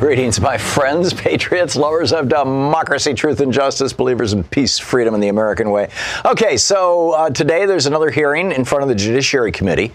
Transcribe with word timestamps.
Greetings, 0.00 0.40
my 0.40 0.58
friends, 0.58 1.14
patriots, 1.14 1.76
lovers 1.76 2.12
of 2.12 2.28
democracy, 2.28 3.14
truth, 3.14 3.40
and 3.40 3.52
justice, 3.52 3.92
believers 3.92 4.32
in 4.32 4.42
peace, 4.42 4.76
freedom, 4.76 5.14
and 5.14 5.22
the 5.22 5.28
American 5.28 5.70
way. 5.70 5.88
Okay, 6.24 6.56
so 6.56 7.12
uh, 7.12 7.30
today 7.30 7.64
there's 7.64 7.86
another 7.86 8.10
hearing 8.10 8.50
in 8.50 8.64
front 8.64 8.82
of 8.82 8.88
the 8.88 8.94
Judiciary 8.94 9.52
Committee. 9.52 9.92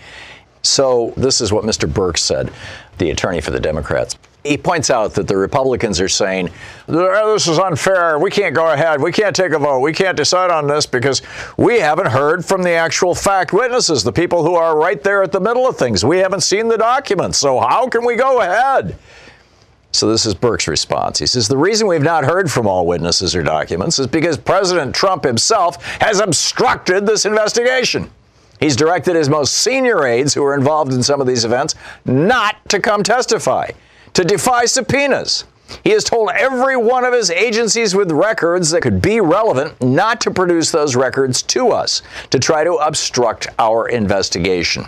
So 0.61 1.13
this 1.17 1.41
is 1.41 1.51
what 1.51 1.65
Mr. 1.65 1.91
Berke 1.91 2.17
said, 2.17 2.49
the 2.97 3.09
attorney 3.11 3.41
for 3.41 3.51
the 3.51 3.59
Democrats. 3.59 4.17
He 4.43 4.57
points 4.57 4.89
out 4.89 5.13
that 5.15 5.27
the 5.27 5.35
Republicans 5.35 5.99
are 5.99 6.07
saying, 6.07 6.49
this 6.87 7.47
is 7.47 7.59
unfair. 7.59 8.17
We 8.19 8.31
can't 8.31 8.55
go 8.55 8.71
ahead. 8.71 9.01
We 9.01 9.11
can't 9.11 9.35
take 9.35 9.51
a 9.51 9.59
vote. 9.59 9.81
We 9.81 9.91
can't 9.91 10.15
decide 10.15 10.49
on 10.49 10.65
this 10.65 10.85
because 10.85 11.21
we 11.57 11.79
haven't 11.79 12.07
heard 12.07 12.45
from 12.45 12.63
the 12.63 12.71
actual 12.71 13.13
fact 13.13 13.51
witnesses, 13.51 14.01
the 14.01 14.13
people 14.13 14.43
who 14.43 14.55
are 14.55 14.77
right 14.77 15.03
there 15.03 15.21
at 15.23 15.33
the 15.33 15.41
middle 15.41 15.67
of 15.67 15.77
things. 15.77 16.05
We 16.05 16.19
haven't 16.19 16.41
seen 16.41 16.69
the 16.69 16.77
documents. 16.77 17.37
So 17.37 17.59
how 17.59 17.89
can 17.89 18.05
we 18.05 18.15
go 18.15 18.39
ahead? 18.39 18.97
So 19.91 20.09
this 20.09 20.25
is 20.25 20.35
Berke's 20.35 20.67
response. 20.67 21.19
He 21.19 21.25
says 21.25 21.47
the 21.47 21.57
reason 21.57 21.87
we've 21.87 22.01
not 22.01 22.23
heard 22.23 22.51
from 22.51 22.67
all 22.67 22.85
witnesses 22.85 23.35
or 23.35 23.41
documents 23.41 23.97
is 23.97 24.07
because 24.07 24.37
President 24.37 24.95
Trump 24.95 25.23
himself 25.23 25.83
has 25.99 26.19
obstructed 26.19 27.05
this 27.05 27.25
investigation. 27.25 28.09
He's 28.59 28.75
directed 28.75 29.15
his 29.15 29.29
most 29.29 29.55
senior 29.55 30.05
aides 30.05 30.33
who 30.33 30.43
were 30.43 30.53
involved 30.53 30.93
in 30.93 31.01
some 31.01 31.21
of 31.21 31.27
these 31.27 31.45
events 31.45 31.75
not 32.05 32.57
to 32.69 32.79
come 32.79 33.03
testify, 33.03 33.71
to 34.13 34.23
defy 34.23 34.65
subpoenas. 34.65 35.45
He 35.83 35.91
has 35.91 36.03
told 36.03 36.29
every 36.35 36.75
one 36.75 37.05
of 37.05 37.13
his 37.13 37.29
agencies 37.29 37.95
with 37.95 38.11
records 38.11 38.71
that 38.71 38.81
could 38.81 39.01
be 39.01 39.21
relevant 39.21 39.81
not 39.81 40.19
to 40.21 40.31
produce 40.31 40.71
those 40.71 40.95
records 40.95 41.41
to 41.43 41.69
us, 41.69 42.01
to 42.31 42.39
try 42.39 42.63
to 42.63 42.73
obstruct 42.73 43.47
our 43.59 43.87
investigation. 43.87 44.85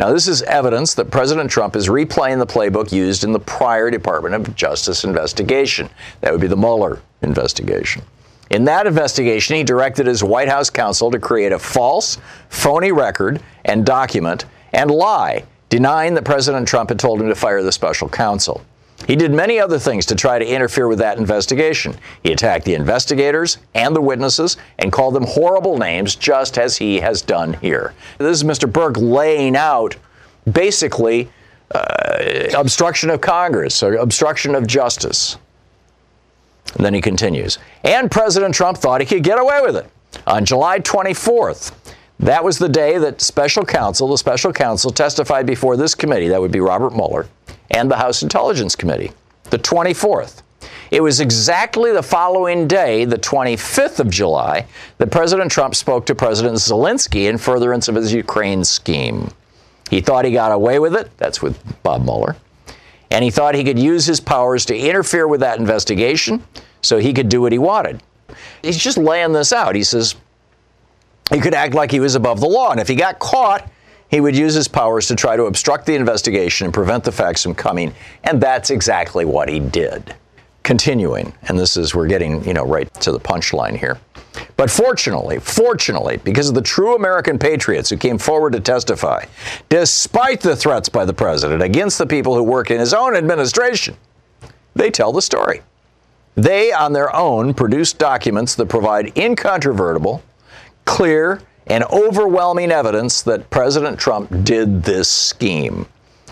Now, 0.00 0.12
this 0.12 0.26
is 0.26 0.42
evidence 0.42 0.94
that 0.94 1.10
President 1.10 1.50
Trump 1.50 1.76
is 1.76 1.88
replaying 1.88 2.38
the 2.38 2.46
playbook 2.46 2.90
used 2.90 3.22
in 3.22 3.32
the 3.32 3.38
prior 3.38 3.90
Department 3.90 4.34
of 4.34 4.54
Justice 4.56 5.04
investigation. 5.04 5.88
That 6.20 6.32
would 6.32 6.40
be 6.40 6.48
the 6.48 6.56
Mueller 6.56 7.00
investigation. 7.22 8.02
In 8.50 8.64
that 8.64 8.86
investigation, 8.86 9.56
he 9.56 9.62
directed 9.62 10.06
his 10.06 10.24
White 10.24 10.48
House 10.48 10.68
counsel 10.68 11.10
to 11.12 11.18
create 11.18 11.52
a 11.52 11.58
false, 11.58 12.18
phony 12.48 12.92
record 12.92 13.40
and 13.64 13.86
document 13.86 14.46
and 14.72 14.90
lie, 14.90 15.44
denying 15.68 16.14
that 16.14 16.24
President 16.24 16.66
Trump 16.66 16.90
had 16.90 16.98
told 16.98 17.20
him 17.20 17.28
to 17.28 17.34
fire 17.34 17.62
the 17.62 17.72
special 17.72 18.08
counsel. 18.08 18.62
He 19.06 19.16
did 19.16 19.32
many 19.32 19.60
other 19.60 19.78
things 19.78 20.06
to 20.06 20.14
try 20.14 20.38
to 20.38 20.46
interfere 20.46 20.88
with 20.88 20.98
that 20.98 21.18
investigation. 21.18 21.94
He 22.22 22.32
attacked 22.32 22.64
the 22.64 22.74
investigators 22.74 23.58
and 23.74 23.94
the 23.94 24.00
witnesses 24.00 24.56
and 24.78 24.92
called 24.92 25.14
them 25.14 25.24
horrible 25.24 25.76
names, 25.76 26.14
just 26.14 26.56
as 26.56 26.78
he 26.78 27.00
has 27.00 27.20
done 27.20 27.54
here. 27.54 27.92
This 28.18 28.42
is 28.42 28.44
Mr. 28.44 28.70
Berke 28.70 28.96
laying 28.96 29.56
out 29.56 29.96
basically 30.50 31.28
uh, 31.74 32.48
obstruction 32.56 33.10
of 33.10 33.20
Congress 33.20 33.82
or 33.82 33.94
obstruction 33.96 34.54
of 34.54 34.66
justice. 34.66 35.36
And 36.76 36.84
then 36.84 36.94
he 36.94 37.00
continues. 37.00 37.58
And 37.82 38.10
President 38.10 38.54
Trump 38.54 38.78
thought 38.78 39.00
he 39.00 39.06
could 39.06 39.22
get 39.22 39.38
away 39.38 39.60
with 39.62 39.76
it. 39.76 39.86
On 40.26 40.44
July 40.44 40.80
24th, 40.80 41.72
that 42.20 42.42
was 42.42 42.58
the 42.58 42.68
day 42.68 42.98
that 42.98 43.20
special 43.20 43.64
counsel, 43.64 44.08
the 44.08 44.18
special 44.18 44.52
counsel, 44.52 44.90
testified 44.90 45.46
before 45.46 45.76
this 45.76 45.94
committee, 45.94 46.28
that 46.28 46.40
would 46.40 46.52
be 46.52 46.60
Robert 46.60 46.94
Mueller, 46.94 47.26
and 47.70 47.90
the 47.90 47.96
House 47.96 48.22
Intelligence 48.22 48.76
Committee, 48.76 49.12
the 49.50 49.58
24th. 49.58 50.42
It 50.90 51.02
was 51.02 51.20
exactly 51.20 51.92
the 51.92 52.02
following 52.02 52.68
day, 52.68 53.04
the 53.04 53.18
25th 53.18 54.00
of 54.00 54.10
July, 54.10 54.66
that 54.98 55.10
President 55.10 55.50
Trump 55.50 55.74
spoke 55.74 56.06
to 56.06 56.14
President 56.14 56.56
Zelensky 56.56 57.28
in 57.28 57.38
furtherance 57.38 57.88
of 57.88 57.94
his 57.94 58.12
Ukraine 58.12 58.64
scheme. 58.64 59.30
He 59.90 60.00
thought 60.00 60.24
he 60.24 60.30
got 60.30 60.52
away 60.52 60.78
with 60.78 60.94
it. 60.94 61.10
That's 61.16 61.42
with 61.42 61.60
Bob 61.82 62.04
Mueller. 62.04 62.36
And 63.10 63.22
he 63.24 63.30
thought 63.30 63.54
he 63.54 63.64
could 63.64 63.78
use 63.78 64.06
his 64.06 64.20
powers 64.20 64.64
to 64.66 64.76
interfere 64.76 65.28
with 65.28 65.40
that 65.40 65.58
investigation 65.58 66.42
so 66.82 66.98
he 66.98 67.12
could 67.12 67.28
do 67.28 67.40
what 67.40 67.52
he 67.52 67.58
wanted. 67.58 68.02
He's 68.62 68.78
just 68.78 68.98
laying 68.98 69.32
this 69.32 69.52
out. 69.52 69.74
He 69.74 69.84
says 69.84 70.14
he 71.30 71.40
could 71.40 71.54
act 71.54 71.74
like 71.74 71.90
he 71.90 72.00
was 72.00 72.14
above 72.14 72.40
the 72.40 72.48
law. 72.48 72.70
And 72.70 72.80
if 72.80 72.88
he 72.88 72.94
got 72.94 73.18
caught, 73.18 73.70
he 74.10 74.20
would 74.20 74.36
use 74.36 74.54
his 74.54 74.68
powers 74.68 75.08
to 75.08 75.16
try 75.16 75.36
to 75.36 75.44
obstruct 75.44 75.86
the 75.86 75.94
investigation 75.94 76.66
and 76.66 76.74
prevent 76.74 77.04
the 77.04 77.12
facts 77.12 77.42
from 77.42 77.54
coming. 77.54 77.94
And 78.24 78.40
that's 78.40 78.70
exactly 78.70 79.24
what 79.24 79.48
he 79.48 79.60
did. 79.60 80.14
Continuing, 80.62 81.34
and 81.48 81.58
this 81.58 81.76
is, 81.76 81.94
we're 81.94 82.06
getting, 82.06 82.42
you 82.44 82.54
know, 82.54 82.64
right 82.64 82.92
to 82.94 83.12
the 83.12 83.20
punchline 83.20 83.76
here. 83.76 83.98
But 84.56 84.70
fortunately, 84.70 85.38
fortunately, 85.38 86.16
because 86.18 86.48
of 86.48 86.54
the 86.54 86.62
true 86.62 86.96
American 86.96 87.38
patriots 87.38 87.90
who 87.90 87.96
came 87.96 88.18
forward 88.18 88.52
to 88.54 88.60
testify, 88.60 89.24
despite 89.68 90.40
the 90.40 90.56
threats 90.56 90.88
by 90.88 91.04
the 91.04 91.12
president 91.12 91.62
against 91.62 91.98
the 91.98 92.06
people 92.06 92.34
who 92.34 92.42
work 92.42 92.70
in 92.70 92.80
his 92.80 92.94
own 92.94 93.14
administration, 93.14 93.96
they 94.74 94.90
tell 94.90 95.12
the 95.12 95.22
story. 95.22 95.60
They, 96.34 96.72
on 96.72 96.92
their 96.92 97.14
own, 97.14 97.54
produced 97.54 97.98
documents 97.98 98.54
that 98.56 98.66
provide 98.66 99.16
incontrovertible, 99.16 100.22
clear, 100.84 101.42
and 101.66 101.84
overwhelming 101.84 102.70
evidence 102.70 103.22
that 103.22 103.50
President 103.50 103.98
Trump 103.98 104.44
did 104.44 104.82
this 104.82 105.08
scheme. 105.08 105.86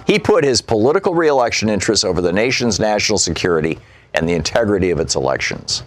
He 0.07 0.19
put 0.19 0.45
his 0.45 0.61
political 0.61 1.15
reelection 1.15 1.69
interests 1.69 2.05
over 2.05 2.21
the 2.21 2.33
nation's 2.33 2.81
national 2.81 3.19
security 3.19 3.79
and 4.15 4.29
the 4.29 4.35
integrity 4.35 4.91
of 4.91 5.01
its 5.01 5.15
elections. 5.15 5.85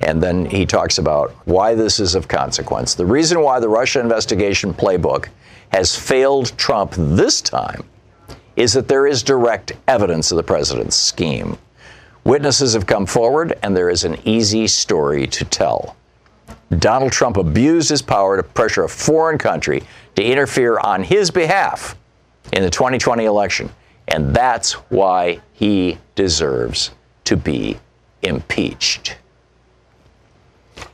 And 0.00 0.20
then 0.20 0.46
he 0.46 0.66
talks 0.66 0.98
about 0.98 1.30
why 1.44 1.74
this 1.74 2.00
is 2.00 2.14
of 2.14 2.26
consequence. 2.26 2.94
The 2.94 3.06
reason 3.06 3.40
why 3.40 3.60
the 3.60 3.68
Russia 3.68 4.00
investigation 4.00 4.74
playbook 4.74 5.28
has 5.68 5.94
failed 5.94 6.56
Trump 6.58 6.92
this 6.96 7.40
time 7.40 7.84
is 8.56 8.72
that 8.72 8.88
there 8.88 9.06
is 9.06 9.22
direct 9.22 9.72
evidence 9.86 10.30
of 10.30 10.36
the 10.36 10.42
president's 10.42 10.96
scheme. 10.96 11.56
Witnesses 12.24 12.74
have 12.74 12.86
come 12.86 13.06
forward, 13.06 13.58
and 13.62 13.76
there 13.76 13.88
is 13.88 14.04
an 14.04 14.16
easy 14.24 14.66
story 14.66 15.26
to 15.28 15.44
tell. 15.44 15.96
Donald 16.78 17.12
Trump 17.12 17.36
abused 17.36 17.90
his 17.90 18.02
power 18.02 18.36
to 18.36 18.42
pressure 18.42 18.84
a 18.84 18.88
foreign 18.88 19.38
country 19.38 19.82
to 20.16 20.22
interfere 20.22 20.78
on 20.78 21.02
his 21.02 21.30
behalf 21.30 21.96
in 22.52 22.62
the 22.62 22.70
2020 22.70 23.24
election. 23.24 23.70
And 24.08 24.34
that's 24.34 24.72
why 24.90 25.40
he 25.52 25.98
deserves 26.14 26.90
to 27.24 27.36
be 27.36 27.78
impeached. 28.22 29.16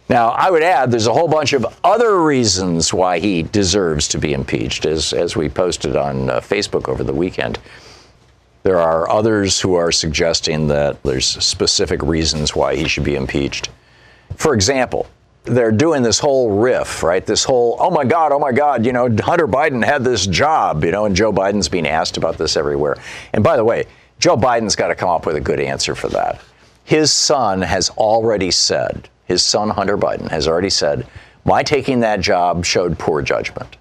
Now, 0.09 0.29
I 0.29 0.51
would 0.51 0.63
add 0.63 0.91
there's 0.91 1.07
a 1.07 1.13
whole 1.13 1.29
bunch 1.29 1.53
of 1.53 1.67
other 1.85 2.23
reasons 2.23 2.95
why 2.95 3.19
he 3.19 3.43
deserves 3.43 4.09
to 4.09 4.19
be 4.19 4.33
impeached, 4.33 4.87
as, 4.87 5.13
as 5.13 5.37
we 5.37 5.49
posted 5.49 5.97
on 5.97 6.31
uh, 6.31 6.41
Facebook 6.41 6.89
over 6.89 7.05
the 7.05 7.13
weekend. 7.13 7.59
There 8.63 8.81
are 8.81 9.09
others 9.11 9.61
who 9.61 9.75
are 9.75 9.93
suggesting 9.93 10.67
that 10.69 11.03
there's 11.03 11.27
specific 11.27 12.03
reasons 12.03 12.57
why 12.57 12.77
he 12.77 12.89
should 12.89 13.05
be 13.05 13.17
impeached. 13.17 13.69
For 14.37 14.55
example, 14.55 15.07
they're 15.49 15.73
doing 15.73 16.03
this 16.03 16.19
whole 16.19 16.51
riff, 16.59 17.03
right? 17.03 17.25
This 17.25 17.45
whole, 17.45 17.77
oh 17.81 17.91
my 17.91 18.05
God, 18.05 18.33
oh 18.33 18.39
my 18.39 18.53
God, 18.53 18.87
you 18.87 18.93
know, 18.93 19.09
Hunter 19.21 19.49
Biden 19.49 19.85
had 19.85 20.05
this 20.05 20.27
job, 20.27 20.85
you 20.85 20.91
know, 20.91 21.05
and 21.05 21.17
Joe 21.17 21.33
Biden's 21.33 21.69
being 21.69 21.87
asked 21.87 22.17
about 22.17 22.39
this 22.39 22.57
everywhere. 22.57 22.97
And 23.33 23.43
by 23.43 23.57
the 23.57 23.65
way, 23.65 23.87
Joe 24.19 24.37
Biden's 24.37 24.77
got 24.77 24.89
to 24.89 24.95
come 24.95 25.09
up 25.09 25.27
with 25.27 25.37
a 25.37 25.41
good 25.41 25.61
answer 25.61 25.95
for 25.95 26.09
that. 26.09 26.41
His 26.85 27.13
son 27.13 27.63
has 27.63 27.91
already 27.91 28.51
said, 28.51 29.09
his 29.27 29.43
son 29.43 29.71
Hunter 29.71 29.99
Biden 29.99 30.31
has 30.31 30.49
already 30.49 30.71
said, 30.71 31.07
my 31.45 31.63
taking 31.63 32.01
that 32.01 32.21
job 32.21 32.65
showed 32.65 32.99
poor 32.99 33.23
judgment. 33.23 33.77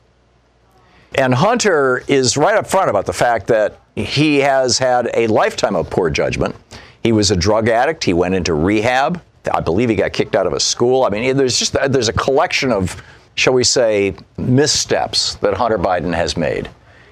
And 1.16 1.34
Hunter 1.34 2.04
is 2.08 2.38
right 2.38 2.56
up 2.56 2.68
front 2.68 2.90
about 2.90 3.06
the 3.06 3.14
fact 3.14 3.48
that 3.48 3.80
he 3.96 4.40
has 4.40 4.78
had 4.78 5.10
a 5.14 5.28
lifetime 5.28 5.76
of 5.76 5.90
poor 5.90 6.10
judgment. 6.10 6.56
He 7.02 7.12
was 7.12 7.32
a 7.32 7.36
drug 7.36 7.70
addict. 7.70 8.04
He 8.04 8.14
went 8.14 8.36
into 8.36 8.54
rehab. 8.54 9.22
I 9.54 9.60
believe 9.60 9.90
he 9.90 9.96
got 9.96 10.14
kicked 10.14 10.36
out 10.36 10.48
of 10.48 10.54
a 10.54 10.60
school. 10.60 11.04
I 11.04 11.10
mean, 11.10 11.38
there's 11.38 11.58
just 11.58 11.74
there's 11.74 12.10
a 12.10 12.14
collection 12.14 12.72
of, 12.72 13.02
shall 13.36 13.54
we 13.54 13.64
say, 13.64 14.16
missteps 14.38 15.36
that 15.36 15.54
Hunter 15.54 15.78
Biden 15.78 16.14
has 16.14 16.38
made. 16.38 16.70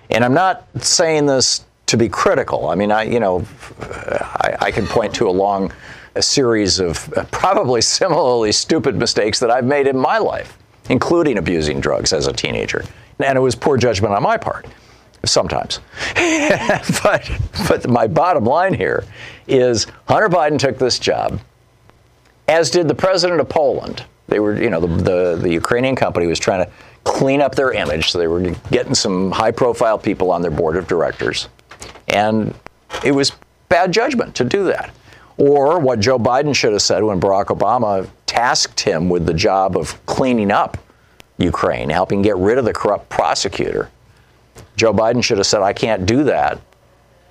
And 0.10 0.24
I'm 0.24 0.34
not 0.34 0.68
saying 0.84 1.26
this 1.26 1.66
to 1.88 1.98
be 1.98 2.10
critical. 2.10 2.68
I 2.68 2.76
mean, 2.76 2.92
I 2.92 3.04
you 3.04 3.20
know, 3.20 3.46
I, 3.82 4.58
I 4.62 4.72
can 4.72 4.88
point 4.88 5.14
to 5.16 5.28
a 5.28 5.32
long 5.32 5.72
a 6.16 6.22
series 6.22 6.80
of 6.80 7.12
uh, 7.18 7.26
probably 7.32 7.82
similarly 8.00 8.52
stupid 8.52 8.96
mistakes 8.96 9.40
that 9.40 9.52
I've 9.52 9.66
made 9.66 9.88
in 9.88 9.98
my 9.98 10.18
life, 10.18 10.58
including 10.90 11.38
abusing 11.38 11.80
drugs 11.80 12.14
as 12.14 12.28
a 12.28 12.34
teenager. 12.34 12.84
And 13.20 13.38
it 13.38 13.42
was 13.42 13.56
poor 13.56 13.78
judgment 13.78 14.14
on 14.14 14.24
my 14.24 14.38
part 14.38 14.66
sometimes. 15.28 15.80
but 17.04 17.30
but 17.68 17.88
my 17.90 18.08
bottom 18.08 18.46
line 18.46 18.74
here 18.74 19.06
is 19.48 19.88
Hunter 20.08 20.30
Biden 20.30 20.60
took 20.60 20.78
this 20.78 21.00
job, 21.00 21.40
as 22.48 22.70
did 22.70 22.88
the 22.88 22.96
president 22.96 23.42
of 23.42 23.50
Poland. 23.50 24.04
They 24.28 24.40
were, 24.40 24.60
you 24.62 24.70
know, 24.70 24.80
the, 24.80 24.88
the, 24.88 25.38
the 25.42 25.50
Ukrainian 25.52 25.96
company 25.96 26.28
was 26.28 26.40
trying 26.40 26.66
to 26.66 26.72
clean 27.04 27.42
up 27.42 27.56
their 27.56 27.72
image, 27.72 28.12
so 28.12 28.18
they 28.18 28.28
were 28.28 28.56
getting 28.72 28.96
some 28.96 29.32
high 29.32 29.52
profile 29.52 29.98
people 29.98 30.32
on 30.32 30.42
their 30.42 30.52
board 30.52 30.76
of 30.78 30.88
directors. 30.88 31.48
And 32.08 32.54
it 33.04 33.12
was 33.12 33.32
bad 33.70 33.92
judgment 33.92 34.36
to 34.36 34.44
do 34.44 34.66
that. 34.66 34.92
Or 35.38 35.80
what 35.80 36.00
Joe 36.00 36.18
Biden 36.18 36.56
should 36.56 36.72
have 36.72 36.82
said 36.82 37.04
when 37.04 37.20
Barack 37.20 37.46
Obama 37.46 38.10
tasked 38.26 38.80
him 38.80 39.10
with 39.10 39.26
the 39.26 39.34
job 39.34 39.78
of 39.78 40.04
cleaning 40.06 40.52
up 40.52 40.78
Ukraine, 41.38 41.90
helping 41.90 42.22
get 42.22 42.38
rid 42.38 42.58
of 42.58 42.66
the 42.66 42.74
corrupt 42.74 43.10
prosecutor. 43.10 43.90
Joe 44.78 44.94
Biden 44.94 45.24
should 45.24 45.38
have 45.38 45.48
said, 45.48 45.62
I 45.62 45.74
can't 45.74 46.06
do 46.06 46.24
that 46.24 46.60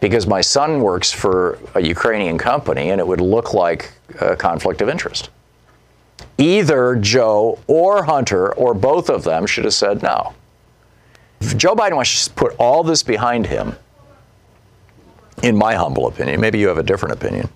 because 0.04 0.26
my 0.26 0.42
son 0.42 0.80
works 0.80 1.10
for 1.10 1.58
a 1.74 1.80
Ukrainian 1.80 2.36
company 2.36 2.90
and 2.90 3.00
it 3.00 3.06
would 3.06 3.22
look 3.22 3.54
like 3.54 3.90
a 4.20 4.36
conflict 4.36 4.82
of 4.82 4.90
interest. 4.90 5.30
Either 6.36 6.96
Joe 6.96 7.58
or 7.68 8.04
Hunter 8.04 8.52
or 8.52 8.74
both 8.74 9.08
of 9.08 9.24
them 9.24 9.46
should 9.46 9.64
have 9.64 9.72
said 9.72 10.02
no. 10.02 10.34
If 11.40 11.56
Joe 11.56 11.74
Biden 11.74 11.96
wants 11.96 12.28
to 12.28 12.34
put 12.34 12.54
all 12.58 12.84
this 12.84 13.02
behind 13.02 13.46
him, 13.46 13.76
in 15.42 15.56
my 15.56 15.74
humble 15.74 16.06
opinion, 16.06 16.38
maybe 16.38 16.58
you 16.58 16.68
have 16.68 16.76
a 16.76 16.82
different 16.82 17.14
opinion, 17.14 17.48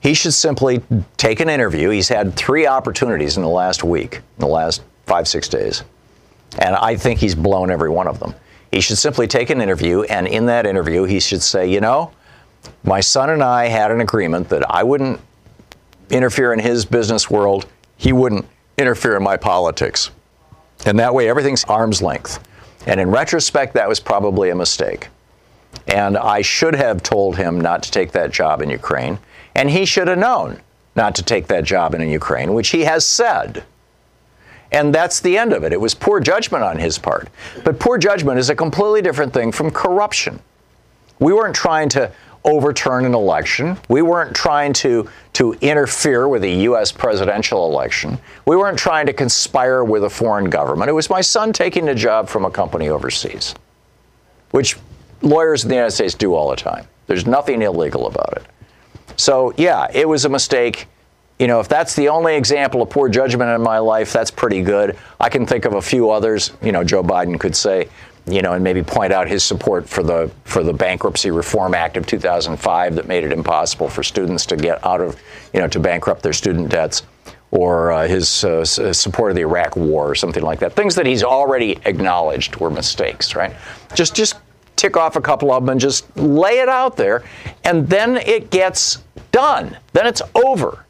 he 0.00 0.12
should 0.12 0.34
simply 0.34 0.82
take 1.16 1.40
an 1.40 1.48
interview. 1.48 1.88
He's 1.88 2.10
had 2.10 2.36
three 2.36 2.66
opportunities 2.66 3.38
in 3.38 3.42
the 3.42 3.48
last 3.48 3.82
week, 3.82 4.16
in 4.16 4.40
the 4.40 4.46
last 4.46 4.82
five, 5.06 5.26
six 5.26 5.48
days. 5.48 5.84
And 6.58 6.76
I 6.76 6.96
think 6.96 7.18
he's 7.18 7.34
blown 7.34 7.70
every 7.70 7.88
one 7.88 8.08
of 8.08 8.20
them. 8.20 8.34
He 8.70 8.80
should 8.80 8.98
simply 8.98 9.26
take 9.26 9.50
an 9.50 9.60
interview, 9.60 10.02
and 10.02 10.26
in 10.26 10.46
that 10.46 10.66
interview, 10.66 11.04
he 11.04 11.20
should 11.20 11.42
say, 11.42 11.70
you 11.70 11.80
know, 11.80 12.12
my 12.84 13.00
son 13.00 13.30
and 13.30 13.42
I 13.42 13.66
had 13.66 13.90
an 13.90 14.00
agreement 14.00 14.48
that 14.50 14.68
I 14.70 14.82
wouldn't 14.82 15.20
interfere 16.10 16.52
in 16.52 16.58
his 16.58 16.84
business 16.84 17.30
world, 17.30 17.66
he 17.96 18.12
wouldn't 18.12 18.46
interfere 18.76 19.16
in 19.16 19.22
my 19.22 19.36
politics. 19.36 20.10
And 20.86 20.98
that 20.98 21.14
way, 21.14 21.28
everything's 21.28 21.64
arm's 21.64 22.02
length. 22.02 22.46
And 22.86 23.00
in 23.00 23.10
retrospect, 23.10 23.74
that 23.74 23.88
was 23.88 24.00
probably 24.00 24.50
a 24.50 24.54
mistake. 24.54 25.08
And 25.86 26.16
I 26.16 26.42
should 26.42 26.74
have 26.74 27.02
told 27.02 27.36
him 27.36 27.60
not 27.60 27.82
to 27.82 27.90
take 27.90 28.12
that 28.12 28.30
job 28.30 28.62
in 28.62 28.70
Ukraine. 28.70 29.18
And 29.54 29.68
he 29.68 29.84
should 29.84 30.08
have 30.08 30.18
known 30.18 30.60
not 30.94 31.14
to 31.16 31.22
take 31.22 31.46
that 31.48 31.64
job 31.64 31.94
in 31.94 32.08
Ukraine, 32.08 32.54
which 32.54 32.68
he 32.68 32.84
has 32.84 33.06
said. 33.06 33.64
And 34.70 34.94
that's 34.94 35.20
the 35.20 35.38
end 35.38 35.52
of 35.52 35.64
it. 35.64 35.72
It 35.72 35.80
was 35.80 35.94
poor 35.94 36.20
judgment 36.20 36.62
on 36.62 36.78
his 36.78 36.98
part. 36.98 37.28
But 37.64 37.80
poor 37.80 37.98
judgment 37.98 38.38
is 38.38 38.50
a 38.50 38.54
completely 38.54 39.02
different 39.02 39.32
thing 39.32 39.50
from 39.52 39.70
corruption. 39.70 40.40
We 41.18 41.32
weren't 41.32 41.56
trying 41.56 41.88
to 41.90 42.12
overturn 42.44 43.04
an 43.04 43.14
election. 43.14 43.76
We 43.88 44.02
weren't 44.02 44.34
trying 44.34 44.72
to, 44.74 45.08
to 45.34 45.54
interfere 45.54 46.28
with 46.28 46.44
a 46.44 46.50
U.S. 46.50 46.92
presidential 46.92 47.70
election. 47.70 48.18
We 48.46 48.56
weren't 48.56 48.78
trying 48.78 49.06
to 49.06 49.12
conspire 49.12 49.84
with 49.84 50.04
a 50.04 50.10
foreign 50.10 50.48
government. 50.48 50.88
It 50.88 50.94
was 50.94 51.10
my 51.10 51.20
son 51.20 51.52
taking 51.52 51.88
a 51.88 51.94
job 51.94 52.28
from 52.28 52.44
a 52.44 52.50
company 52.50 52.88
overseas, 52.88 53.54
which 54.52 54.76
lawyers 55.22 55.64
in 55.64 55.68
the 55.68 55.74
United 55.74 55.92
States 55.92 56.14
do 56.14 56.34
all 56.34 56.50
the 56.50 56.56
time. 56.56 56.86
There's 57.06 57.26
nothing 57.26 57.62
illegal 57.62 58.06
about 58.06 58.34
it. 58.36 58.44
So, 59.16 59.52
yeah, 59.56 59.88
it 59.92 60.08
was 60.08 60.24
a 60.24 60.28
mistake 60.28 60.86
you 61.38 61.46
know, 61.46 61.60
if 61.60 61.68
that's 61.68 61.94
the 61.94 62.08
only 62.08 62.34
example 62.34 62.82
of 62.82 62.90
poor 62.90 63.08
judgment 63.08 63.50
in 63.50 63.62
my 63.62 63.78
life, 63.78 64.12
that's 64.12 64.30
pretty 64.30 64.62
good. 64.62 64.98
I 65.20 65.28
can 65.28 65.46
think 65.46 65.64
of 65.64 65.74
a 65.74 65.82
few 65.82 66.10
others. 66.10 66.52
You 66.62 66.72
know, 66.72 66.82
Joe 66.82 67.02
Biden 67.02 67.38
could 67.38 67.54
say, 67.54 67.88
you 68.26 68.42
know, 68.42 68.52
and 68.54 68.64
maybe 68.64 68.82
point 68.82 69.12
out 69.12 69.28
his 69.28 69.44
support 69.44 69.88
for 69.88 70.02
the 70.02 70.30
for 70.44 70.62
the 70.62 70.72
Bankruptcy 70.72 71.30
Reform 71.30 71.74
Act 71.74 71.96
of 71.96 72.06
2005 72.06 72.94
that 72.96 73.06
made 73.06 73.24
it 73.24 73.32
impossible 73.32 73.88
for 73.88 74.02
students 74.02 74.46
to 74.46 74.56
get 74.56 74.84
out 74.84 75.00
of, 75.00 75.16
you 75.54 75.60
know, 75.60 75.68
to 75.68 75.78
bankrupt 75.78 76.22
their 76.22 76.32
student 76.32 76.70
debts, 76.70 77.04
or 77.52 77.92
uh, 77.92 78.08
his 78.08 78.44
uh, 78.44 78.64
support 78.64 79.30
of 79.30 79.36
the 79.36 79.42
Iraq 79.42 79.76
War 79.76 80.10
or 80.10 80.14
something 80.14 80.42
like 80.42 80.58
that. 80.58 80.72
Things 80.74 80.94
that 80.96 81.06
he's 81.06 81.22
already 81.22 81.78
acknowledged 81.84 82.56
were 82.56 82.70
mistakes, 82.70 83.34
right? 83.34 83.54
Just 83.94 84.14
just 84.14 84.36
tick 84.76 84.96
off 84.96 85.16
a 85.16 85.20
couple 85.20 85.52
of 85.52 85.62
them 85.62 85.70
and 85.70 85.80
just 85.80 86.14
lay 86.16 86.58
it 86.58 86.68
out 86.68 86.96
there, 86.96 87.22
and 87.64 87.88
then 87.88 88.16
it 88.16 88.50
gets 88.50 88.98
done. 89.30 89.76
Then 89.92 90.06
it's 90.06 90.22
over. 90.34 90.84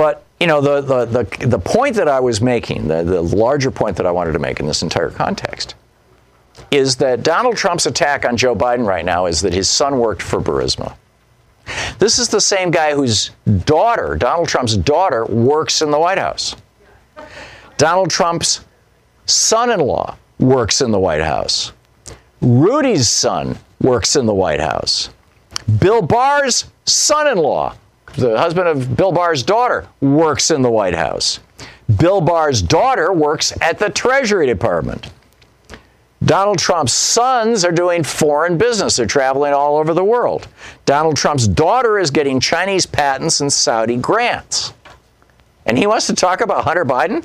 But 0.00 0.24
you 0.40 0.46
know, 0.46 0.62
the, 0.62 0.80
the, 0.80 1.04
the, 1.04 1.46
the 1.46 1.58
point 1.58 1.94
that 1.96 2.08
I 2.08 2.20
was 2.20 2.40
making, 2.40 2.88
the, 2.88 3.02
the 3.02 3.20
larger 3.20 3.70
point 3.70 3.98
that 3.98 4.06
I 4.06 4.10
wanted 4.10 4.32
to 4.32 4.38
make 4.38 4.58
in 4.58 4.66
this 4.66 4.80
entire 4.80 5.10
context, 5.10 5.74
is 6.70 6.96
that 6.96 7.22
Donald 7.22 7.58
Trump's 7.58 7.84
attack 7.84 8.24
on 8.24 8.34
Joe 8.34 8.56
Biden 8.56 8.86
right 8.86 9.04
now 9.04 9.26
is 9.26 9.42
that 9.42 9.52
his 9.52 9.68
son 9.68 9.98
worked 9.98 10.22
for 10.22 10.40
Burisma. 10.40 10.96
This 11.98 12.18
is 12.18 12.30
the 12.30 12.40
same 12.40 12.70
guy 12.70 12.94
whose 12.94 13.32
daughter, 13.66 14.16
Donald 14.16 14.48
Trump's 14.48 14.74
daughter, 14.74 15.26
works 15.26 15.82
in 15.82 15.90
the 15.90 15.98
White 15.98 16.16
House. 16.16 16.56
Donald 17.76 18.08
Trump's 18.08 18.64
son 19.26 19.70
in 19.70 19.80
law 19.80 20.16
works 20.38 20.80
in 20.80 20.92
the 20.92 20.98
White 20.98 21.20
House. 21.20 21.72
Rudy's 22.40 23.06
son 23.06 23.58
works 23.82 24.16
in 24.16 24.24
the 24.24 24.32
White 24.32 24.60
House. 24.60 25.10
Bill 25.78 26.00
Barr's 26.00 26.64
son 26.86 27.26
in 27.26 27.36
law 27.36 27.74
the 28.14 28.38
husband 28.38 28.68
of 28.68 28.96
Bill 28.96 29.12
Barr's 29.12 29.42
daughter, 29.42 29.86
works 30.00 30.50
in 30.50 30.62
the 30.62 30.70
White 30.70 30.94
House. 30.94 31.40
Bill 31.98 32.20
Barr's 32.20 32.62
daughter 32.62 33.12
works 33.12 33.52
at 33.60 33.78
the 33.78 33.90
Treasury 33.90 34.46
Department. 34.46 35.10
Donald 36.24 36.58
Trump's 36.58 36.92
sons 36.92 37.64
are 37.64 37.72
doing 37.72 38.04
foreign 38.04 38.58
business. 38.58 38.96
They're 38.96 39.06
traveling 39.06 39.54
all 39.54 39.78
over 39.78 39.94
the 39.94 40.04
world. 40.04 40.48
Donald 40.84 41.16
Trump's 41.16 41.48
daughter 41.48 41.98
is 41.98 42.10
getting 42.10 42.40
Chinese 42.40 42.84
patents 42.84 43.40
and 43.40 43.52
Saudi 43.52 43.96
grants. 43.96 44.74
And 45.64 45.78
he 45.78 45.86
wants 45.86 46.06
to 46.08 46.14
talk 46.14 46.42
about 46.42 46.64
Hunter 46.64 46.84
Biden? 46.84 47.24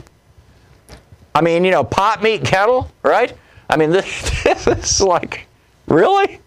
I 1.33 1.41
mean, 1.41 1.65
you 1.65 1.71
know, 1.71 1.83
pot, 1.83 2.23
meat, 2.23 2.45
kettle, 2.45 2.89
right? 3.03 3.33
I 3.69 3.75
mean, 3.75 3.89
this, 3.89 4.43
this 4.63 4.67
is 4.67 5.01
like, 5.01 5.47
really? 5.87 6.39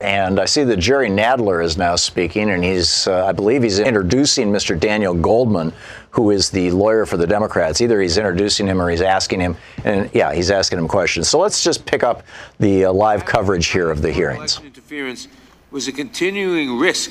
And 0.00 0.38
I 0.38 0.44
see 0.44 0.62
that 0.62 0.76
Jerry 0.76 1.08
Nadler 1.08 1.64
is 1.64 1.78
now 1.78 1.96
speaking, 1.96 2.50
and 2.50 2.62
he's, 2.62 3.06
uh, 3.06 3.24
I 3.24 3.32
believe 3.32 3.62
he's 3.62 3.78
introducing 3.78 4.52
Mr. 4.52 4.78
Daniel 4.78 5.14
Goldman, 5.14 5.72
who 6.10 6.32
is 6.32 6.50
the 6.50 6.70
lawyer 6.70 7.06
for 7.06 7.16
the 7.16 7.26
Democrats. 7.26 7.80
Either 7.80 8.02
he's 8.02 8.18
introducing 8.18 8.66
him 8.66 8.82
or 8.82 8.90
he's 8.90 9.00
asking 9.00 9.40
him, 9.40 9.56
and 9.84 10.10
yeah, 10.12 10.34
he's 10.34 10.50
asking 10.50 10.80
him 10.80 10.86
questions. 10.86 11.30
So 11.30 11.38
let's 11.38 11.64
just 11.64 11.86
pick 11.86 12.02
up 12.02 12.24
the 12.60 12.84
uh, 12.84 12.92
live 12.92 13.24
coverage 13.24 13.68
here 13.68 13.90
of 13.90 14.02
the 14.02 14.12
hearings. 14.12 14.58
Election 14.58 14.66
interference 14.66 15.28
was 15.70 15.88
a 15.88 15.92
continuing 15.92 16.78
risk 16.78 17.10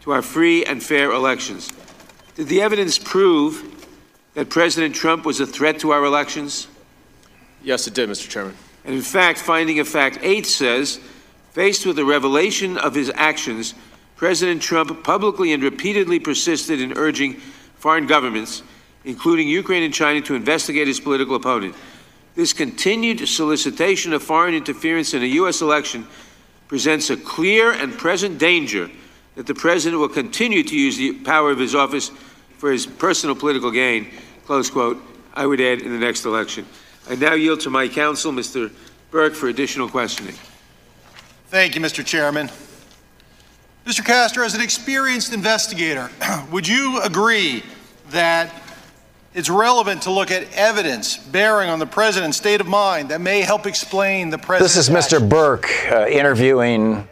to 0.00 0.12
our 0.12 0.22
free 0.22 0.64
and 0.64 0.82
fair 0.82 1.10
elections. 1.10 1.70
Did 2.36 2.48
the 2.48 2.62
evidence 2.62 2.98
prove 2.98 3.86
that 4.32 4.48
President 4.48 4.94
Trump 4.94 5.26
was 5.26 5.40
a 5.40 5.46
threat 5.46 5.78
to 5.80 5.90
our 5.90 6.04
elections? 6.06 6.68
Yes, 7.62 7.86
it 7.86 7.92
did, 7.92 8.08
Mr. 8.08 8.30
Chairman. 8.30 8.56
And 8.86 8.94
in 8.94 9.02
fact, 9.02 9.38
finding 9.38 9.78
of 9.78 9.86
fact 9.86 10.20
8 10.22 10.46
says 10.46 11.00
Faced 11.52 11.86
with 11.86 11.96
the 11.96 12.04
revelation 12.04 12.76
of 12.78 12.94
his 12.94 13.10
actions, 13.14 13.74
President 14.16 14.60
Trump 14.60 15.04
publicly 15.04 15.52
and 15.52 15.62
repeatedly 15.62 16.18
persisted 16.18 16.80
in 16.80 16.96
urging 16.96 17.34
foreign 17.76 18.06
governments, 18.06 18.62
including 19.04 19.48
Ukraine 19.48 19.82
and 19.82 19.94
China, 19.94 20.20
to 20.22 20.34
investigate 20.34 20.86
his 20.86 21.00
political 21.00 21.36
opponent. 21.36 21.74
This 22.34 22.52
continued 22.52 23.26
solicitation 23.28 24.12
of 24.12 24.22
foreign 24.22 24.54
interference 24.54 25.14
in 25.14 25.22
a 25.22 25.26
U.S. 25.26 25.60
election 25.60 26.06
presents 26.68 27.10
a 27.10 27.16
clear 27.16 27.72
and 27.72 27.96
present 27.96 28.38
danger 28.38 28.90
that 29.36 29.46
the 29.46 29.54
president 29.54 30.00
will 30.00 30.08
continue 30.08 30.62
to 30.62 30.76
use 30.76 30.96
the 30.96 31.12
power 31.20 31.50
of 31.50 31.58
his 31.58 31.74
office 31.74 32.10
for 32.58 32.72
his 32.72 32.86
personal 32.86 33.36
political 33.36 33.70
gain, 33.70 34.10
close 34.44 34.68
quote, 34.68 35.00
I 35.34 35.46
would 35.46 35.60
add 35.60 35.80
in 35.80 35.92
the 35.92 35.98
next 35.98 36.24
election. 36.24 36.66
I 37.08 37.14
now 37.14 37.34
yield 37.34 37.60
to 37.60 37.70
my 37.70 37.86
counsel, 37.86 38.32
Mr. 38.32 38.72
Berke, 39.10 39.34
for 39.34 39.48
additional 39.48 39.88
questioning. 39.88 40.34
Thank 41.48 41.74
you, 41.74 41.80
Mr. 41.80 42.04
Chairman. 42.04 42.50
Mr. 43.86 44.04
Castor, 44.04 44.44
as 44.44 44.54
an 44.54 44.60
experienced 44.60 45.32
investigator, 45.32 46.10
would 46.52 46.68
you 46.68 47.00
agree 47.02 47.62
that 48.10 48.52
it's 49.34 49.48
relevant 49.48 50.02
to 50.02 50.10
look 50.10 50.30
at 50.30 50.50
evidence 50.52 51.16
bearing 51.16 51.70
on 51.70 51.78
the 51.78 51.86
president's 51.86 52.36
state 52.36 52.60
of 52.60 52.66
mind 52.66 53.08
that 53.10 53.20
may 53.20 53.40
help 53.40 53.66
explain 53.66 54.28
the 54.30 54.38
president's 54.38 54.74
This 54.74 54.88
is 54.88 54.94
Mr. 54.94 55.14
actions? 55.16 55.30
Berke 55.30 55.70
uh, 55.90 56.06
interviewing. 56.06 57.08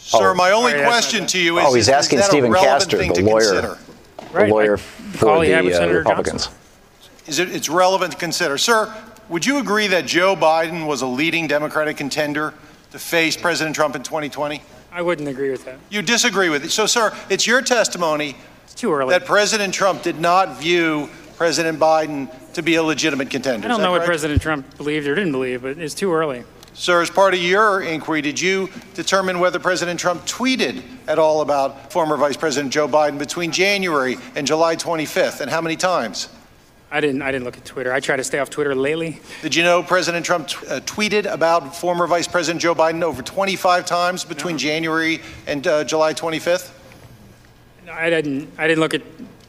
Sir, 0.00 0.30
Oh. 0.30 0.34
my 0.34 0.50
only 0.52 0.72
Sorry, 0.72 0.84
question 0.84 1.26
to 1.26 1.38
you 1.38 1.58
is 1.58 1.64
Oh, 1.66 1.74
he's 1.74 1.82
is- 1.84 1.88
is 1.88 1.94
asking 1.94 2.18
that 2.18 2.24
a 2.26 2.30
Stephen 2.30 2.50
relevant 2.50 2.80
Castor, 2.80 2.98
thing 2.98 3.08
the 3.12 3.14
to 3.20 3.22
lawyer. 3.22 3.40
consider? 3.60 3.78
The 4.16 4.24
Right, 4.38 4.50
lawyer 4.50 4.74
I- 4.74 4.76
for 5.16 5.26
call 5.26 5.40
he 5.42 5.50
had 5.50 5.64
with 5.64 5.74
the 5.74 5.78
uh, 5.78 5.82
Senator 5.82 5.98
Republicans. 5.98 6.48
Is 7.26 7.38
it, 7.38 7.54
it's 7.54 7.68
relevant 7.68 8.12
to 8.12 8.18
consider. 8.18 8.56
Sir, 8.58 8.92
would 9.28 9.44
you 9.46 9.58
agree 9.58 9.86
that 9.88 10.06
Joe 10.06 10.34
Biden 10.34 10.86
was 10.86 11.02
a 11.02 11.06
leading 11.06 11.46
Democratic 11.46 11.96
contender 11.98 12.54
to 12.90 12.98
face 12.98 13.36
President 13.36 13.74
Trump 13.76 13.96
in 13.96 14.02
2020? 14.02 14.62
I 14.90 15.02
wouldn't 15.02 15.28
agree 15.28 15.50
with 15.50 15.64
that. 15.66 15.78
You 15.90 16.02
disagree 16.02 16.48
with 16.48 16.64
it. 16.64 16.70
So, 16.70 16.86
sir, 16.86 17.16
it's 17.28 17.46
your 17.46 17.60
testimony 17.60 18.36
It's 18.64 18.74
too 18.74 18.92
early. 18.92 19.10
that 19.10 19.26
President 19.26 19.74
Trump 19.74 20.02
did 20.02 20.18
not 20.18 20.58
view 20.58 21.10
President 21.36 21.78
Biden 21.78 22.28
to 22.54 22.62
be 22.62 22.76
a 22.76 22.82
legitimate 22.82 23.30
contender. 23.30 23.66
I 23.66 23.68
don't 23.68 23.82
know 23.82 23.92
what? 23.92 24.04
President 24.04 24.42
Trump 24.42 24.76
believed 24.76 25.06
or 25.06 25.14
didn't 25.14 25.32
believe, 25.32 25.62
but 25.62 25.78
it's 25.78 25.94
too 25.94 26.12
early. 26.12 26.44
Sir, 26.72 27.02
as 27.02 27.10
part 27.10 27.34
of 27.34 27.40
your 27.40 27.82
inquiry, 27.82 28.22
did 28.22 28.40
you 28.40 28.70
determine 28.94 29.40
whether 29.40 29.58
President 29.58 29.98
Trump 29.98 30.24
tweeted 30.26 30.82
at 31.06 31.18
all 31.18 31.40
about 31.40 31.92
former 31.92 32.16
Vice 32.16 32.36
President 32.36 32.72
Joe 32.72 32.88
Biden 32.88 33.18
between 33.18 33.50
January 33.50 34.16
and 34.36 34.46
July 34.46 34.76
25th, 34.76 35.40
and 35.40 35.50
how 35.50 35.60
many 35.60 35.76
times? 35.76 36.28
I 36.90 37.00
didn't. 37.00 37.20
I 37.20 37.30
didn't 37.30 37.44
look 37.44 37.58
at 37.58 37.64
Twitter. 37.64 37.92
I 37.92 38.00
try 38.00 38.16
to 38.16 38.24
stay 38.24 38.38
off 38.38 38.48
Twitter 38.48 38.74
lately. 38.74 39.20
Did 39.42 39.54
you 39.54 39.62
know 39.62 39.82
President 39.82 40.24
Trump 40.24 40.48
t- 40.48 40.66
uh, 40.66 40.80
tweeted 40.80 41.30
about 41.30 41.76
former 41.76 42.06
Vice 42.06 42.26
President 42.26 42.62
Joe 42.62 42.74
Biden 42.74 43.02
over 43.02 43.20
25 43.22 43.84
times 43.84 44.24
between 44.24 44.56
January 44.56 45.20
and 45.46 45.66
uh, 45.66 45.84
July 45.84 46.14
25th? 46.14 46.72
I 47.90 48.08
didn't. 48.08 48.50
I 48.56 48.66
didn't 48.66 48.80
look 48.80 48.94
at 48.94 49.02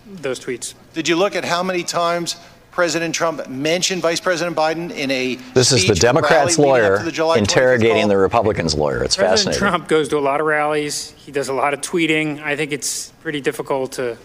those 0.06 0.40
tweets. 0.40 0.74
Did 0.94 1.08
you 1.08 1.16
look 1.16 1.36
at 1.36 1.46
how 1.46 1.64
many 1.64 1.84
times 1.84 2.36
President 2.72 3.16
Trump 3.16 3.48
mentioned 3.48 4.02
Vice 4.02 4.20
President 4.20 4.56
Biden 4.58 4.92
in 4.92 5.10
a 5.10 5.36
This 5.54 5.72
is 5.72 5.82
the 5.82 5.88
speech 5.96 6.00
Democrats' 6.02 6.58
rally 6.58 6.72
leading 6.72 6.86
up 6.86 7.00
lawyer 7.06 7.12
the 7.12 7.40
interrogating 7.40 8.02
call? 8.02 8.08
the 8.10 8.18
Republicans' 8.18 8.76
lawyer. 8.76 9.04
It's 9.04 9.16
President 9.16 9.56
fascinating. 9.56 9.60
Trump 9.60 9.88
goes 9.88 10.10
to 10.10 10.18
a 10.18 10.20
lot 10.20 10.42
of 10.42 10.46
rallies. 10.46 11.12
He 11.18 11.32
does 11.32 11.48
a 11.48 11.54
lot 11.54 11.74
of 11.74 11.80
tweeting. 11.80 12.42
I 12.42 12.56
think 12.58 12.72
it's 12.74 13.10
pretty 13.22 13.40
difficult 13.40 13.94
to 13.94 14.18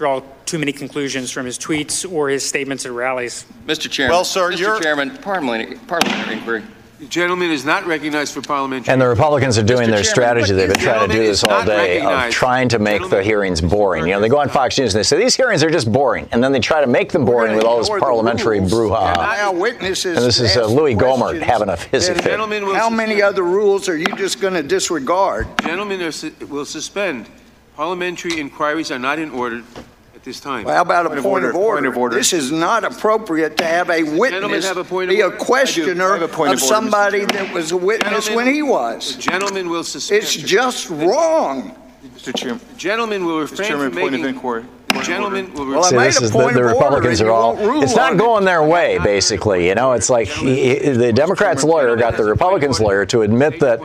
draw 0.00 0.22
too 0.46 0.58
many 0.58 0.72
conclusions 0.72 1.30
from 1.30 1.44
his 1.44 1.58
tweets 1.58 2.10
or 2.10 2.30
his 2.30 2.42
statements 2.42 2.86
at 2.86 2.92
rallies. 2.92 3.44
Mr. 3.66 3.90
Chairman. 3.90 4.14
Well, 4.14 4.24
sir, 4.24 4.50
Mr. 4.50 4.58
you're- 4.58 4.80
Chairman, 4.80 5.10
parliamentary, 5.18 5.76
parliamentary 5.86 6.36
inquiry. 6.36 6.62
The 7.00 7.04
gentleman 7.04 7.50
is 7.50 7.66
not 7.66 7.84
recognized 7.86 8.32
for 8.32 8.40
parliamentary. 8.40 8.90
And 8.90 9.00
the 9.00 9.08
Republicans 9.08 9.58
are 9.58 9.62
doing 9.62 9.88
Mr. 9.88 9.90
their 9.90 10.02
Chairman, 10.02 10.04
strategy. 10.04 10.54
They've 10.54 10.70
been 10.72 10.80
trying 10.82 11.06
to 11.06 11.14
do 11.14 11.20
this 11.22 11.44
all 11.44 11.66
day 11.66 12.00
of 12.00 12.30
trying 12.30 12.70
to 12.70 12.78
make 12.78 13.10
the 13.10 13.22
hearings 13.22 13.60
boring. 13.60 14.06
You 14.06 14.12
know, 14.14 14.20
they 14.20 14.30
go 14.30 14.38
on 14.38 14.48
Fox 14.48 14.78
News 14.78 14.94
and 14.94 15.00
they 15.00 15.02
say 15.02 15.18
these 15.18 15.36
hearings 15.36 15.62
are 15.62 15.68
just 15.70 15.92
boring, 15.92 16.26
and 16.32 16.42
then 16.42 16.50
they 16.52 16.60
try 16.60 16.80
to 16.80 16.86
make 16.86 17.12
them 17.12 17.26
boring 17.26 17.54
with 17.54 17.64
all 17.64 17.76
this 17.76 17.90
parliamentary 17.90 18.60
brouhaha. 18.60 19.16
Now 19.16 19.52
witnesses. 19.52 20.16
And 20.16 20.24
this 20.24 20.40
is 20.40 20.56
uh, 20.56 20.66
Louis 20.66 20.94
Gohmert 20.94 21.42
having 21.42 21.68
a 21.68 21.72
hissy 21.76 22.14
then 22.14 22.22
fit. 22.22 22.38
How 22.74 22.88
many 22.88 23.16
suspend- 23.16 23.22
other 23.22 23.42
rules 23.42 23.86
are 23.90 23.96
you 23.98 24.06
just 24.16 24.40
going 24.40 24.54
to 24.54 24.62
disregard? 24.62 25.46
Gentlemen 25.62 26.00
are 26.00 26.12
su- 26.12 26.32
will 26.48 26.64
suspend. 26.64 27.26
Parliamentary 27.76 28.38
inquiries 28.38 28.90
are 28.90 28.98
not 28.98 29.18
in 29.18 29.30
order 29.30 29.62
at 30.20 30.24
this 30.24 30.38
time. 30.38 30.64
Well, 30.66 30.74
How 30.74 30.82
about 30.82 31.06
a 31.06 31.08
Point 31.08 31.18
of 31.20 31.26
order, 31.26 31.48
of 31.50 31.56
order? 31.56 31.76
point 31.80 31.86
of 31.86 31.96
order. 31.96 32.16
This 32.16 32.34
is 32.34 32.52
not 32.52 32.84
appropriate 32.84 33.56
to 33.56 33.64
have 33.64 33.88
a 33.88 34.02
witness 34.02 34.66
have 34.68 34.76
a 34.76 34.84
point 34.84 35.08
of 35.10 35.16
be 35.16 35.20
a 35.22 35.24
order? 35.24 35.36
I 35.36 35.38
do. 35.38 35.42
I 35.42 35.46
questioner 35.46 36.14
a 36.22 36.28
point 36.28 36.52
of 36.52 36.58
of 36.58 36.60
somebody 36.60 37.24
that 37.24 37.54
was 37.54 37.72
a 37.72 37.76
witness 37.78 38.26
Gentlemen- 38.26 38.36
when 38.46 38.54
he 38.54 38.62
was. 38.62 39.16
The 39.16 39.22
gentleman 39.22 39.70
will 39.70 39.82
suspend. 39.84 40.22
It's 40.22 40.34
just 40.36 40.90
wrong. 40.90 41.74
Mr. 42.18 42.36
Chairman. 42.36 42.60
The 42.70 42.76
gentleman 42.76 43.24
will 43.24 43.40
refrain 43.40 43.68
Chairman, 43.68 43.90
from 43.92 44.00
point 44.00 44.12
making. 44.12 44.26
of 44.26 44.34
inquiry. 44.34 44.64
The 44.88 44.94
Point 44.94 45.08
of 45.08 45.54
will. 45.54 45.66
Well, 45.70 45.82
See, 45.84 45.96
this 45.96 46.20
is 46.20 46.30
the, 46.32 46.48
the 46.52 46.64
Republicans 46.64 47.20
are 47.22 47.30
all. 47.30 47.56
It's 47.82 47.94
not 47.96 48.10
on 48.10 48.16
it. 48.16 48.18
going 48.18 48.44
their 48.44 48.62
way, 48.62 48.98
basically. 48.98 49.68
You 49.68 49.74
know, 49.74 49.92
it's 49.92 50.10
like 50.10 50.28
he, 50.28 50.74
he- 50.78 50.90
the 50.90 51.12
Democrats' 51.14 51.64
lawyer 51.64 51.96
got 51.96 52.16
the 52.18 52.24
Republicans' 52.24 52.78
lawyer 52.80 53.06
to 53.06 53.22
admit 53.22 53.60
that, 53.60 53.80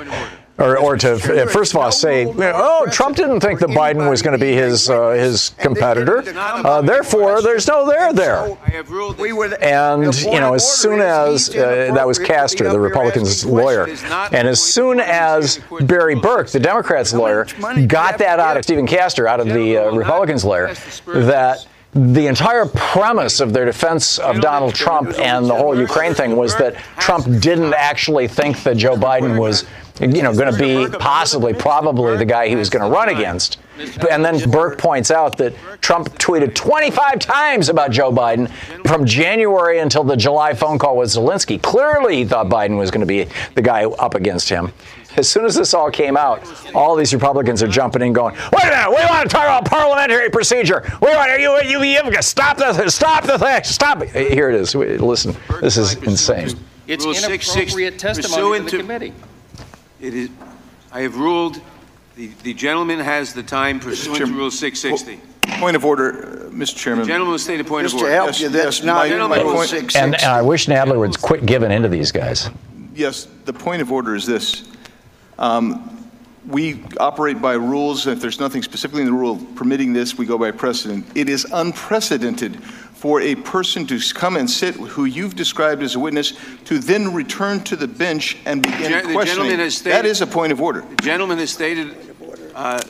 or, 0.58 0.78
or 0.78 0.98
to 0.98 1.14
uh, 1.14 1.46
first 1.48 1.74
of 1.74 1.78
all 1.78 1.92
say, 1.92 2.26
oh, 2.28 2.88
Trump 2.92 3.18
didn't 3.18 3.42
think 3.42 3.60
that 3.60 3.70
Biden 3.70 4.10
was 4.10 4.22
going 4.22 4.38
to 4.38 4.44
be 4.44 4.54
his 4.54 4.90
uh, 4.90 5.10
his 5.10 5.50
competitor. 5.60 6.24
Uh, 6.38 6.82
therefore, 6.82 7.42
there's 7.42 7.68
no 7.68 7.86
there 7.86 8.14
there. 8.14 8.58
I 8.66 8.70
have 8.70 8.90
ruled. 8.90 9.18
We 9.18 9.34
would. 9.34 9.54
And 9.56 10.16
you 10.24 10.40
know, 10.40 10.54
as 10.54 10.70
soon 10.70 11.02
as 11.02 11.50
uh, 11.50 11.92
that 11.94 12.08
was 12.08 12.20
inappropriate 12.20 12.42
Castor, 12.42 12.72
the 12.72 12.80
Republicans' 12.80 13.46
lawyer, 13.46 13.88
and 14.32 14.48
as 14.48 14.62
soon 14.62 15.00
as 15.00 15.60
Barry 15.82 16.16
Berke, 16.16 16.50
the 16.50 16.60
Democrats' 16.60 17.14
lawyer, 17.14 17.46
much 17.46 17.60
money 17.60 17.76
do 17.76 17.82
you 17.82 17.88
got 17.88 18.18
that 18.20 18.40
out 18.40 18.56
of 18.56 18.64
Stephen 18.64 18.88
Castor, 18.88 19.28
out 19.28 19.40
of 19.40 19.48
the 19.48 19.78
uh, 19.78 19.92
Republicans' 19.92 20.46
lawyer, 20.46 20.74
that 21.06 21.68
the 21.96 22.28
entire 22.28 22.66
premise 22.66 23.40
of 23.40 23.54
their 23.54 23.64
defense 23.64 24.20
of 24.20 24.42
Donald 24.42 24.76
Trump 24.76 25.18
and 25.18 25.46
the 25.46 25.56
whole 25.56 25.80
Ukraine 25.80 26.14
thing 26.14 26.36
was 26.36 26.54
that 26.58 26.76
Trump 27.00 27.26
didn't 27.42 27.74
actually 27.74 28.28
think 28.28 28.64
that 28.64 28.76
Joe 28.76 28.98
Biden 28.98 29.40
was, 29.40 29.64
you 30.00 30.22
know, 30.22 30.34
going 30.34 30.54
to 30.54 30.60
be 30.60 30.98
possibly, 30.98 31.54
probably 31.54 32.18
the 32.18 32.26
guy 32.26 32.48
he 32.48 32.56
was 32.56 32.70
going 32.70 32.84
to 32.84 32.94
run 32.94 33.10
against. 33.10 33.60
And 34.10 34.24
then 34.24 34.50
Berke 34.50 34.78
points 34.78 35.12
out 35.12 35.38
that 35.38 35.54
Trump 35.82 36.10
tweeted 36.18 36.54
25 36.54 37.20
times 37.20 37.70
about 37.70 37.92
Joe 37.92 38.12
Biden 38.12 38.50
from 38.88 39.06
January 39.06 39.80
until 39.80 40.04
the 40.04 40.16
July 40.16 40.54
phone 40.54 40.78
call 40.80 40.98
with 40.98 41.10
Zelensky. 41.10 41.62
Clearly, 41.62 42.18
he 42.18 42.26
thought 42.26 42.48
Biden 42.48 42.78
was 42.78 42.92
going 42.92 43.02
to 43.02 43.06
be 43.08 43.28
the 43.56 43.62
guy 43.62 43.86
up 43.86 44.16
against 44.16 44.50
him. 44.50 44.72
As 45.18 45.30
soon 45.30 45.46
as 45.46 45.56
this 45.56 45.74
all 45.74 45.90
came 45.90 46.18
out, 46.18 46.44
all 46.76 46.96
these 46.96 47.14
Republicans 47.14 47.64
are 47.64 47.70
jumping 47.70 48.02
in, 48.02 48.12
going, 48.12 48.36
"Wait 48.36 48.64
a 48.66 48.70
minute, 48.70 48.90
we 48.90 48.96
want 49.06 49.30
to 49.30 49.34
talk 49.34 49.46
about 49.46 49.64
parliamentary 49.66 50.30
procedure. 50.30 50.84
We 51.02 51.08
want 51.08 51.40
you, 51.40 51.58
you, 51.64 51.84
you, 51.84 52.12
you 52.12 52.22
stop 52.22 52.58
the, 52.58 52.90
stop 52.90 53.24
the 53.24 53.40
thing, 53.40 53.64
stop 53.64 54.02
it." 54.02 54.10
Here 54.10 54.50
it 54.50 54.56
is. 54.56 54.76
Listen, 54.76 55.34
this 55.62 55.78
is 55.78 55.94
insane. 56.04 56.50
It's 56.88 57.06
inappropriate 57.06 57.98
testimony 57.98 58.34
pursuant 58.34 58.66
to 58.66 58.72
to- 58.72 58.78
the 58.78 58.84
committee. 58.84 59.14
It 60.06 60.14
is. 60.14 60.30
I 60.92 61.02
have 61.02 61.18
ruled. 61.18 61.60
The, 62.16 62.28
the 62.44 62.54
gentleman 62.54 63.00
has 63.00 63.34
the 63.34 63.42
time 63.42 63.80
pursuant 63.80 64.20
to 64.20 64.26
Chairman, 64.26 64.38
Rule 64.38 64.52
660. 64.52 65.20
Point 65.60 65.76
of 65.76 65.84
order, 65.84 66.46
uh, 66.48 66.50
Mr. 66.52 66.76
Chairman. 66.78 67.08
Gentleman 67.08 67.32
will 67.32 67.40
state 67.40 67.60
a 67.60 67.64
point 67.64 67.86
of 67.88 67.92
Just 67.92 68.00
to 68.00 68.06
order. 68.06 68.16
help 68.16 68.28
Yes, 68.28 68.40
you, 68.42 68.50
that's 68.50 68.78
yes, 68.78 68.86
not 68.86 69.10
my- 69.10 69.14
in 69.16 69.30
my 69.30 69.42
Rule 69.42 69.56
point- 69.56 69.70
660. 69.70 70.00
And, 70.00 70.14
and 70.16 70.24
I 70.26 70.42
wish 70.44 70.68
Nadler 70.68 71.00
would 71.00 71.20
quit 71.20 71.46
giving 71.48 71.72
into 71.72 71.90
these 71.90 72.12
guys. 72.12 72.50
Yes, 72.94 73.28
the 73.46 73.52
point 73.54 73.82
of 73.82 73.92
order 73.92 74.16
is 74.16 74.26
this. 74.28 74.64
Um, 75.40 75.92
We 76.48 76.84
operate 77.00 77.42
by 77.42 77.54
rules. 77.54 78.06
If 78.06 78.22
there's 78.22 78.40
nothing 78.40 78.62
specifically 78.62 79.02
in 79.02 79.08
the 79.08 79.14
rule 79.14 79.38
permitting 79.56 79.94
this, 79.94 80.16
we 80.16 80.28
go 80.28 80.38
by 80.38 80.52
precedent. 80.52 81.04
It 81.16 81.28
is 81.28 81.44
unprecedented 81.52 82.60
for 83.06 83.22
a 83.22 83.36
person 83.36 83.86
to 83.86 84.00
come 84.16 84.36
and 84.36 84.50
sit, 84.50 84.74
who 84.74 85.06
you've 85.06 85.36
described 85.36 85.84
as 85.84 85.94
a 85.94 86.00
witness, 86.00 86.34
to 86.64 86.80
then 86.80 87.14
return 87.14 87.60
to 87.64 87.76
the 87.76 87.88
bench 87.88 88.36
and 88.48 88.64
begin 88.64 88.80
gen- 88.80 88.90
the 88.90 88.94
gentleman 88.98 89.14
questioning. 89.14 89.60
has 89.60 89.78
stated- 89.78 89.96
That 89.96 90.06
is 90.08 90.22
a 90.22 90.26
point 90.26 90.52
of 90.52 90.60
order. 90.60 90.84
The 90.90 90.96
gentleman 91.04 91.38
has 91.38 91.52
stated. 91.52 91.96
Uh, 92.56 92.82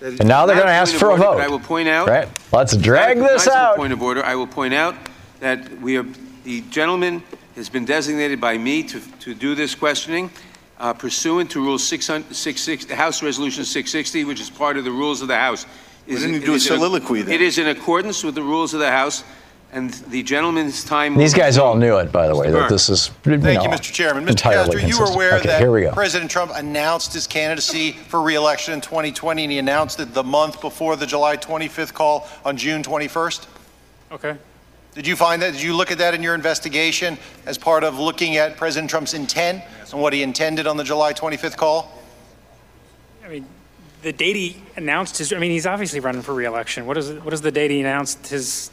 And 0.00 0.26
now 0.26 0.46
they're 0.46 0.56
going 0.56 0.66
to 0.66 0.72
ask 0.72 0.90
point 0.90 0.94
of 0.94 0.98
for 1.00 1.06
a 1.06 1.10
order, 1.12 1.22
vote. 1.22 1.34
but 1.36 1.44
I 1.44 1.46
will 1.48 1.60
point 1.60 1.88
out. 1.88 2.08
Right? 2.08 2.28
Let's 2.50 2.76
drag 2.76 3.18
Not 3.18 3.30
a 3.30 3.34
this 3.34 3.46
recognizable 3.46 3.56
out. 3.56 3.76
Point 3.76 3.92
of 3.92 4.02
order. 4.02 4.24
I 4.24 4.34
will 4.34 4.48
point 4.48 4.74
out 4.74 4.96
that 5.38 5.80
we 5.80 5.96
are, 5.96 6.04
the 6.42 6.62
gentleman 6.72 7.22
has 7.54 7.68
been 7.68 7.84
designated 7.84 8.40
by 8.40 8.58
me 8.58 8.82
to, 8.82 9.00
to 9.20 9.32
do 9.32 9.54
this 9.54 9.76
questioning 9.76 10.28
uh, 10.80 10.92
pursuant 10.92 11.52
to 11.52 11.60
Rule 11.62 11.78
600 11.78 12.34
660, 12.34 12.94
House 12.96 13.22
Resolution 13.22 13.62
660, 13.64 14.24
which 14.24 14.40
is 14.40 14.50
part 14.50 14.76
of 14.76 14.82
the 14.82 14.90
rules 14.90 15.22
of 15.22 15.28
the 15.28 15.36
House. 15.38 15.66
Why 16.06 16.14
Is- 16.14 16.20
didn't 16.20 16.34
you 16.34 16.40
it 16.42 16.46
do 16.46 16.52
a 16.52 16.56
is 16.56 16.66
in 16.66 16.76
soliloquy 16.76 17.22
then? 17.22 17.34
It 17.34 17.40
is 17.42 17.58
in 17.58 17.68
accordance 17.68 18.24
with 18.24 18.34
the 18.34 18.42
rules 18.42 18.74
of 18.74 18.80
the 18.80 18.90
House, 18.90 19.24
and 19.72 19.90
the 19.90 20.22
gentleman's 20.22 20.84
time. 20.84 21.16
These 21.16 21.32
guys 21.32 21.56
all 21.56 21.76
knew 21.76 21.96
it, 21.96 22.12
by 22.12 22.28
the 22.28 22.36
way, 22.36 22.50
that 22.50 22.58
Berke. 22.58 22.68
this 22.68 22.90
is 22.90 23.10
you 23.24 23.38
Thank 23.38 23.42
know, 23.42 23.62
you, 23.62 23.68
Mr. 23.70 23.90
Chairman. 23.92 24.24
Mr. 24.24 24.30
entirely 24.30 24.64
Castor, 24.74 24.78
you 24.80 24.84
were 24.86 25.06
consistent. 25.06 25.14
aware 25.14 25.34
okay, 25.36 25.48
that 25.48 25.60
here 25.60 25.70
we 25.70 25.80
go. 25.82 25.92
President 25.92 26.30
Trump 26.30 26.52
announced 26.54 27.14
his 27.14 27.26
candidacy 27.26 27.92
for 27.92 28.20
reelection 28.20 28.74
in 28.74 28.82
2020, 28.82 29.44
and 29.44 29.52
he 29.52 29.58
announced 29.58 29.98
it 29.98 30.12
the 30.12 30.22
month 30.22 30.60
before 30.60 30.96
the 30.96 31.06
July 31.06 31.38
25th 31.38 31.94
call 31.94 32.28
on 32.44 32.58
June 32.58 32.82
21st? 32.82 33.46
Okay. 34.12 34.36
Did 34.94 35.06
you 35.06 35.16
find 35.16 35.40
that? 35.40 35.52
Did 35.52 35.62
you 35.62 35.74
look 35.74 35.90
at 35.90 35.96
that 35.98 36.12
in 36.12 36.22
your 36.22 36.34
investigation 36.34 37.16
as 37.46 37.56
part 37.56 37.82
of 37.82 37.98
looking 37.98 38.36
at 38.36 38.58
President 38.58 38.90
Trump's 38.90 39.14
intent 39.14 39.62
and 39.90 40.02
what 40.02 40.12
he 40.12 40.22
intended 40.22 40.66
on 40.66 40.76
the 40.76 40.84
July 40.84 41.14
25th 41.14 41.56
call? 41.56 41.98
I 43.24 43.28
mean, 43.28 43.46
the 44.02 44.12
date 44.12 44.36
he 44.36 44.62
announced 44.76 45.18
his. 45.18 45.32
I 45.32 45.38
mean, 45.38 45.50
he's 45.50 45.66
obviously 45.66 46.00
running 46.00 46.22
for 46.22 46.34
reelection. 46.34 46.86
What 46.86 46.98
is 46.98 47.12
what 47.12 47.32
is 47.32 47.40
the 47.40 47.52
date 47.52 47.70
he 47.70 47.80
announced 47.80 48.26
his 48.26 48.70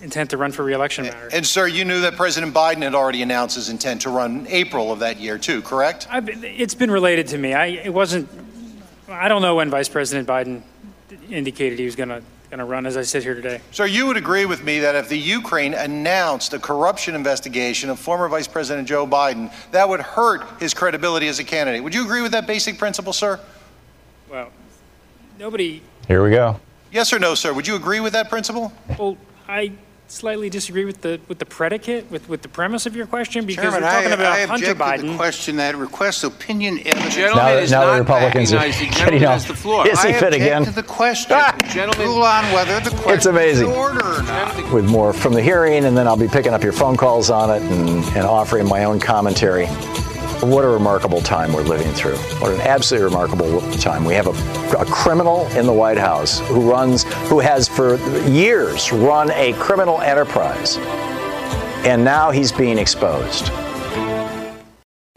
intent 0.00 0.30
to 0.30 0.36
run 0.36 0.52
for 0.52 0.62
reelection 0.62 1.04
matter? 1.04 1.28
And, 1.32 1.44
sir, 1.44 1.66
you 1.66 1.84
knew 1.84 2.00
that 2.02 2.16
President 2.16 2.54
Biden 2.54 2.82
had 2.82 2.94
already 2.94 3.22
announced 3.22 3.56
his 3.56 3.68
intent 3.68 4.02
to 4.02 4.10
run 4.10 4.40
in 4.40 4.46
April 4.48 4.92
of 4.92 5.00
that 5.00 5.18
year, 5.18 5.38
too, 5.38 5.60
correct? 5.62 6.06
I've 6.10 6.28
it's 6.44 6.74
been 6.74 6.90
related 6.90 7.26
to 7.28 7.38
me. 7.38 7.54
I 7.54 7.66
it 7.66 7.92
wasn't 7.92 8.28
I 9.08 9.28
don't 9.28 9.42
know 9.42 9.56
when 9.56 9.70
Vice 9.70 9.88
President 9.88 10.28
Biden 10.28 10.62
indicated 11.28 11.78
he 11.78 11.84
was 11.84 11.96
going 11.96 12.10
to 12.10 12.22
going 12.50 12.58
to 12.58 12.64
run 12.64 12.86
as 12.86 12.96
I 12.96 13.02
sit 13.02 13.22
here 13.22 13.34
today. 13.34 13.60
So 13.72 13.84
you 13.84 14.06
would 14.06 14.16
agree 14.16 14.46
with 14.46 14.64
me 14.64 14.78
that 14.80 14.94
if 14.94 15.10
the 15.10 15.18
Ukraine 15.18 15.74
announced 15.74 16.54
a 16.54 16.58
corruption 16.58 17.14
investigation 17.14 17.90
of 17.90 17.98
former 17.98 18.26
Vice 18.26 18.48
President 18.48 18.88
Joe 18.88 19.06
Biden, 19.06 19.52
that 19.72 19.86
would 19.86 20.00
hurt 20.00 20.42
his 20.58 20.72
credibility 20.72 21.28
as 21.28 21.38
a 21.38 21.44
candidate. 21.44 21.84
Would 21.84 21.94
you 21.94 22.04
agree 22.04 22.22
with 22.22 22.32
that 22.32 22.46
basic 22.46 22.78
principle, 22.78 23.12
sir? 23.12 23.38
Well, 24.30 24.50
nobody. 25.38 25.82
Here 26.06 26.22
we 26.22 26.30
go. 26.30 26.58
Yes 26.92 27.12
or 27.12 27.18
no, 27.18 27.34
sir? 27.34 27.52
Would 27.52 27.66
you 27.66 27.76
agree 27.76 28.00
with 28.00 28.14
that 28.14 28.30
principle? 28.30 28.72
Well, 28.98 29.16
I 29.46 29.72
slightly 30.10 30.48
disagree 30.48 30.86
with 30.86 31.02
the 31.02 31.20
with 31.28 31.38
the 31.38 31.44
predicate 31.44 32.10
with, 32.10 32.30
with 32.30 32.40
the 32.40 32.48
premise 32.48 32.86
of 32.86 32.96
your 32.96 33.06
question 33.06 33.44
because 33.44 33.62
Chairman, 33.62 33.82
we're 33.82 33.90
talking 33.90 34.10
I, 34.10 34.14
about 34.14 34.32
I 34.32 34.46
Hunter 34.46 34.70
object 34.70 34.78
to 34.78 34.84
Biden. 35.06 35.10
the 35.12 35.16
question 35.18 35.56
that 35.56 35.76
requests 35.76 36.24
opinion 36.24 36.78
evidence. 36.78 37.14
Gentleman 37.14 37.44
Now- 37.44 37.52
is 37.58 37.70
now 37.70 37.92
the 37.92 38.00
Republicans 38.00 38.52
are. 38.54 38.66
The 38.66 38.86
getting 38.96 39.24
off. 39.26 39.46
the 39.46 39.54
floor. 39.54 39.86
Is 39.86 40.02
he 40.02 40.08
I 40.08 40.12
fit 40.14 40.22
object 40.28 40.42
again? 40.42 40.64
to 40.64 40.70
the 40.70 40.82
question. 40.82 41.32
Ah! 41.38 41.54
Gentlemen- 41.68 42.06
Rule 42.08 42.22
on 42.22 42.50
whether 42.52 42.80
the 42.80 42.88
question 42.90 43.12
It's 43.12 43.26
amazing. 43.26 43.66
is 43.68 43.72
in 43.74 43.78
order 43.78 44.02
or 44.04 44.22
not. 44.22 44.72
With 44.72 44.86
more 44.88 45.12
from 45.12 45.34
the 45.34 45.42
hearing, 45.42 45.84
and 45.84 45.94
then 45.96 46.06
I'll 46.08 46.16
be 46.16 46.28
picking 46.28 46.54
up 46.54 46.62
your 46.62 46.72
phone 46.72 46.96
calls 46.96 47.28
on 47.28 47.50
it 47.50 47.60
and, 47.70 48.02
and 48.16 48.24
offering 48.26 48.66
my 48.66 48.84
own 48.84 49.00
commentary. 49.00 49.66
What 50.40 50.64
a 50.64 50.68
remarkable 50.68 51.20
time 51.20 51.52
we're 51.52 51.64
living 51.64 51.92
through. 51.94 52.16
What 52.38 52.52
an 52.52 52.60
absolutely 52.60 53.06
remarkable 53.06 53.60
time. 53.72 54.04
We 54.04 54.14
have 54.14 54.28
a, 54.28 54.76
a 54.76 54.84
criminal 54.84 55.48
in 55.48 55.66
the 55.66 55.72
White 55.72 55.98
House 55.98 56.38
who 56.38 56.70
runs, 56.70 57.02
who 57.28 57.40
has 57.40 57.66
for 57.66 57.96
years 58.28 58.92
run 58.92 59.32
a 59.32 59.52
criminal 59.54 60.00
enterprise. 60.00 60.76
And 61.84 62.04
now 62.04 62.30
he's 62.30 62.52
being 62.52 62.78
exposed. 62.78 63.48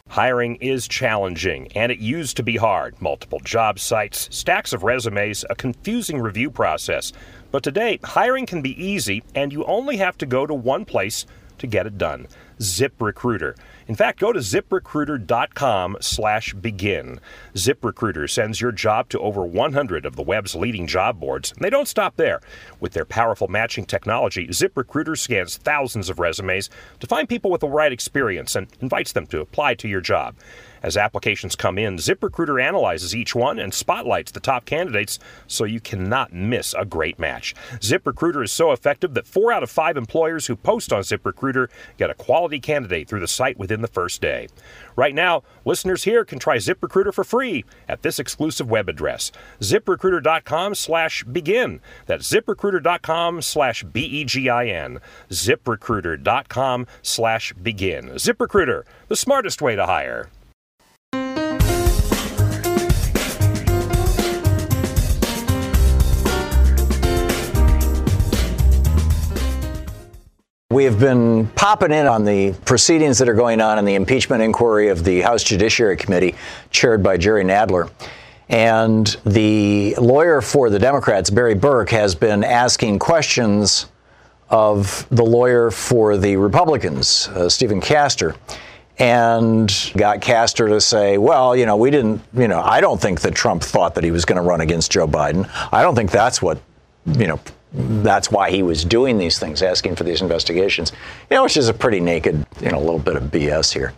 Hiring 0.08 0.56
is 0.56 0.88
challenging, 0.88 1.72
and 1.74 1.92
it 1.92 2.00
used 2.00 2.36
to 2.38 2.44
be 2.44 2.58
hard. 2.58 3.00
Multiple 3.00 3.40
job 3.42 3.78
sites, 3.78 4.28
stacks 4.36 4.74
of 4.74 4.82
resumes, 4.82 5.46
a 5.52 5.56
confusing 5.56 6.20
review 6.20 6.50
process. 6.50 7.14
But 7.52 7.62
today, 7.62 8.00
hiring 8.04 8.48
can 8.48 8.64
be 8.64 8.84
easy, 8.84 9.22
and 9.36 9.54
you 9.54 9.66
only 9.66 9.98
have 9.98 10.18
to 10.18 10.26
go 10.26 10.48
to 10.48 10.54
one 10.56 10.84
place 10.84 11.28
to 11.60 11.68
get 11.68 11.86
it 11.86 12.00
done 12.00 12.28
ZipRecruiter. 12.62 13.58
In 13.88 13.96
fact, 13.96 14.20
go 14.20 14.32
to 14.32 14.40
ziprecruiter.com 14.40 15.98
slash 16.00 16.54
begin. 16.54 17.20
ZipRecruiter 17.56 18.30
sends 18.30 18.62
your 18.62 18.72
job 18.72 19.10
to 19.10 19.20
over 19.20 19.44
100 19.44 20.06
of 20.06 20.16
the 20.16 20.22
web's 20.22 20.56
leading 20.56 20.88
job 20.88 21.20
boards, 21.20 21.52
and 21.52 21.62
they 21.62 21.70
don't 21.70 21.88
stop 21.88 22.16
there. 22.16 22.40
With 22.80 22.94
their 22.94 23.06
powerful 23.06 23.48
matching 23.48 23.86
technology, 23.86 24.48
ZipRecruiter 24.48 25.18
scans 25.18 25.58
thousands 25.58 26.10
of 26.10 26.20
resumes 26.20 26.70
to 27.00 27.08
find 27.08 27.28
people 27.28 27.52
with 27.52 27.62
the 27.62 27.68
right 27.68 27.92
experience 27.92 28.56
and 28.56 28.68
invites 28.80 29.12
them 29.12 29.28
to 29.28 29.42
apply 29.42 29.74
to 29.76 29.88
your 29.88 30.02
job. 30.02 30.36
As 30.84 30.98
applications 30.98 31.56
come 31.56 31.78
in, 31.78 31.98
ZipRecruiter 31.98 32.62
analyzes 32.62 33.16
each 33.16 33.36
one 33.36 33.60
and 33.60 33.74
spotlights 33.74 34.32
the 34.32 34.40
top 34.40 34.66
candidates 34.66 35.20
so 35.48 35.64
you 35.64 35.80
cannot 35.80 36.34
miss 36.34 36.74
a 36.74 36.86
great 36.86 37.20
match. 37.20 37.54
ZipRecruiter 37.80 38.44
is 38.44 38.52
so 38.52 38.72
effective 38.72 39.14
that 39.14 39.28
four 39.28 39.52
out 39.52 39.64
of 39.64 39.70
five 39.70 39.98
employers 39.98 40.48
who 40.48 40.56
post 40.56 40.92
on 40.92 41.02
ZipRecruiter 41.02 41.70
get 41.98 42.10
a 42.10 42.16
quality 42.16 42.60
candidate 42.60 43.08
through 43.08 43.20
the 43.20 43.28
site 43.28 43.58
within 43.58 43.82
the 43.82 43.88
first 43.88 44.22
day. 44.22 44.48
Right 44.96 45.16
now, 45.16 45.44
listeners 45.66 46.04
here 46.04 46.26
can 46.26 46.40
try 46.40 46.58
ZipRecruiter 46.58 47.14
for 47.14 47.24
free 47.24 47.64
at 47.88 48.02
this 48.02 48.20
exclusive 48.20 48.70
web 48.70 48.90
address, 48.90 49.32
ziprecruiter.com 49.60 50.76
slash 50.76 51.24
begin. 51.24 51.80
That's 52.08 52.30
ziprecruiter.com 52.32 53.42
slash 53.42 53.84
B-E-G-I-N. 53.84 55.00
ziprecruiter.com 55.30 56.88
slash 57.02 57.54
begin. 57.54 58.10
ZipRecruiter, 58.12 58.84
the 59.08 59.16
smartest 59.16 59.62
way 59.62 59.76
to 59.76 59.86
hire. 59.86 60.30
We 70.72 70.86
have 70.86 71.02
been 71.02 71.48
popping 71.48 71.92
in 71.92 72.08
on 72.08 72.24
the 72.24 72.54
proceedings 72.64 73.18
that 73.18 73.28
are 73.28 73.34
going 73.34 73.60
on 73.60 73.78
in 73.78 73.84
the 73.84 73.96
impeachment 73.96 74.42
inquiry 74.42 74.88
of 74.88 75.04
the 75.04 75.20
House 75.20 75.44
Judiciary 75.44 75.98
Committee, 75.98 76.34
chaired 76.70 77.04
by 77.04 77.18
Jerry 77.18 77.44
Nadler. 77.44 77.92
And 78.48 79.06
the 79.26 79.96
lawyer 79.96 80.40
for 80.40 80.70
the 80.70 80.80
Democrats, 80.80 81.30
Barry 81.30 81.56
Berke, 81.56 81.90
has 81.90 82.16
been 82.16 82.46
asking 82.46 83.00
questions 83.00 83.88
of 84.50 85.06
the 85.10 85.26
lawyer 85.26 85.72
for 85.72 86.16
the 86.16 86.38
Republicans, 86.38 87.28
uh, 87.28 87.50
Stephen 87.50 87.82
Castor, 87.82 88.38
and 88.98 89.92
got 89.98 90.22
Castor 90.22 90.70
to 90.70 90.80
say, 90.80 91.18
well, 91.18 91.54
you 91.54 91.66
know, 91.66 91.76
we 91.76 91.92
didn't, 91.92 92.22
you 92.34 92.48
know, 92.48 92.62
I 92.62 92.80
don't 92.80 93.02
think 93.02 93.20
that 93.22 93.36
Trump 93.36 93.62
thought 93.62 93.96
that 93.96 94.06
he 94.06 94.12
was 94.12 94.24
going 94.24 94.38
to 94.38 94.42
run 94.42 94.62
against 94.62 94.90
Joe 94.90 95.06
Biden. 95.06 95.50
I 95.74 95.82
don't 95.82 95.96
think 95.96 96.12
that's 96.12 96.42
what, 96.42 96.62
you 97.06 97.28
know, 97.28 97.42
that's 97.74 98.30
why 98.32 98.52
he 98.52 98.64
was 98.64 98.84
doing 98.84 99.18
these 99.18 99.40
things, 99.40 99.62
asking 99.62 99.96
for 99.96 100.04
these 100.04 100.22
investigations, 100.22 100.92
you 101.30 101.38
know, 101.38 101.44
which 101.44 101.58
is 101.58 101.70
a 101.70 101.74
pretty 101.74 102.00
naked, 102.00 102.46
you 102.60 102.70
know, 102.70 102.80
little 102.80 103.00
bit 103.00 103.16
of 103.16 103.24
BS 103.24 103.72
here. 103.72 103.94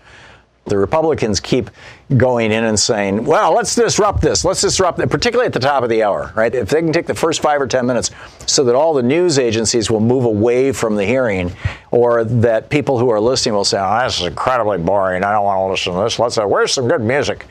The 0.65 0.77
Republicans 0.77 1.41
keep 1.41 1.69
going 2.15 2.53
in 2.53 2.63
and 2.63 2.79
saying, 2.79 3.25
well, 3.25 3.53
let's 3.53 3.75
disrupt 3.75 4.21
this. 4.21 4.45
Let's 4.45 4.61
disrupt 4.61 4.99
it, 4.99 5.09
particularly 5.09 5.45
at 5.47 5.51
the 5.51 5.59
top 5.59 5.83
of 5.83 5.89
the 5.89 6.03
hour, 6.03 6.31
right? 6.35 6.53
If 6.55 6.69
they 6.69 6.79
can 6.79 6.93
take 6.93 7.05
the 7.05 7.13
first 7.13 7.41
five 7.41 7.59
or 7.59 7.67
10 7.67 7.85
minutes 7.85 8.11
so 8.45 8.63
that 8.63 8.73
all 8.73 8.93
the 8.93 9.03
news 9.03 9.39
agencies 9.39 9.91
will 9.91 9.99
move 9.99 10.23
away 10.23 10.71
from 10.71 10.95
the 10.95 11.05
hearing 11.05 11.51
or 11.91 12.23
that 12.23 12.69
people 12.69 12.97
who 12.97 13.09
are 13.09 13.19
listening 13.19 13.55
will 13.55 13.65
say, 13.65 13.77
oh, 13.77 14.03
this 14.05 14.21
is 14.21 14.27
incredibly 14.27 14.77
boring. 14.77 15.25
I 15.25 15.33
don't 15.33 15.43
want 15.43 15.67
to 15.67 15.71
listen 15.71 15.93
to 15.93 16.03
this. 16.03 16.17
Let's, 16.17 16.37
uh, 16.37 16.45
where's 16.45 16.71
some 16.71 16.87
good 16.87 17.01
music? 17.01 17.45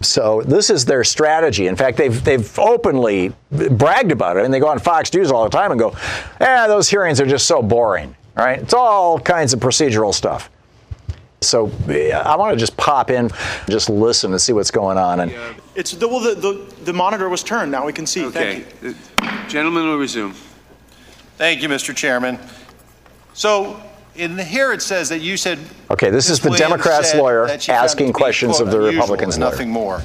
So 0.00 0.42
this 0.42 0.70
is 0.70 0.84
their 0.84 1.04
strategy. 1.04 1.66
In 1.66 1.76
fact, 1.76 1.96
they've 1.96 2.22
they've 2.24 2.58
openly 2.58 3.32
bragged 3.50 4.12
about 4.12 4.36
it, 4.36 4.44
and 4.44 4.52
they 4.52 4.60
go 4.60 4.68
on 4.68 4.78
Fox 4.78 5.12
News 5.12 5.30
all 5.30 5.44
the 5.44 5.50
time 5.50 5.70
and 5.70 5.80
go, 5.80 5.94
"Yeah, 6.40 6.66
those 6.66 6.88
hearings 6.88 7.20
are 7.20 7.26
just 7.26 7.46
so 7.46 7.62
boring." 7.62 8.14
Right? 8.36 8.58
It's 8.58 8.74
all 8.74 9.18
kinds 9.18 9.52
of 9.52 9.60
procedural 9.60 10.14
stuff. 10.14 10.50
So 11.42 11.70
I 11.88 12.36
want 12.36 12.52
to 12.52 12.58
just 12.58 12.76
pop 12.76 13.10
in, 13.10 13.30
just 13.68 13.88
listen 13.88 14.30
and 14.32 14.40
see 14.40 14.52
what's 14.52 14.70
going 14.70 14.98
on. 14.98 15.20
And 15.20 15.32
It's 15.74 15.92
the, 15.92 16.06
well, 16.06 16.20
the, 16.20 16.34
the, 16.34 16.74
the 16.84 16.92
monitor 16.92 17.28
was 17.28 17.42
turned. 17.42 17.72
Now 17.72 17.86
we 17.86 17.92
can 17.94 18.06
see. 18.06 18.26
Okay. 18.26 18.60
Thank 18.60 18.82
you. 18.82 18.94
Uh, 19.22 19.48
gentlemen 19.48 19.84
will 19.84 19.96
resume. 19.96 20.34
Thank 21.38 21.62
you, 21.62 21.68
Mr. 21.68 21.96
Chairman. 21.96 22.38
So 23.32 23.82
in 24.16 24.36
here 24.38 24.72
it 24.72 24.82
says 24.82 25.08
that 25.10 25.20
you 25.20 25.36
said. 25.36 25.58
Okay, 25.90 26.10
this 26.10 26.28
Ms. 26.28 26.30
is 26.38 26.40
the 26.40 26.50
Williams 26.50 26.68
Democrats' 26.70 27.10
said 27.12 27.20
lawyer 27.20 27.46
that 27.46 27.62
she 27.62 27.68
found 27.72 27.82
it 27.82 27.84
asking 27.84 28.06
be, 28.08 28.12
questions 28.12 28.56
quote, 28.56 28.68
of 28.68 28.70
the 28.72 28.78
unusual 28.78 29.00
Republicans' 29.00 29.34
and 29.36 29.42
lawyer. 29.44 29.50
Nothing 29.52 29.70
more. 29.70 30.02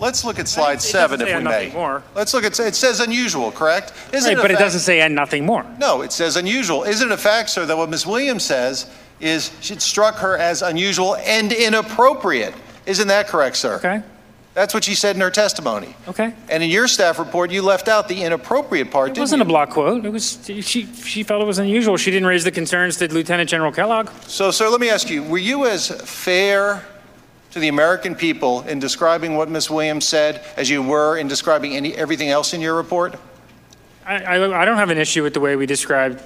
Let's 0.00 0.24
look 0.24 0.38
at 0.40 0.48
slide 0.48 0.78
It 0.78 0.82
seven 0.82 1.20
doesn't 1.20 1.28
if 1.28 1.32
say 1.32 1.38
we 1.38 1.44
nothing 1.44 1.68
may. 1.68 1.74
more. 1.74 2.02
Let's 2.16 2.34
look 2.34 2.42
at, 2.44 2.58
it 2.58 2.74
says 2.74 2.98
unusual, 3.00 3.52
correct? 3.52 3.92
Isn't 4.12 4.30
Right, 4.30 4.38
a 4.38 4.42
but 4.42 4.50
it 4.50 4.54
fact- 4.54 4.64
doesn't 4.64 4.80
say 4.80 5.00
and 5.00 5.14
nothing 5.14 5.46
more. 5.46 5.64
No, 5.78 6.02
it 6.02 6.10
says 6.10 6.36
unusual. 6.36 6.82
Isn't 6.82 7.08
it 7.10 7.14
a 7.14 7.16
fact, 7.16 7.50
sir, 7.50 7.64
that 7.66 7.76
what 7.76 7.88
Ms. 7.88 8.04
Williams 8.06 8.44
says 8.44 8.86
is 9.20 9.52
it 9.70 9.80
struck 9.80 10.16
her 10.16 10.36
as 10.36 10.62
unusual 10.62 11.14
and 11.16 11.52
inappropriate? 11.52 12.54
Isn't 12.86 13.06
that 13.08 13.28
correct, 13.28 13.56
sir? 13.56 13.76
Okay. 13.76 14.02
That's 14.54 14.74
what 14.74 14.84
she 14.84 14.94
said 14.94 15.16
in 15.16 15.22
her 15.22 15.30
testimony. 15.30 15.96
Okay. 16.08 16.34
And 16.50 16.62
in 16.62 16.68
your 16.68 16.86
staff 16.86 17.18
report, 17.18 17.50
you 17.50 17.62
left 17.62 17.88
out 17.88 18.06
the 18.08 18.22
inappropriate 18.22 18.90
part, 18.90 19.08
It 19.08 19.14
didn't 19.14 19.22
wasn't 19.22 19.38
you? 19.40 19.44
a 19.44 19.48
block 19.48 19.70
quote. 19.70 20.04
It 20.04 20.10
was 20.10 20.38
she. 20.44 20.60
She 20.84 21.22
felt 21.22 21.40
it 21.42 21.46
was 21.46 21.58
unusual. 21.58 21.96
She 21.96 22.10
didn't 22.10 22.26
raise 22.26 22.44
the 22.44 22.50
concerns 22.50 22.98
to 22.98 23.12
Lieutenant 23.12 23.48
General 23.48 23.72
Kellogg. 23.72 24.10
So, 24.26 24.50
sir, 24.50 24.68
let 24.68 24.80
me 24.80 24.90
ask 24.90 25.08
you: 25.08 25.22
Were 25.22 25.38
you 25.38 25.66
as 25.66 25.88
fair 26.02 26.84
to 27.52 27.58
the 27.60 27.68
American 27.68 28.14
people 28.14 28.60
in 28.62 28.78
describing 28.78 29.36
what 29.36 29.48
Ms. 29.48 29.70
Williams 29.70 30.06
said 30.06 30.44
as 30.56 30.68
you 30.68 30.82
were 30.82 31.16
in 31.16 31.28
describing 31.28 31.74
any, 31.76 31.94
everything 31.94 32.28
else 32.28 32.52
in 32.52 32.60
your 32.60 32.74
report? 32.74 33.14
I, 34.04 34.16
I, 34.22 34.62
I 34.62 34.64
don't 34.66 34.78
have 34.78 34.90
an 34.90 34.98
issue 34.98 35.22
with 35.22 35.32
the 35.32 35.40
way 35.40 35.56
we 35.56 35.64
described 35.64 36.20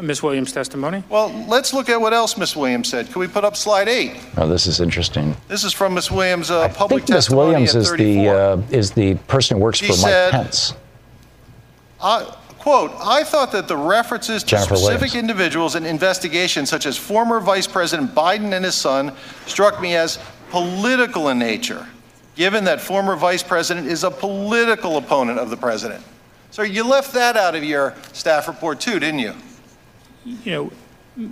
Miss 0.00 0.22
Williams' 0.22 0.52
testimony. 0.52 1.02
Well, 1.08 1.30
let's 1.48 1.72
look 1.72 1.88
at 1.88 2.00
what 2.00 2.12
else 2.12 2.36
Ms. 2.36 2.54
Williams 2.54 2.88
said. 2.88 3.10
Can 3.10 3.20
we 3.20 3.28
put 3.28 3.44
up 3.44 3.56
slide 3.56 3.88
eight? 3.88 4.20
oh, 4.36 4.46
this 4.46 4.66
is 4.66 4.80
interesting. 4.80 5.36
This 5.48 5.64
is 5.64 5.72
from 5.72 5.94
Ms. 5.94 6.10
Williams' 6.10 6.50
uh, 6.50 6.62
I 6.62 6.68
public 6.68 7.04
think 7.04 7.16
Ms. 7.16 7.30
Williams 7.30 7.74
is 7.74 7.90
the 7.92 8.28
uh, 8.28 8.62
is 8.70 8.90
the 8.92 9.14
person 9.26 9.56
who 9.56 9.62
works 9.62 9.78
She 9.78 9.86
for 9.86 9.96
Mike 10.02 10.30
Pence. 10.30 10.74
I, 12.02 12.24
quote, 12.58 12.92
I 13.00 13.24
thought 13.24 13.52
that 13.52 13.68
the 13.68 13.76
references 13.76 14.42
to 14.42 14.48
Jennifer 14.50 14.76
specific 14.76 15.12
Williams. 15.12 15.30
individuals 15.30 15.76
in 15.76 15.86
investigations, 15.86 16.68
such 16.68 16.84
as 16.84 16.96
former 16.96 17.40
Vice 17.40 17.66
President 17.66 18.14
Biden 18.14 18.52
and 18.54 18.64
his 18.64 18.74
son, 18.74 19.12
struck 19.46 19.80
me 19.80 19.96
as 19.96 20.18
political 20.50 21.30
in 21.30 21.38
nature, 21.38 21.86
given 22.34 22.64
that 22.64 22.80
former 22.80 23.16
Vice 23.16 23.42
President 23.42 23.86
is 23.86 24.04
a 24.04 24.10
political 24.10 24.98
opponent 24.98 25.38
of 25.38 25.48
the 25.48 25.56
president. 25.56 26.04
So 26.50 26.62
you 26.62 26.84
left 26.88 27.12
that 27.14 27.36
out 27.36 27.54
of 27.54 27.64
your 27.64 27.94
staff 28.12 28.46
report 28.46 28.80
too, 28.80 28.98
didn't 28.98 29.20
you? 29.20 29.34
You 30.26 30.50
know, 30.50 30.72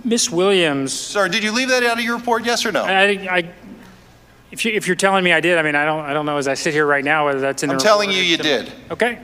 Miss 0.03 0.29
Williams. 0.29 0.93
Sir, 0.93 1.27
did 1.27 1.43
you 1.43 1.51
leave 1.51 1.69
that 1.69 1.83
out 1.83 1.99
of 1.99 2.03
your 2.03 2.15
report, 2.15 2.45
yes 2.45 2.65
or 2.65 2.71
no? 2.71 2.83
I, 2.85 3.03
I, 3.29 3.49
if 4.51 4.63
you 4.63 4.71
if 4.71 4.87
you're 4.87 4.95
telling 4.95 5.23
me 5.23 5.33
I 5.33 5.41
did, 5.41 5.57
I 5.57 5.61
mean 5.63 5.75
I 5.75 5.85
don't 5.85 5.99
I 6.05 6.13
don't 6.13 6.25
know 6.25 6.37
as 6.37 6.47
I 6.47 6.53
sit 6.53 6.73
here 6.73 6.85
right 6.87 7.03
now 7.03 7.25
whether 7.25 7.39
that's 7.41 7.61
in 7.61 7.67
the 7.69 7.73
I'm 7.75 7.79
telling 7.79 8.09
report 8.09 8.23
you 8.25 8.31
you 8.31 8.37
did. 8.37 8.71
Okay. 8.89 9.19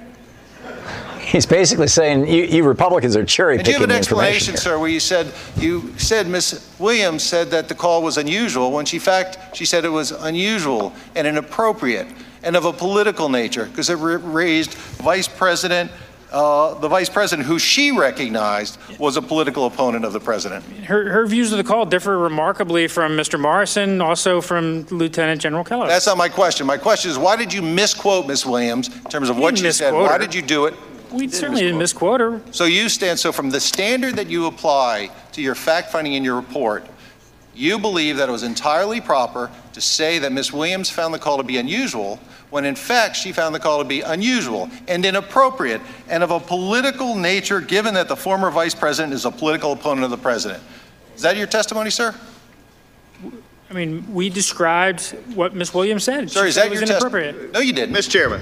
He's 1.22 1.46
basically 1.46 1.88
saying 1.88 2.28
you, 2.28 2.44
you 2.44 2.64
Republicans 2.64 3.16
are 3.16 3.24
cherry 3.24 3.56
And 3.56 3.64
do 3.64 3.72
you 3.72 3.80
have 3.80 3.90
an 3.90 3.96
explanation, 3.96 4.54
here. 4.54 4.62
sir, 4.62 4.78
where 4.80 4.90
you 4.90 5.00
said 5.00 5.32
you 5.56 5.98
said 5.98 6.28
Miss 6.28 6.76
Williams 6.78 7.24
said 7.24 7.50
that 7.52 7.70
the 7.70 7.76
call 7.76 8.04
was 8.04 8.18
unusual 8.18 8.72
when 8.72 8.86
she 8.86 9.00
fact 9.00 9.56
she 9.56 9.64
said 9.64 9.86
it 9.86 9.90
was 9.90 10.12
unusual 10.12 10.92
and 11.16 11.26
inappropriate. 11.26 12.08
and 12.44 12.56
of 12.56 12.66
a 12.66 12.74
political 12.74 13.30
nature, 13.30 13.66
because 13.66 13.90
it 13.92 13.96
ra- 13.96 14.20
raised 14.24 14.74
Vice 14.74 15.28
President, 15.28 15.92
uh, 16.32 16.74
the 16.76 16.88
Vice 16.88 17.10
President, 17.10 17.48
who 17.48 17.60
she 17.60 17.92
recognized 17.92 18.78
was 18.98 19.18
a 19.18 19.22
political 19.22 19.66
opponent 19.66 20.06
of 20.06 20.14
the 20.14 20.20
President. 20.20 20.64
Her, 20.86 21.10
her 21.10 21.26
views 21.26 21.52
of 21.52 21.58
the 21.58 21.64
call 21.64 21.86
differ 21.86 22.18
remarkably 22.18 22.88
from 22.88 23.14
Mr. 23.18 23.40
Morrison, 23.40 24.02
also 24.02 24.40
from 24.40 24.86
Lieutenant 24.92 25.42
General 25.42 25.64
Kellogg. 25.64 25.90
That's 25.90 26.08
not 26.08 26.18
my 26.18 26.30
question. 26.30 26.66
My 26.66 26.78
question 26.78 27.12
is, 27.12 27.18
why 27.18 27.36
did 27.36 27.54
you 27.54 27.62
misquote 27.62 28.28
Ms. 28.28 28.46
Williams 28.46 28.88
in 28.88 29.04
terms 29.06 29.30
of 29.30 29.36
We 29.36 29.42
what 29.42 29.56
didn't 29.56 29.68
she 29.68 29.72
said? 29.74 29.92
misquote 29.92 30.10
Why 30.10 30.18
did 30.18 30.34
you 30.34 30.42
do 30.42 30.66
it? 30.66 30.74
We 31.12 31.28
certainly 31.28 31.62
didn't 31.62 31.80
misquote 31.80 32.22
her. 32.22 32.42
So 32.52 32.64
you 32.64 32.88
stand, 32.88 33.20
so 33.20 33.34
from 33.34 33.50
the 33.50 33.60
standard 33.60 34.16
that 34.16 34.28
you 34.30 34.46
apply 34.46 35.12
to 35.34 35.42
your 35.42 35.56
fact-finding 35.56 36.14
in 36.14 36.24
your 36.24 36.38
report, 36.38 36.86
you 37.54 37.78
believe 37.78 38.16
that 38.18 38.30
it 38.30 38.32
was 38.32 38.44
entirely 38.44 39.02
proper 39.02 39.52
to 39.74 39.82
say 39.82 40.20
that 40.20 40.32
Ms. 40.32 40.54
Williams 40.54 40.90
found 40.90 41.14
the 41.14 41.20
call 41.20 41.36
to 41.38 41.44
be 41.44 41.58
unusual, 41.58 42.18
when 42.52 42.66
in 42.66 42.76
fact 42.76 43.16
she 43.16 43.32
found 43.32 43.56
the 43.56 43.60
call 43.60 43.80
to 43.80 43.86
be 43.86 44.02
unusual 44.02 44.70
and 44.88 45.04
inappropriate 45.06 45.82
and 46.10 46.22
of 46.22 46.30
a 46.30 46.40
political 46.40 47.16
nature, 47.16 47.60
given 47.60 47.94
that 47.96 48.08
the 48.08 48.16
former 48.16 48.52
vice 48.52 48.76
president 48.76 49.14
is 49.14 49.26
a 49.26 49.32
political 49.32 49.72
opponent 49.72 50.04
of 50.04 50.12
the 50.12 50.18
president. 50.18 50.62
Is 51.16 51.22
that 51.24 51.36
your 51.38 51.48
testimony, 51.48 51.90
sir? 51.90 52.14
I 53.70 53.74
mean, 53.74 54.06
we 54.14 54.30
described 54.30 55.16
what 55.34 55.56
Ms. 55.56 55.74
Williams 55.74 56.04
said. 56.04 56.30
Sir, 56.30 56.44
She 56.44 56.48
is 56.50 56.56
said 56.56 56.64
that 56.64 56.68
it 56.68 56.70
was 56.72 56.80
your 56.82 56.88
test- 56.88 57.02
inappropriate. 57.06 57.54
No, 57.54 57.62
you 57.62 57.72
didn't. 57.72 57.96
Mr. 57.96 58.10
Chairman, 58.12 58.42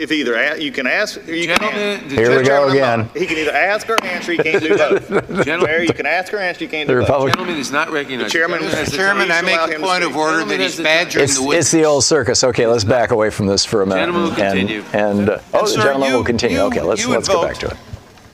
if 0.00 0.10
either, 0.10 0.34
a- 0.34 0.58
you 0.58 0.72
can 0.72 0.86
ask, 0.86 1.16
or 1.28 1.32
you 1.32 1.46
can 1.46 1.58
Gentlemen, 1.58 2.08
the 2.08 2.14
Here 2.14 2.30
we 2.30 2.36
go 2.36 2.42
gentleman- 2.70 2.76
again. 2.76 3.10
He 3.14 3.26
can 3.26 3.36
either 3.38 3.52
ask 3.52 3.88
or 3.88 4.02
answer, 4.04 4.32
he 4.32 4.38
can't 4.38 4.62
do 4.62 4.76
both. 4.76 5.10
Mayor, 5.46 5.82
you 5.82 5.92
can 5.92 6.06
ask 6.06 6.32
or 6.32 6.38
answer, 6.38 6.64
you 6.64 6.70
can't 6.70 6.86
The 6.86 6.94
do 6.94 7.00
both. 7.00 7.08
Republican- 7.08 7.36
Gentleman 7.38 7.60
is 7.60 7.70
not 7.70 7.90
recognized. 7.90 8.26
The 8.26 8.30
chairman- 8.30 8.60
Gentleman 8.60 8.78
has 8.78 8.88
Mr. 8.88 8.90
the 8.92 8.96
Chairman. 8.96 9.30
I 9.30 9.42
make 9.42 9.56
a 9.60 9.78
point 9.80 10.04
of 10.04 10.16
order 10.16 10.38
Gentleman 10.38 10.58
that 10.58 10.64
he's 10.64 10.80
badgering 10.80 11.24
It's, 11.24 11.34
the 11.34 11.40
it's 11.40 11.48
witness. 11.48 11.70
the 11.72 11.84
old 11.84 12.04
circus. 12.04 12.42
Okay, 12.44 12.66
let's 12.66 12.84
back 12.84 13.10
away 13.10 13.30
from 13.30 13.46
this 13.46 13.64
for 13.64 13.82
a 13.82 13.86
minute. 13.86 14.00
Gentleman 14.00 14.22
will 14.30 14.34
continue. 14.36 14.82
And, 14.92 15.18
and 15.20 15.30
uh, 15.30 15.38
oh, 15.52 15.58
And, 15.58 15.66
the 15.66 15.70
sir, 15.70 15.82
gentleman 15.82 16.10
you- 16.10 16.16
will 16.16 16.24
continue. 16.24 16.56
you- 16.58 16.62
okay, 16.64 16.80
let's 16.82 17.02
you 17.02 17.10
let's 17.10 17.28
go 17.28 17.42
back 17.46 17.56
to 17.58 17.66
it. 17.68 17.76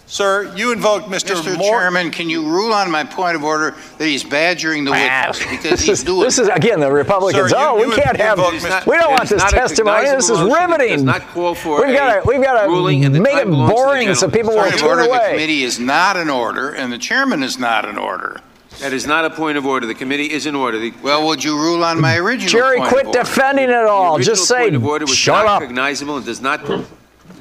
Sir, 0.09 0.53
you 0.55 0.71
invoked 0.73 1.07
Mr. 1.09 1.35
Mr. 1.35 1.59
Moore. 1.59 1.81
Chairman, 1.81 2.12
can 2.12 2.31
you 2.31 2.47
rule 2.49 2.73
on 2.73 2.88
my 2.92 3.03
point 3.03 3.35
of 3.35 3.42
order 3.42 3.75
that 3.99 4.07
he's 4.07 4.23
badgering 4.23 4.85
the 4.85 4.92
witness? 4.92 5.38
Because 5.40 5.62
This 5.71 5.81
he's 5.81 5.99
is, 5.99 6.05
doing 6.05 6.21
this 6.23 6.38
is 6.38 6.47
again 6.47 6.79
the 6.79 6.92
Republicans. 6.92 7.51
Sir, 7.51 7.57
oh, 7.59 7.79
you 7.83 7.88
we 7.88 7.97
can't 7.97 8.16
have. 8.16 8.38
invoked 8.38 8.55
It 8.55 8.57
is 8.59 8.69
not- 8.69 8.87
we 8.87 8.97
don't 8.97 9.11
want 9.11 9.29
this 9.29 9.42
testimony. 9.51 10.03
This 10.07 10.31
is 10.31 10.38
cognizable 10.38 10.49
motion. 10.49 10.62
It 10.62 10.71
riveting. 10.79 10.92
Does 10.95 11.03
not 11.03 11.23
call 11.29 11.55
for 11.57 11.85
We've 11.85 11.97
got 11.97 12.23
to 12.23 12.29
we've 12.29 12.40
got 12.42 12.62
to 12.62 12.69
ruling, 12.69 13.05
and 13.05 13.12
the 13.14 13.21
make 13.21 13.35
it 13.35 13.47
belongs 13.47 13.71
to 13.71 13.75
the 13.77 13.83
boring 13.83 14.14
so 14.14 14.29
gentleman. 14.29 14.31
people 14.33 14.51
Point 14.53 14.62
won't 14.62 14.75
of 14.75 14.81
turn 14.81 14.90
order, 14.90 15.03
the 15.12 15.31
committee 15.31 15.62
is 15.64 15.81
not 15.81 16.16
an 16.16 16.31
order, 16.31 16.71
and 16.71 16.92
the 16.92 16.99
chairman 16.99 17.42
is 17.42 17.59
not 17.59 17.85
an 17.85 17.99
order. 17.99 18.40
That 18.79 18.92
is 18.92 19.07
not 19.09 19.25
a 19.25 19.31
point 19.31 19.59
of 19.59 19.66
order. 19.66 19.87
The 19.88 19.95
committee 19.95 20.31
is 20.31 20.47
in 20.47 20.55
order. 20.55 20.79
The 20.79 20.92
Well, 21.03 21.27
would 21.27 21.42
you 21.42 21.57
rule 21.59 21.83
on 21.83 22.01
my 22.01 22.16
original 22.16 22.49
Jerry, 22.49 22.77
point 22.79 22.90
quit 22.90 23.03
of 23.03 23.07
order? 23.09 23.19
defending 23.21 23.71
it 23.71 23.75
all. 23.87 24.19
Just 24.21 24.47
say, 24.47 24.64
point 24.64 24.77
of 24.77 24.85
order 24.87 25.05
was 25.07 25.16
shut 25.16 25.45
not 25.47 25.62
up. 25.62 25.62
cognizable 25.62 26.16
and 26.19 26.25
does 26.27 26.40
not 26.42 26.64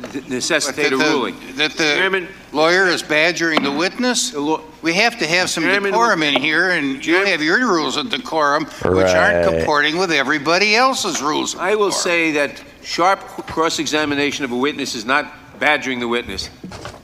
But 0.01 0.29
necessitate 0.29 0.89
that 0.89 0.93
a 0.93 0.97
the- 0.97 1.03
ruling. 1.05 1.35
That 1.55 1.71
the 1.71 1.83
Chairman, 1.83 2.27
lawyer 2.51 2.87
is 2.87 3.01
badgering 3.01 3.63
the 3.63 3.71
witness? 3.71 4.31
the 4.31 4.39
law- 4.41 4.61
We 4.81 4.93
have 4.95 5.17
to 5.19 5.25
have 5.27 5.49
some 5.49 5.63
Chairman, 5.63 5.91
decorum 5.91 6.21
in 6.23 6.35
here, 6.41 6.69
and 6.69 6.95
you 6.95 7.13
Chairman- 7.13 7.27
have 7.31 7.41
your 7.41 7.59
rules 7.67 7.97
of 7.97 8.09
decorum, 8.09 8.65
which 8.65 9.07
aren't 9.07 9.45
Right. 9.45 9.57
comporting 9.57 9.97
with 9.97 10.11
everybody 10.11 10.75
else's 10.75 11.21
rules 11.21 11.53
of 11.55 11.61
I 11.61 11.75
will 11.75 11.89
decorum. 11.89 12.03
say 12.03 12.31
that 12.33 12.61
sharp 12.83 13.47
cross-examination 13.47 14.45
of 14.45 14.51
a 14.51 14.55
witness 14.55 14.93
is 14.95 15.05
not 15.05 15.59
badgering 15.59 15.99
the 16.01 16.07
witness. 16.07 16.49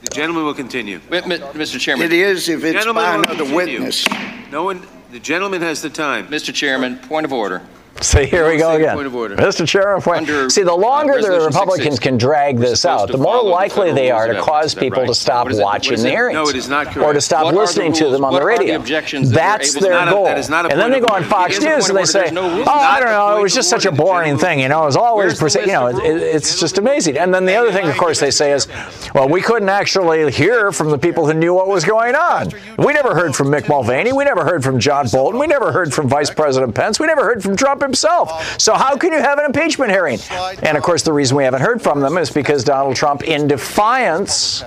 The 0.03 0.09
gentleman 0.13 0.43
will 0.45 0.53
continue. 0.53 0.99
Mr. 1.09 1.79
Chairman. 1.79 2.05
It 2.05 2.13
is 2.13 2.49
if 2.49 2.63
it's 2.63 2.73
Gentleman 2.73 3.03
by 3.03 3.15
will 3.15 3.23
another 3.23 3.45
continue. 3.45 3.55
witness. 3.79 4.05
No 4.51 4.63
one, 4.63 4.81
the 5.11 5.19
gentleman 5.19 5.61
has 5.61 5.81
the 5.81 5.89
time. 5.89 6.27
Mr. 6.27 6.53
Chairman, 6.53 6.97
point 7.07 7.25
of 7.25 7.31
order. 7.33 7.61
See, 8.01 8.25
here 8.25 8.47
we 8.49 8.57
go 8.57 8.71
again. 8.75 8.95
point 8.95 9.07
of 9.07 9.15
order. 9.15 9.35
Mr. 9.35 9.67
Chairman, 9.67 10.01
point. 10.01 10.21
Under, 10.21 10.49
See, 10.49 10.63
the 10.63 10.73
longer 10.75 11.19
uh, 11.19 11.21
the 11.21 11.45
Republicans 11.45 11.99
can 11.99 12.17
drag 12.17 12.57
this 12.57 12.83
out, 12.83 13.11
the 13.11 13.17
more 13.17 13.35
the 13.37 13.41
likely 13.49 13.91
they 13.93 14.09
are 14.09 14.27
to 14.27 14.41
cause 14.41 14.73
people 14.73 15.01
right? 15.01 15.07
to 15.07 15.13
stop 15.13 15.45
What 15.45 15.53
is 15.53 15.59
it- 15.59 15.63
watching 15.63 16.01
the 16.01 16.09
hearings. 16.09 16.33
No, 16.33 16.47
it 16.49 16.55
is 16.55 16.67
not 16.67 16.97
Or 16.97 17.13
to 17.13 17.21
stop 17.21 17.43
What 17.45 17.49
are 17.53 17.53
the 17.57 17.59
listening 17.61 17.93
to 17.93 18.09
them 18.09 18.23
on 18.25 18.33
What 18.33 18.39
the 18.39 18.43
the 18.43 18.45
radio. 18.47 18.79
that 18.79 19.29
That's 19.31 19.73
their 19.75 19.91
not 19.91 20.07
a- 20.07 20.11
goal. 20.11 20.25
that 20.25 20.37
is 20.39 20.49
not 20.49 20.65
a 20.65 20.69
and 20.71 20.79
then 20.79 20.91
they 20.91 20.99
go 20.99 21.13
on. 21.13 21.23
Fox 21.23 21.57
It 21.57 21.59
is 21.59 21.63
a 21.63 21.69
News 21.69 21.89
and 21.89 21.97
they 21.99 22.05
say, 22.05 22.31
no 22.31 22.63
"Oh, 22.65 22.69
I 22.69 22.99
don't 22.99 23.09
know, 23.09 23.37
it 23.37 23.41
was 23.41 23.53
just 23.53 23.69
such 23.69 23.85
a 23.85 23.91
boring 23.91 24.37
thing. 24.37 24.59
You 24.59 24.69
know, 24.69 24.81
it 24.83 24.85
was 24.87 24.95
always, 24.97 25.39
you 25.39 25.67
know, 25.67 25.85
list 25.85 25.99
of 25.99 26.03
it, 26.05 26.09
rules? 26.09 26.21
it's 26.23 26.59
just 26.59 26.77
amazing." 26.79 27.17
And 27.17 27.31
then 27.33 27.45
the 27.45 27.55
other 27.55 27.71
thing, 27.71 27.87
of 27.87 27.97
course, 27.97 28.19
they 28.19 28.31
say 28.31 28.51
is, 28.51 28.67
"Well, 29.13 29.29
we 29.29 29.41
couldn't 29.41 29.69
actually 29.69 30.31
hear 30.31 30.71
from 30.71 30.89
the 30.89 30.97
people 30.97 31.27
who 31.27 31.33
knew 31.35 31.53
what 31.53 31.67
was 31.67 31.85
going 31.85 32.15
on. 32.15 32.49
We 32.79 32.93
never 32.93 33.13
heard 33.13 33.35
from 33.35 33.47
Mick 33.49 33.69
Mulvaney. 33.69 34.11
We 34.11 34.23
never 34.25 34.43
heard 34.43 34.63
from 34.63 34.79
John 34.79 35.07
Bolton. 35.11 35.39
We 35.39 35.45
never 35.47 35.71
heard 35.71 35.93
from 35.93 36.09
Vice 36.09 36.31
President 36.31 36.73
Pence. 36.73 36.99
We 36.99 37.05
never 37.07 37.23
heard 37.23 37.43
from 37.43 37.55
Trump 37.55 37.83
himself. 37.91 38.59
So 38.59 38.73
how 38.73 38.95
can 38.97 39.11
you 39.11 39.19
have 39.19 39.37
an 39.37 39.45
impeachment 39.45 39.91
hearing?" 39.91 40.19
And 40.63 40.77
of 40.77 40.83
course, 40.83 41.03
the 41.03 41.13
reason 41.13 41.35
we 41.37 41.43
haven't 41.43 41.61
heard 41.61 41.81
from 41.81 41.99
them 41.99 42.17
is 42.17 42.29
because 42.31 42.63
Donald 42.63 42.95
Trump, 42.95 43.23
in 43.23 43.47
defiance 43.47 44.63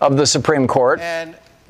of 0.00 0.16
the 0.16 0.26
Supreme 0.26 0.66
Court 0.66 1.00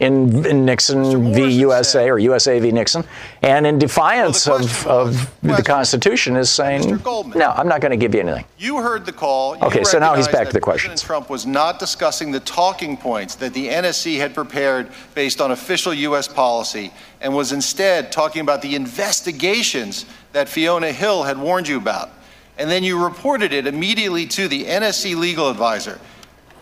in, 0.00 0.44
in 0.44 0.64
Nixon 0.64 1.32
v. 1.32 1.44
USA 1.60 2.10
or 2.10 2.18
USA 2.18 2.58
v. 2.58 2.72
Nixon, 2.72 3.04
and 3.42 3.64
in 3.66 3.78
defiance 3.78 4.46
Well, 4.46 4.58
the 4.58 4.64
of, 4.64 4.86
of 4.86 5.42
was- 5.44 5.56
the 5.56 5.62
Constitution 5.62 6.36
is 6.36 6.50
saying, 6.50 6.96
Goldman. 6.98 7.38
no, 7.38 7.50
I'm 7.50 7.68
not 7.68 7.80
going 7.80 7.90
to 7.92 7.96
give 7.96 8.12
you 8.14 8.20
anything. 8.22 8.44
You 8.58 8.78
heard 8.82 9.06
the 9.06 9.12
call. 9.12 9.56
You 9.56 9.62
Okay, 9.64 9.84
so 9.84 9.98
now 10.00 10.14
he's 10.14 10.26
back 10.26 10.46
to 10.48 10.52
the 10.52 10.54
that 10.54 10.60
questions. 10.62 10.88
President 11.02 11.06
Trump 11.06 11.30
was 11.30 11.46
not 11.46 11.78
discussing 11.78 12.32
the 12.32 12.40
talking 12.40 12.96
points 12.96 13.36
that 13.36 13.54
the 13.54 13.68
NSC 13.68 14.18
had 14.18 14.34
prepared 14.34 14.88
based 15.14 15.40
on 15.40 15.52
official 15.52 15.94
U.S. 15.94 16.26
policy 16.26 16.92
and 17.20 17.34
was 17.34 17.52
instead 17.52 18.10
talking 18.10 18.40
about 18.40 18.62
the 18.62 18.74
investigations 18.74 20.06
that 20.32 20.48
Fiona 20.48 20.90
Hill 20.92 21.22
had 21.22 21.38
warned 21.38 21.68
you 21.68 21.76
about. 21.78 22.10
And 22.58 22.70
then 22.70 22.82
you 22.84 23.02
reported 23.02 23.52
it 23.52 23.66
immediately 23.66 24.26
to 24.28 24.48
the 24.48 24.64
NSC 24.64 25.16
legal 25.16 25.48
advisor. 25.50 26.00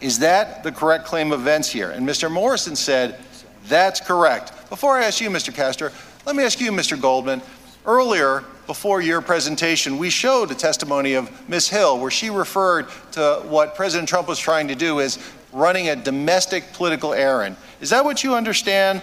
Is 0.02 0.18
that 0.18 0.64
the 0.64 0.72
correct 0.72 1.04
claim 1.04 1.32
of 1.32 1.40
events 1.40 1.70
here? 1.70 1.90
And 1.90 2.06
Mr. 2.06 2.30
Morrison 2.30 2.74
said, 2.74 3.18
that's 3.68 4.00
correct. 4.00 4.68
Before 4.68 4.98
I 4.98 5.04
ask 5.04 5.20
you, 5.20 5.30
Mr. 5.30 5.54
Castor, 5.54 5.92
let 6.26 6.34
me 6.34 6.42
ask 6.42 6.60
you, 6.60 6.72
Mr. 6.72 7.00
Goldman. 7.00 7.40
Earlier, 7.86 8.44
before 8.66 9.00
your 9.00 9.20
presentation, 9.20 9.98
we 9.98 10.10
showed 10.10 10.50
a 10.50 10.54
testimony 10.54 11.14
of 11.14 11.48
Ms. 11.48 11.68
Hill 11.68 11.98
where 12.00 12.10
she 12.10 12.30
referred 12.30 12.88
to 13.12 13.42
what 13.46 13.74
President 13.74 14.08
Trump 14.08 14.28
was 14.28 14.38
trying 14.38 14.68
to 14.68 14.74
do 14.74 15.00
as 15.00 15.18
running 15.52 15.88
a 15.88 15.96
domestic 15.96 16.72
political 16.72 17.12
errand. 17.12 17.56
Is 17.80 17.90
that 17.90 18.04
what 18.04 18.24
you 18.24 18.34
understand? 18.34 19.02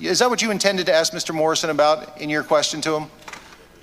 Is 0.00 0.18
that 0.18 0.28
what 0.28 0.42
you 0.42 0.50
intended 0.50 0.86
to 0.86 0.94
ask 0.94 1.12
Mr. 1.12 1.34
Morrison 1.34 1.70
about 1.70 2.20
in 2.20 2.28
your 2.28 2.42
question 2.42 2.80
to 2.82 2.96
him? 2.96 3.10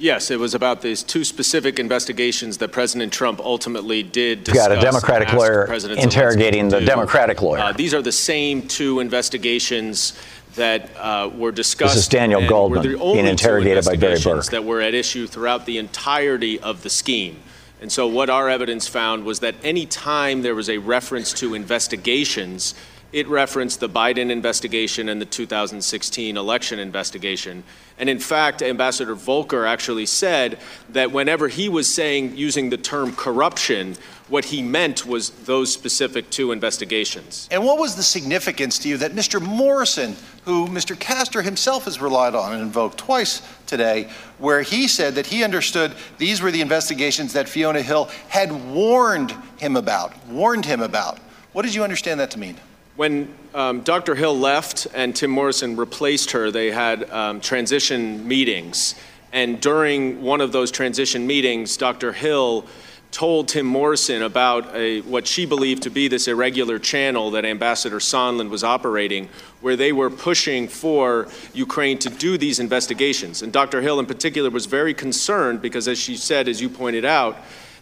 Yes, 0.01 0.31
it 0.31 0.39
was 0.39 0.55
about 0.55 0.81
these 0.81 1.03
two 1.03 1.23
specific 1.23 1.77
investigations 1.77 2.57
that 2.57 2.71
President 2.71 3.13
Trump 3.13 3.39
ultimately 3.39 4.01
did 4.01 4.43
discuss. 4.43 4.67
got 4.67 4.75
a 4.75 4.81
Democratic 4.81 5.31
lawyer 5.31 5.71
interrogating 5.95 6.69
the. 6.69 6.81
Democratic 6.81 7.43
lawyer. 7.43 7.59
Uh, 7.59 7.71
these 7.71 7.93
are 7.93 8.01
the 8.01 8.11
same 8.11 8.67
two 8.67 8.99
investigations 8.99 10.19
that 10.55 10.89
uh, 10.97 11.29
were 11.35 11.51
discussed. 11.51 11.93
This 11.93 12.03
is 12.05 12.09
Daniel 12.09 12.47
Goldman 12.47 12.81
being 12.81 13.27
interrogated 13.27 13.85
by 13.85 13.95
Barry 13.95 14.19
Berke. 14.19 14.45
That 14.45 14.63
were 14.63 14.81
at 14.81 14.95
issue 14.95 15.27
throughout 15.27 15.67
the 15.67 15.77
entirety 15.77 16.59
of 16.59 16.81
the 16.81 16.89
scheme. 16.89 17.39
And 17.79 17.91
so, 17.91 18.07
what 18.07 18.31
our 18.31 18.49
evidence 18.49 18.87
found 18.87 19.23
was 19.23 19.39
that 19.41 19.53
any 19.63 19.85
time 19.85 20.41
there 20.41 20.55
was 20.55 20.69
a 20.69 20.79
reference 20.79 21.31
to 21.33 21.53
investigations, 21.53 22.73
it 23.11 23.27
referenced 23.27 23.79
the 23.79 23.89
Biden 23.89 24.29
investigation 24.29 25.09
and 25.09 25.21
the 25.21 25.25
2016 25.25 26.37
election 26.37 26.79
investigation. 26.79 27.63
And 27.97 28.09
in 28.09 28.19
fact, 28.19 28.61
Ambassador 28.61 29.15
Volker 29.15 29.65
actually 29.65 30.05
said 30.05 30.59
that 30.89 31.11
whenever 31.11 31.47
he 31.47 31.69
was 31.69 31.93
saying, 31.93 32.37
using 32.37 32.69
the 32.69 32.77
term 32.77 33.13
corruption, 33.13 33.95
what 34.27 34.45
he 34.45 34.61
meant 34.61 35.05
was 35.05 35.29
those 35.29 35.73
specific 35.73 36.29
two 36.29 36.53
investigations. 36.53 37.49
And 37.51 37.65
what 37.65 37.77
was 37.77 37.95
the 37.95 38.03
significance 38.03 38.79
to 38.79 38.89
you 38.89 38.97
that 38.97 39.11
Mr. 39.11 39.41
Morrison, 39.41 40.15
who 40.45 40.67
Mr. 40.67 40.97
Castor 40.97 41.41
himself 41.41 41.83
has 41.85 41.99
relied 41.99 42.33
on 42.33 42.53
and 42.53 42.61
invoked 42.61 42.97
twice 42.97 43.41
today, 43.67 44.09
where 44.37 44.61
he 44.61 44.87
said 44.87 45.15
that 45.15 45.27
he 45.27 45.43
understood 45.43 45.93
these 46.17 46.41
were 46.41 46.49
the 46.49 46.61
investigations 46.61 47.33
that 47.33 47.49
Fiona 47.49 47.81
Hill 47.81 48.05
had 48.29 48.51
warned 48.71 49.31
him 49.57 49.75
about, 49.75 50.13
warned 50.27 50.65
him 50.65 50.81
about? 50.81 51.19
What 51.51 51.63
did 51.63 51.75
you 51.75 51.83
understand 51.83 52.21
that 52.21 52.31
to 52.31 52.39
mean? 52.39 52.55
When 52.97 53.33
um, 53.53 53.81
Dr. 53.81 54.15
Hill 54.15 54.37
left 54.37 54.85
and 54.93 55.15
Tim 55.15 55.31
Morrison 55.31 55.77
replaced 55.77 56.31
her, 56.31 56.51
they 56.51 56.71
had 56.71 57.09
um, 57.09 57.39
transition 57.39 58.27
meetings. 58.27 58.95
And 59.31 59.61
during 59.61 60.21
one 60.21 60.41
of 60.41 60.51
those 60.51 60.71
transition 60.71 61.25
meetings, 61.25 61.77
Dr. 61.77 62.11
Hill 62.11 62.65
told 63.11 63.47
Tim 63.49 63.65
Morrison 63.65 64.23
about 64.23 64.73
a, 64.75 65.01
what 65.01 65.27
she 65.27 65.45
believed 65.45 65.83
to 65.83 65.89
be 65.89 66.07
this 66.07 66.27
irregular 66.27 66.79
channel 66.79 67.31
that 67.31 67.45
Ambassador 67.45 67.99
Sondland 67.99 68.49
was 68.49 68.63
operating, 68.63 69.29
where 69.59 69.75
they 69.75 69.91
were 69.91 70.09
pushing 70.09 70.67
for 70.67 71.27
Ukraine 71.53 71.97
to 71.99 72.09
do 72.09 72.37
these 72.37 72.59
investigations. 72.59 73.41
And 73.41 73.51
Dr. 73.51 73.81
Hill, 73.81 73.99
in 73.99 74.05
particular, 74.05 74.49
was 74.49 74.65
very 74.65 74.93
concerned 74.93 75.61
because, 75.61 75.87
as 75.87 75.97
she 75.97 76.15
said, 76.15 76.47
as 76.47 76.61
you 76.61 76.69
pointed 76.69 77.05
out, 77.05 77.37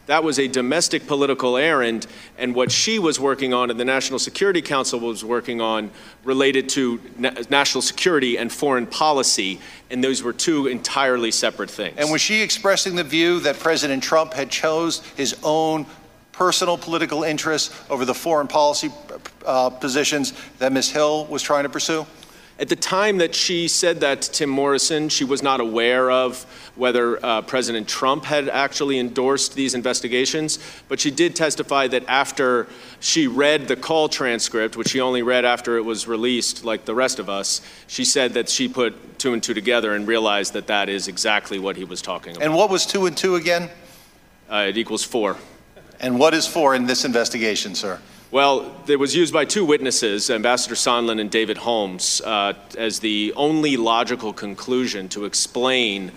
That 0.09 0.23
was 0.23 0.39
a 0.39 0.47
domestic 0.47 1.05
political 1.05 1.55
errand, 1.55 2.07
and 2.39 2.55
what 2.55 2.71
she 2.71 2.97
was 2.97 3.19
working 3.19 3.53
on 3.53 3.69
and 3.69 3.79
the 3.79 3.85
National 3.85 4.17
Security 4.17 4.59
Council 4.59 4.99
was 4.99 5.23
working 5.23 5.61
on 5.61 5.91
related 6.23 6.67
to 6.69 6.99
na- 7.15 7.29
national 7.51 7.83
security 7.83 8.35
and 8.35 8.51
foreign 8.51 8.87
policy, 8.87 9.59
and 9.91 10.03
those 10.03 10.23
were 10.23 10.33
two 10.33 10.65
entirely 10.65 11.29
separate 11.29 11.69
things. 11.69 11.95
And 11.99 12.09
was 12.11 12.21
she 12.21 12.41
expressing 12.41 12.95
the 12.95 13.03
view 13.03 13.39
that 13.41 13.59
President 13.59 14.01
Trump 14.01 14.33
had 14.33 14.49
chose 14.49 15.05
his 15.15 15.37
own 15.43 15.85
personal 16.31 16.75
political 16.75 17.21
interests 17.21 17.79
over 17.87 18.03
the 18.03 18.15
foreign 18.15 18.47
policy 18.47 18.89
uh, 19.45 19.69
positions 19.69 20.33
that 20.57 20.71
Ms. 20.71 20.89
Hill 20.89 21.27
was 21.27 21.43
trying 21.43 21.65
to 21.65 21.69
pursue? 21.69 22.07
At 22.59 22.67
the 22.67 22.75
time 22.75 23.19
that 23.19 23.33
she 23.33 23.69
said 23.69 24.01
that 24.01 24.21
to 24.23 24.31
Tim 24.31 24.49
Morrison, 24.49 25.07
she 25.07 25.23
was 25.23 25.41
not 25.41 25.61
aware 25.61 26.11
of 26.11 26.43
whether 26.75 27.25
uh, 27.25 27.41
President 27.43 27.87
Trump 27.87 28.25
had 28.25 28.49
actually 28.49 28.99
endorsed 28.99 29.55
these 29.55 29.73
investigations, 29.73 30.59
but 30.89 30.99
she 30.99 31.09
did 31.09 31.37
testify 31.37 31.87
that 31.87 32.03
after 32.09 32.67
she 32.99 33.27
read 33.27 33.69
the 33.69 33.77
call 33.77 34.09
transcript, 34.09 34.75
which 34.75 34.89
she 34.89 34.99
only 34.99 35.21
read 35.21 35.45
after 35.45 35.77
it 35.77 35.85
was 35.85 36.05
released, 36.05 36.65
like 36.65 36.83
the 36.83 36.93
rest 36.93 37.17
of 37.17 37.29
us, 37.29 37.61
she 37.87 38.03
said 38.03 38.33
that 38.33 38.49
she 38.49 38.67
put 38.67 39.17
two 39.17 39.31
and 39.31 39.41
two 39.41 39.53
together 39.53 39.95
and 39.95 40.05
realized 40.05 40.51
that 40.51 40.67
that 40.67 40.89
is 40.89 41.07
exactly 41.07 41.59
what 41.59 41.77
he 41.77 41.85
was 41.85 42.01
talking 42.01 42.35
about. 42.35 42.43
And 42.43 42.53
what 42.53 42.69
was 42.69 42.85
two 42.85 43.05
and 43.05 43.15
two 43.15 43.35
again? 43.35 43.69
Uh, 44.49 44.65
it 44.67 44.77
equals 44.77 45.05
four. 45.05 45.37
And 46.01 46.19
what 46.19 46.33
is 46.33 46.45
four 46.45 46.75
in 46.75 46.87
this 46.87 47.05
investigation, 47.05 47.73
sir? 47.73 48.01
Well, 48.31 48.75
it 48.85 48.97
was 48.97 49.15
used 49.15 49.33
by 49.33 49.45
two 49.45 49.65
witnesses, 49.65 50.29
Ambassador 50.29 50.75
Sondland 50.75 51.19
and 51.19 51.31
David 51.31 51.57
Holmes, 51.57 52.21
uh, 52.21 52.53
as 52.77 52.99
the 52.99 53.33
only 53.35 53.75
logical 53.75 54.33
conclusion 54.33 55.09
to 55.09 55.25
explain 55.25 56.11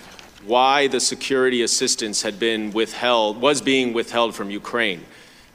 why 0.44 0.88
the 0.88 1.00
security 1.00 1.62
assistance 1.62 2.20
had 2.20 2.38
been 2.38 2.70
withheld, 2.72 3.40
was 3.40 3.62
being 3.62 3.94
withheld 3.94 4.34
from 4.34 4.50
Ukraine. 4.50 5.06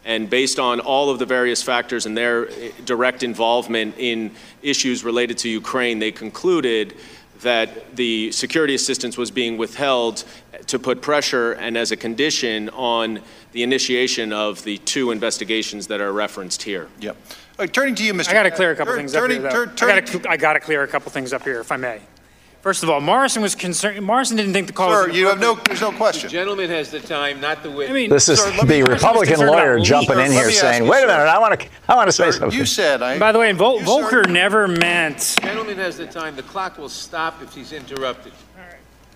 And 0.04 0.32
based 0.32 0.58
on 0.58 0.80
all 0.80 1.12
of 1.12 1.20
the 1.20 1.28
various 1.28 1.62
factors 1.62 2.08
and 2.08 2.18
their 2.18 2.50
eh, 2.50 2.72
direct 2.86 3.22
involvement 3.22 3.94
in 4.00 4.32
issues 4.64 5.04
related 5.04 5.38
to 5.40 5.50
Ukraine, 5.50 6.00
they 6.00 6.12
concluded 6.12 6.96
that 7.42 7.96
the 7.96 8.32
security 8.32 8.76
assistance 8.76 9.18
was 9.18 9.32
being 9.32 9.58
withheld 9.58 10.24
to 10.68 10.80
put 10.80 11.02
pressure 11.02 11.54
and 11.54 11.78
as 11.78 11.92
a 11.92 11.96
condition 11.98 12.70
on 12.70 13.22
the 13.52 13.64
initiation 13.64 14.34
of 14.34 14.64
the 14.64 14.78
two 14.80 15.12
investigations 15.12 15.88
that 15.88 16.02
are 16.02 16.12
referenced 16.12 16.64
here. 16.64 16.88
Yep. 17.00 17.16
All 17.30 17.64
right, 17.64 17.74
turning 17.74 17.96
to 17.96 18.04
you, 18.04 18.14
Mr. 18.14 18.30
I 18.30 18.34
got 18.34 18.44
to 18.44 18.52
clear 18.52 18.72
a 18.72 18.76
couple 18.76 18.94
Tur- 18.94 18.98
things 19.00 19.14
turning, 19.14 19.46
up 19.46 19.52
here. 19.52 19.66
tur- 19.66 19.66
Though. 19.66 19.72
I 19.72 20.00
turning- 20.00 20.06
got 20.14 20.24
to 20.24 20.30
I 20.32 20.38
got 20.38 20.54
to 20.54 20.60
clear 20.60 20.84
a 20.84 20.88
couple 20.88 21.12
things 21.12 21.34
up 21.34 21.44
here, 21.44 21.60
if 21.60 21.72
I 21.72 21.78
may. 21.78 22.02
First 22.68 22.84
of 22.84 22.90
all, 22.90 23.00
Morrison 23.00 23.42
was 23.42 23.56
concerned. 23.56 24.02
Morrison 24.06 24.36
didn't 24.36 24.52
think 24.52 24.68
the 24.68 24.74
call. 24.74 24.90
Sir, 24.92 25.08
was 25.08 25.16
you 25.16 25.28
have 25.30 25.40
no. 25.40 25.56
There's 25.56 25.80
no 25.80 25.92
The 25.92 25.96
question. 25.96 26.30
gentleman 26.30 26.70
has 26.70 26.92
the 26.92 27.00
time, 27.00 27.40
not 27.40 27.64
the 27.64 27.70
witness. 27.72 27.92
I 27.92 27.94
mean, 27.94 28.10
This 28.10 28.28
is 28.28 28.42
Sir, 28.42 28.52
the 28.66 28.84
Republican 28.84 29.40
lawyer 29.48 29.78
leaks. 29.78 29.88
jumping 29.88 30.20
in 30.20 30.34
here 30.34 30.52
saying, 30.52 30.84
you, 30.84 30.90
"Wait 30.92 31.02
a 31.06 31.08
minute, 31.08 31.28
I 31.30 31.40
want 31.40 31.58
to, 31.62 31.66
I 31.88 31.96
want 31.96 32.10
to 32.10 32.12
say 32.12 32.30
something." 32.32 32.52
you 32.60 32.66
said 32.66 33.02
I. 33.02 33.18
By 33.20 33.32
the 33.32 33.40
way, 33.40 33.54
Vol- 33.54 33.76
You, 33.76 33.80
sir- 33.80 33.86
Volker 33.86 34.24
never 34.26 34.68
meant. 34.68 35.20
The 35.40 35.48
Gentleman 35.48 35.78
has 35.78 35.96
the 35.96 36.08
time. 36.08 36.36
The 36.36 36.44
clock 36.44 36.78
will 36.78 36.90
stop 36.90 37.42
if 37.42 37.54
he's 37.54 37.72
interrupted. 37.72 38.34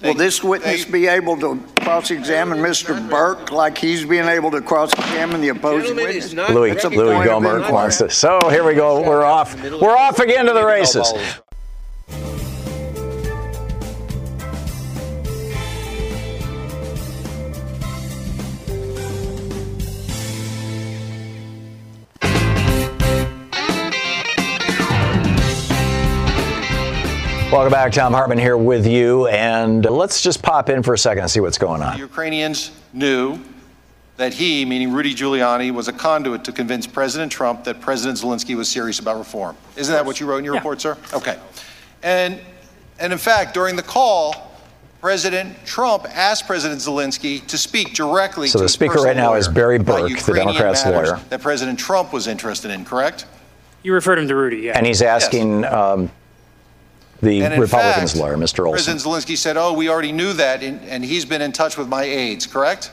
Will 0.02 0.14
this 0.14 0.42
witness 0.42 0.86
be 0.86 1.08
able 1.08 1.36
to 1.42 1.60
cross-examine 1.82 2.60
Mr. 2.60 3.06
Berke 3.10 3.52
like 3.52 3.78
he's 3.78 4.06
being 4.06 4.30
able 4.30 4.52
to 4.52 4.62
cross-examine 4.62 5.42
the 5.42 5.50
opposing 5.50 5.98
witness? 5.98 6.28
is 6.28 6.34
Louis, 6.36 6.70
That's 6.72 6.86
a 6.86 6.90
Louis 6.90 7.16
point 7.16 7.30
of 7.30 7.44
Gohmert 7.44 7.56
inquiry. 7.58 7.74
wants 7.74 7.98
to. 7.98 8.10
So 8.10 8.40
here 8.50 8.64
we 8.64 8.76
go. 8.76 9.02
We're 9.02 9.26
off. 9.26 9.62
We're 9.62 9.98
off 9.98 10.20
again 10.20 10.46
to 10.46 10.54
the 10.54 10.66
races. 10.66 11.12
Welcome 27.52 27.74
back. 27.74 27.92
Thom 27.92 28.14
Hartmann 28.14 28.38
here 28.38 28.56
with 28.56 28.88
you. 28.88 29.28
And 29.28 29.84
let's 29.84 30.22
just 30.22 30.42
pop 30.42 30.70
in 30.70 30.82
for 30.84 30.94
a 30.94 30.98
second 30.98 31.24
and 31.24 31.30
see 31.30 31.42
what's 31.42 31.58
going 31.58 31.82
on. 31.82 31.90
The 31.90 31.94
on. 31.96 32.00
Ukrainians 32.00 32.72
knew 32.94 33.40
that 34.16 34.34
he, 34.34 34.64
meaning 34.64 34.94
Rudy 34.94 35.14
Giuliani, 35.14 35.70
was 35.70 35.90
a 35.90 35.94
conduit 35.94 36.46
to 36.46 36.54
convince 36.54 36.88
President 36.88 37.30
Trump 37.30 37.66
that 37.66 37.82
President 37.82 38.18
Zelensky 38.18 38.56
was 38.56 38.70
serious 38.70 39.00
about 39.00 39.18
reform. 39.18 39.58
Isn't 39.76 39.94
that 39.94 40.06
what 40.06 40.22
you 40.22 40.28
wrote 40.28 40.38
in 40.38 40.46
your 40.46 40.54
report, 40.54 40.80
sir? 40.80 40.98
Okay. 41.14 41.38
And, 42.04 42.40
and 43.00 43.12
in 43.12 43.20
fact, 43.20 43.54
during 43.54 43.76
the 43.76 43.84
call, 43.84 44.54
President 45.02 45.54
Trump 45.66 46.06
asked 46.06 46.48
President 46.48 46.80
Zelensky 46.80 47.46
to 47.48 47.58
speak 47.58 47.94
directly 47.94 48.48
So 48.48 48.54
to 48.54 48.58
the 48.60 48.64
his 48.64 48.72
speaker 48.72 49.02
right 49.02 49.18
now 49.18 49.34
is 49.34 49.50
Barry 49.50 49.78
Berke, 49.78 50.18
the 50.26 50.34
Democrats' 50.36 50.86
lawyer. 50.86 51.20
That 51.28 51.42
President 51.42 51.78
Trump 51.78 52.14
was 52.14 52.28
interested 52.28 52.72
in, 52.72 52.86
correct? 52.86 53.26
You 53.84 53.94
referred 53.94 54.20
him 54.20 54.30
to 54.30 54.36
Rudy, 54.38 54.58
yeah. 54.58 54.78
And 54.78 54.88
he's 54.88 55.02
asking 55.02 55.66
um, 55.66 56.10
the 57.22 57.42
Republicans' 57.42 58.12
fact, 58.12 58.16
lawyer, 58.16 58.38
Mr. 58.38 58.66
Olson. 58.66 58.72
President 58.72 59.02
Zelensky 59.02 59.38
said, 59.38 59.58
"Oh, 59.58 59.74
we 59.74 59.90
already 59.90 60.12
knew 60.12 60.34
that, 60.34 60.64
and, 60.64 60.82
and 60.84 61.06
he's 61.06 61.26
been 61.26 61.42
in 61.42 61.52
touch 61.52 61.78
with 61.78 61.88
my 61.88 62.04
aides." 62.04 62.48
Correct? 62.48 62.92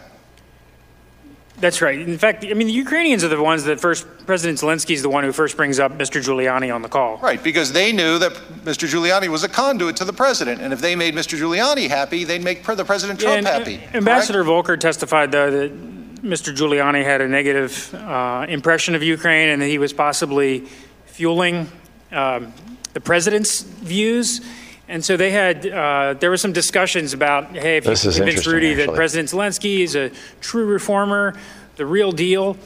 That's 1.61 1.83
right. 1.83 1.99
In 1.99 2.19
fact, 2.19 2.45
I 2.45 2.55
mean, 2.55 2.69
the 2.69 2.73
Ukrainians 2.73 3.25
are 3.25 3.29
the 3.29 3.43
ones 3.43 3.65
that 3.65 3.81
first. 3.81 4.07
President 4.27 4.59
Zelensky 4.61 4.93
is 4.93 5.03
the 5.03 5.09
one 5.09 5.25
who 5.25 5.33
first 5.33 5.57
brings 5.57 5.81
up 5.81 5.93
Mr. 5.93 6.23
Giuliani 6.23 6.73
on 6.73 6.83
the 6.83 6.89
call. 6.89 7.17
Right, 7.19 7.43
because 7.43 7.73
they 7.73 7.93
knew 7.93 8.19
that 8.19 8.33
Mr. 8.65 8.87
Giuliani 8.87 9.29
was 9.29 9.43
a 9.43 9.49
conduit 9.49 9.97
to 9.97 10.05
the 10.05 10.13
president, 10.13 10.61
and 10.61 10.73
if 10.73 10.81
they 10.81 10.95
made 10.95 11.15
Mr. 11.15 11.37
Giuliani 11.39 11.89
happy, 11.89 12.25
they'd 12.25 12.45
make 12.45 12.65
the 12.65 12.85
President 12.85 13.21
Yeah, 13.21 13.27
Trump 13.27 13.39
and, 13.39 13.47
uh, 13.47 13.59
happy. 13.59 13.83
Ambassador 13.97 14.45
Volker 14.45 14.77
testified, 14.77 15.33
though, 15.33 15.51
that 15.51 15.99
Mr. 16.23 16.55
Giuliani 16.55 17.03
had 17.05 17.21
a 17.21 17.29
negative 17.29 17.93
uh, 17.95 18.47
impression 18.49 18.95
of 18.95 19.03
Ukraine 19.03 19.49
and 19.49 19.63
that 19.63 19.69
he 19.69 19.79
was 19.79 19.93
possibly 19.93 20.67
fueling 21.07 21.71
um, 22.13 22.53
the 22.99 23.05
president's 23.05 23.63
views. 23.63 24.41
And 24.89 25.05
so 25.05 25.17
they 25.17 25.31
had, 25.31 25.65
uh, 25.69 26.15
there 26.19 26.31
were 26.31 26.37
some 26.37 26.53
discussions 26.53 27.13
about, 27.13 27.55
hey, 27.57 27.77
if 27.77 27.85
This 27.85 28.05
you 28.05 28.11
convince 28.11 28.39
interesting, 28.39 28.53
Rudy 28.55 28.75
that. 28.75 28.93
President 28.93 29.29
Zelensky 29.29 29.81
is 29.85 29.95
a 29.95 30.11
true 30.41 30.67
reformer, 30.67 31.35
the 31.77 31.87
real 31.87 32.11
deal, 32.11 32.57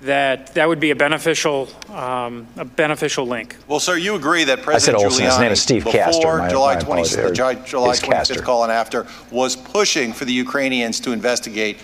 that 0.00 0.52
that 0.56 0.68
would 0.68 0.80
be 0.80 0.90
a 0.90 0.96
beneficial, 0.96 1.68
um, 1.90 2.46
a 2.58 2.66
beneficial 2.66 3.24
link. 3.26 3.56
Well, 3.66 3.80
sir, 3.80 3.96
you 3.96 4.14
agree 4.14 4.44
that 4.44 4.58
I 4.58 4.62
said 4.62 4.64
President 4.64 5.04
Olson. 5.04 5.24
Giuliani, 5.24 5.30
His 5.30 5.38
name 5.38 5.52
is 5.52 5.62
Steve 5.62 5.84
before 5.84 5.92
Castor. 6.00 6.36
My- 6.38 6.48
July, 6.50 6.74
my 6.74 6.80
20, 6.80 7.02
the 7.16 7.32
July, 7.32 7.54
July 7.54 7.96
25th 7.96 8.02
Castor. 8.10 8.42
call 8.42 8.64
and 8.64 8.72
after, 8.72 9.06
was 9.30 9.56
pushing 9.56 10.12
for 10.12 10.26
the 10.26 10.32
Ukrainians 10.34 11.00
to 11.00 11.12
investigate 11.12 11.78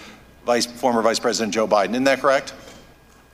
Vice, 0.44 0.66
former 0.66 1.01
Vice 1.01 1.20
President 1.20 1.55
Joe 1.55 1.66
Biden. 1.66 1.90
Isn't 1.92 2.05
that 2.05 2.20
correct? 2.20 2.53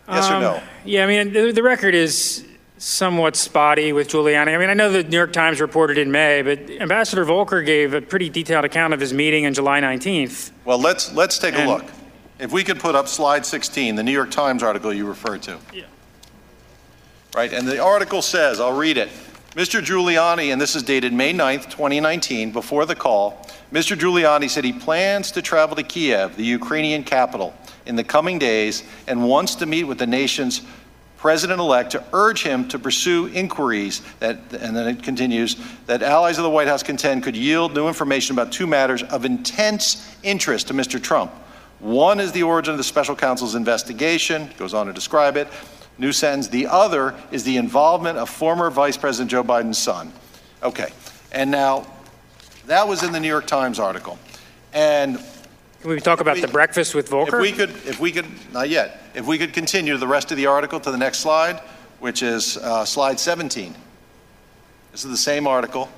Yes 0.08 0.30
or 0.30 0.34
Um, 0.34 0.42
no? 0.42 0.62
Yeah, 0.84 1.02
I 1.04 1.06
mean, 1.08 1.32
the, 1.32 1.50
the 1.50 1.62
record 1.62 1.94
is 1.96 2.44
somewhat 2.84 3.34
spotty 3.34 3.94
with 3.94 4.08
Giuliani. 4.08 4.54
I 4.54 4.58
mean, 4.58 4.68
I 4.68 4.74
know 4.74 4.92
the 4.92 5.02
New 5.02 5.16
York 5.16 5.32
Times 5.32 5.58
reported 5.58 5.96
in 5.96 6.12
May, 6.12 6.42
but 6.42 6.70
Ambassador 6.82 7.24
Volker 7.24 7.62
gave 7.62 7.94
a 7.94 8.02
pretty 8.02 8.28
detailed 8.28 8.66
account 8.66 8.92
of 8.92 9.00
his 9.00 9.14
meeting 9.14 9.46
on 9.46 9.54
July 9.54 9.80
19th. 9.80 10.50
Well, 10.66 10.78
let's 10.78 11.12
let's 11.14 11.38
take 11.38 11.56
a 11.56 11.64
look. 11.64 11.84
If 12.38 12.52
we 12.52 12.62
could 12.62 12.78
put 12.78 12.94
up 12.94 13.08
slide 13.08 13.46
16, 13.46 13.94
the 13.94 14.02
New 14.02 14.12
York 14.12 14.30
Times 14.30 14.62
article 14.62 14.92
you 14.92 15.06
referred 15.06 15.40
to. 15.42 15.58
Yeah. 15.72 15.84
Right, 17.34 17.52
and 17.52 17.66
the 17.66 17.78
article 17.78 18.20
says, 18.20 18.60
I'll 18.60 18.76
read 18.76 18.98
it. 18.98 19.08
Mr. 19.52 19.80
Giuliani, 19.80 20.52
and 20.52 20.60
this 20.60 20.76
is 20.76 20.82
dated 20.82 21.12
May 21.12 21.32
9th, 21.32 21.70
2019, 21.70 22.50
before 22.50 22.86
the 22.86 22.94
call, 22.94 23.46
Mr. 23.72 23.96
Giuliani 23.96 24.50
said 24.50 24.64
he 24.64 24.72
plans 24.72 25.30
to 25.32 25.42
travel 25.42 25.76
to 25.76 25.82
Kiev, 25.82 26.36
the 26.36 26.44
Ukrainian 26.44 27.04
capital, 27.04 27.54
in 27.86 27.96
the 27.96 28.04
coming 28.04 28.38
days 28.38 28.82
and 29.06 29.28
wants 29.28 29.54
to 29.56 29.66
meet 29.66 29.84
with 29.84 29.98
the 29.98 30.06
nation's 30.06 30.62
president-elect 31.24 31.92
to 31.92 32.04
urge 32.12 32.42
him 32.42 32.68
to 32.68 32.78
pursue 32.78 33.28
inquiries 33.28 34.02
that, 34.18 34.36
and 34.60 34.76
then 34.76 34.86
it 34.86 35.02
continues, 35.02 35.56
that 35.86 36.02
allies 36.02 36.36
of 36.36 36.44
the 36.44 36.50
White 36.50 36.68
House 36.68 36.82
contend 36.82 37.22
could 37.22 37.34
yield 37.34 37.74
new 37.74 37.88
information 37.88 38.34
about 38.34 38.52
two 38.52 38.66
matters 38.66 39.02
of 39.04 39.24
intense 39.24 40.14
interest 40.22 40.68
to 40.68 40.74
Mr. 40.74 41.02
Trump. 41.02 41.30
One 41.80 42.20
is 42.20 42.30
the 42.32 42.42
origin 42.42 42.72
of 42.72 42.76
the 42.76 42.84
special 42.84 43.16
counsel's 43.16 43.54
investigation, 43.54 44.50
goes 44.58 44.74
on 44.74 44.86
to 44.86 44.92
describe 44.92 45.38
it. 45.38 45.48
New 45.96 46.12
sentence. 46.12 46.48
The 46.48 46.66
other 46.66 47.14
is 47.30 47.42
the 47.42 47.56
involvement 47.56 48.18
of 48.18 48.28
former 48.28 48.68
Vice 48.68 48.98
President 48.98 49.30
Joe 49.30 49.42
Biden's 49.42 49.78
son. 49.78 50.12
Okay. 50.62 50.90
And 51.32 51.50
now, 51.50 51.86
that 52.66 52.86
was 52.86 53.02
in 53.02 53.12
the 53.12 53.20
New 53.20 53.28
York 53.28 53.46
Times 53.46 53.78
article. 53.78 54.18
And 54.74 55.16
Can 55.80 55.88
we 55.88 56.00
talk 56.00 56.20
about 56.20 56.34
we- 56.34 56.42
the 56.42 56.48
breakfast 56.48 56.94
with 56.94 57.06
if 57.06 57.10
Volker? 57.10 57.40
we 57.40 57.50
could, 57.50 57.70
if 57.86 57.98
we 57.98 58.12
could, 58.12 58.26
not 58.52 58.68
yet, 58.68 59.00
if 59.14 59.26
we 59.26 59.38
could 59.38 59.52
continue 59.52 59.96
the 59.96 60.08
rest 60.08 60.30
of 60.30 60.36
the 60.36 60.46
article 60.46 60.80
to 60.80 60.90
the 60.90 60.98
next 60.98 61.18
slide, 61.18 61.60
which 62.00 62.22
is 62.22 62.56
uh, 62.58 62.84
slide 62.84 63.18
17. 63.18 63.74
This 64.92 65.04
is 65.04 65.10
the 65.10 65.16
same 65.16 65.46
article. 65.46 65.88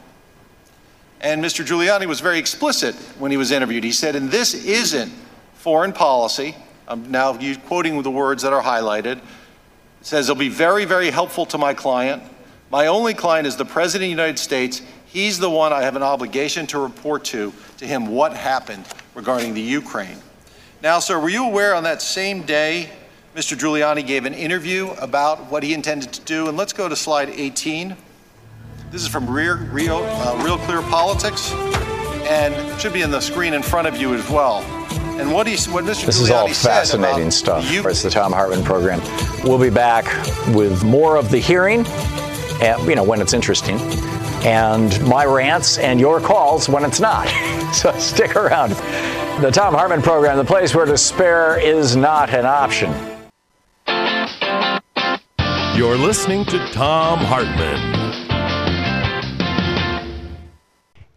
And 1.20 1.42
Mr. 1.42 1.64
Giuliani 1.64 2.06
was 2.06 2.20
very 2.20 2.38
explicit 2.38 2.94
when 3.18 3.30
he 3.30 3.36
was 3.36 3.50
interviewed. 3.50 3.84
He 3.84 3.92
said, 3.92 4.16
and 4.16 4.30
this 4.30 4.54
isn't 4.54 5.12
foreign 5.54 5.92
policy. 5.92 6.54
I'm 6.86 7.10
now 7.10 7.36
quoting 7.66 8.00
the 8.02 8.10
words 8.10 8.42
that 8.42 8.52
are 8.52 8.62
highlighted. 8.62 9.16
It 9.16 9.22
says, 10.02 10.28
it'll 10.28 10.38
be 10.38 10.50
very, 10.50 10.84
very 10.84 11.10
helpful 11.10 11.46
to 11.46 11.58
my 11.58 11.74
client. 11.74 12.22
My 12.70 12.86
only 12.86 13.14
client 13.14 13.46
is 13.46 13.56
the 13.56 13.64
President 13.64 14.04
of 14.04 14.06
the 14.06 14.22
United 14.22 14.38
States. 14.38 14.82
He's 15.06 15.38
the 15.38 15.50
one 15.50 15.72
I 15.72 15.82
have 15.82 15.96
an 15.96 16.02
obligation 16.02 16.66
to 16.68 16.78
report 16.78 17.24
to, 17.26 17.52
to 17.78 17.86
him 17.86 18.08
what 18.08 18.36
happened 18.36 18.84
regarding 19.14 19.54
the 19.54 19.62
Ukraine. 19.62 20.18
Now, 20.82 20.98
sir, 20.98 21.18
were 21.18 21.30
you 21.30 21.44
aware 21.44 21.74
on 21.74 21.84
that 21.84 22.02
same 22.02 22.42
day 22.42 22.90
Mr. 23.36 23.54
Giuliani 23.54 24.04
gave 24.06 24.24
an 24.24 24.32
interview 24.32 24.88
about 24.92 25.50
what 25.50 25.62
he 25.62 25.74
intended 25.74 26.10
to 26.10 26.22
do? 26.22 26.48
And 26.48 26.56
let's 26.56 26.72
go 26.72 26.88
to 26.88 26.96
slide 26.96 27.28
18. 27.28 27.94
This 28.90 29.02
is 29.02 29.08
from 29.08 29.28
Real, 29.28 29.58
Real, 29.58 29.98
uh, 29.98 30.42
Real 30.42 30.56
Clear 30.56 30.80
Politics, 30.80 31.52
and 32.30 32.80
should 32.80 32.94
be 32.94 33.02
in 33.02 33.10
the 33.10 33.20
screen 33.20 33.52
in 33.52 33.62
front 33.62 33.86
of 33.86 33.98
you 33.98 34.14
as 34.14 34.26
well. 34.30 34.62
And 35.20 35.34
what, 35.34 35.46
he, 35.46 35.70
what 35.70 35.84
Mr. 35.84 36.06
This 36.06 36.18
Giuliani 36.18 36.22
is 36.22 36.30
all 36.30 36.48
fascinating 36.48 37.30
stuff. 37.30 37.70
You, 37.70 37.86
It's 37.86 38.02
the 38.02 38.08
Thom 38.08 38.32
Hartmann 38.32 38.64
program. 38.64 39.02
We'll 39.44 39.58
be 39.58 39.68
back 39.68 40.06
with 40.54 40.82
more 40.82 41.16
of 41.16 41.30
the 41.30 41.38
hearing, 41.38 41.86
and, 42.62 42.88
you 42.88 42.94
know, 42.94 43.04
when 43.04 43.20
it's 43.20 43.34
interesting, 43.34 43.78
and 44.46 44.98
my 45.06 45.26
rants 45.26 45.76
and 45.76 46.00
your 46.00 46.22
calls 46.22 46.70
when 46.70 46.86
it's 46.86 47.00
not. 47.00 47.28
so 47.74 47.92
stick 47.98 48.34
around. 48.34 48.70
The 49.42 49.50
Thom 49.50 49.74
Hartmann 49.74 50.00
program, 50.00 50.38
the 50.38 50.44
place 50.44 50.74
where 50.74 50.86
despair 50.86 51.60
is 51.60 51.96
not 51.96 52.30
an 52.30 52.46
option. 52.46 53.15
You're 55.76 55.98
listening 55.98 56.46
to 56.46 56.58
Thom 56.68 57.18
Hartmann. 57.18 57.76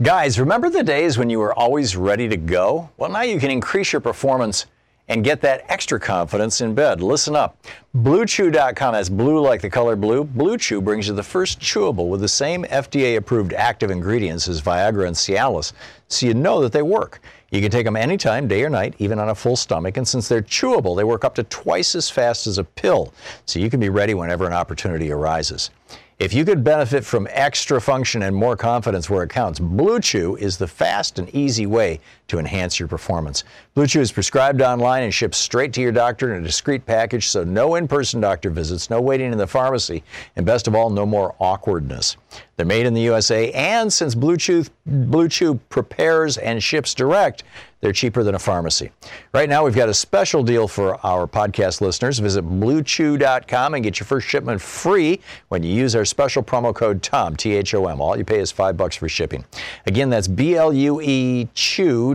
Guys, 0.02 0.38
remember 0.38 0.70
the 0.70 0.84
days 0.84 1.18
when 1.18 1.30
you 1.30 1.40
were 1.40 1.54
always 1.54 1.96
ready 1.96 2.28
to 2.28 2.36
go? 2.36 2.90
Well, 2.98 3.10
now 3.10 3.22
you 3.22 3.40
can 3.40 3.52
increase 3.52 3.94
your 3.94 4.02
performance 4.02 4.66
and 5.08 5.24
get 5.24 5.40
that 5.42 5.64
extra 5.70 5.98
confidence 5.98 6.60
in 6.60 6.76
bed. 6.76 7.02
Listen 7.02 7.38
up. 7.38 7.58
BlueChew.com, 7.96 8.94
that's 8.94 9.08
blue 9.08 9.40
like 9.40 9.62
the 9.62 9.70
color 9.70 9.96
blue. 9.96 10.26
Blue 10.26 10.58
Chew 10.58 10.82
brings 10.82 11.08
you 11.08 11.14
the 11.14 11.24
first 11.24 11.62
chewable 11.62 12.10
with 12.10 12.20
the 12.20 12.28
same 12.28 12.66
FDA 12.66 13.16
approved 13.16 13.54
active 13.54 13.90
ingredients 13.92 14.50
as 14.50 14.62
Viagra 14.62 15.08
and 15.08 15.16
Cialis, 15.16 15.72
so 16.10 16.26
you 16.26 16.34
know 16.34 16.60
that 16.60 16.74
they 16.74 16.82
work. 16.82 17.22
You 17.52 17.62
can 17.62 17.72
take 17.72 17.86
them 17.86 17.96
anytime, 17.96 18.48
day 18.48 18.64
or 18.64 18.70
night, 18.70 18.96
even 19.00 19.20
on 19.20 19.30
a 19.30 19.36
full 19.36 19.56
stomach. 19.56 19.98
And 19.98 20.08
since 20.08 20.28
they're 20.28 20.42
chewable, 20.42 20.96
they 20.96 21.04
work 21.04 21.26
up 21.26 21.36
to 21.36 21.44
twice 21.44 21.96
as 21.96 22.10
fast 22.10 22.48
as 22.48 22.58
a 22.58 22.64
pill, 22.64 23.14
so 23.46 23.60
you 23.60 23.70
can 23.70 23.80
be 23.80 23.90
ready 23.90 24.14
whenever 24.14 24.46
an 24.46 24.54
opportunity 24.54 25.12
arises. 25.12 25.72
If 26.20 26.34
you 26.34 26.44
could 26.44 26.66
benefit 26.66 27.06
from 27.06 27.30
extra 27.32 27.80
function 27.80 28.24
and 28.24 28.36
more 28.36 28.58
confidence 28.58 29.10
where 29.10 29.24
it 29.24 29.30
counts, 29.30 29.58
Blue 29.58 30.02
Chew 30.02 30.36
is 30.36 30.58
the 30.58 30.68
fast 30.68 31.18
and 31.18 31.34
easy 31.34 31.66
way 31.66 32.02
to 32.30 32.40
enhance 32.40 32.80
your 32.80 32.88
performance. 32.88 33.44
Blue 33.74 33.86
Chew 33.86 34.02
is 34.02 34.12
prescribed 34.12 34.62
online 34.62 35.04
and 35.04 35.14
shipped 35.14 35.36
straight 35.36 35.74
to 35.74 35.82
your 35.82 35.92
doctor 35.92 36.34
in 36.34 36.42
a 36.42 36.46
discreet 36.46 36.86
package, 36.86 37.28
so 37.28 37.44
no 37.44 37.76
in 37.76 37.88
person 37.88 38.22
doctor 38.22 38.50
visits, 38.50 38.90
no 38.90 39.02
waiting 39.02 39.32
in 39.32 39.38
the 39.38 39.48
pharmacy, 39.48 40.04
and 40.36 40.46
best 40.46 40.68
of 40.68 40.76
all, 40.76 40.90
no 40.90 41.06
more 41.06 41.36
awkwardness. 41.40 42.18
They're 42.56 42.66
made 42.66 42.86
in 42.86 42.94
the 42.94 43.02
USA, 43.02 43.52
and 43.52 43.92
since 43.92 44.16
Blue 44.16 44.38
Chew, 44.38 44.66
Blue 44.86 45.30
Chew 45.30 45.56
prepares 45.70 46.38
and 46.38 46.62
ships 46.62 46.94
direct, 46.94 47.44
they're 47.82 47.94
cheaper 47.94 48.24
than 48.24 48.36
a 48.36 48.40
pharmacy. 48.40 48.92
Right 49.34 49.48
now, 49.48 49.64
we've 49.64 49.76
got 49.76 49.88
a 49.88 49.94
special 49.94 50.44
deal 50.44 50.68
for 50.68 51.04
our 51.06 51.26
podcast 51.28 51.80
listeners. 51.80 52.20
Visit 52.20 52.44
bluechew.com 52.44 53.74
and 53.74 53.84
get 53.84 54.00
your 54.00 54.06
first 54.06 54.28
shipment 54.28 54.62
free 54.62 55.22
when 55.48 55.64
you 55.64 55.74
use 55.74 55.96
our 55.96 56.04
special 56.04 56.44
promo 56.44 56.76
code 56.76 57.02
TOM, 57.02 57.38
T 57.38 57.56
H 57.56 57.74
O 57.74 57.86
M. 57.88 58.02
All 58.02 58.18
you 58.18 58.26
pay 58.26 58.40
is 58.40 58.52
five 58.52 58.76
bucks 58.76 58.98
for 58.98 59.08
shipping. 59.08 59.46
Again, 59.86 60.10
that's 60.10 60.28
B 60.28 60.56
L 60.56 60.74
U 60.74 61.00
E 61.02 61.48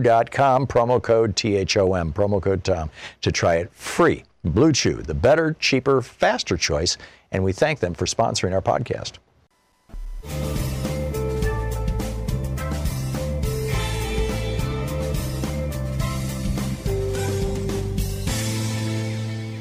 chew.com, 0.05 0.67
promo 0.67 1.01
code 1.01 1.35
T 1.35 1.55
H 1.55 1.77
O 1.77 1.93
M, 1.93 2.13
promo 2.13 2.41
code 2.41 2.63
TOM, 2.63 2.89
to 3.21 3.31
try 3.31 3.55
it 3.55 3.71
free. 3.73 4.23
Blue 4.43 4.71
Chew, 4.71 5.01
the 5.01 5.13
better, 5.13 5.55
cheaper, 5.59 6.01
faster 6.01 6.55
choice. 6.57 6.97
And 7.31 7.43
we 7.43 7.51
thank 7.51 7.79
them 7.79 7.93
for 7.95 8.05
sponsoring 8.05 8.53
our 8.53 8.61
podcast. 8.61 9.13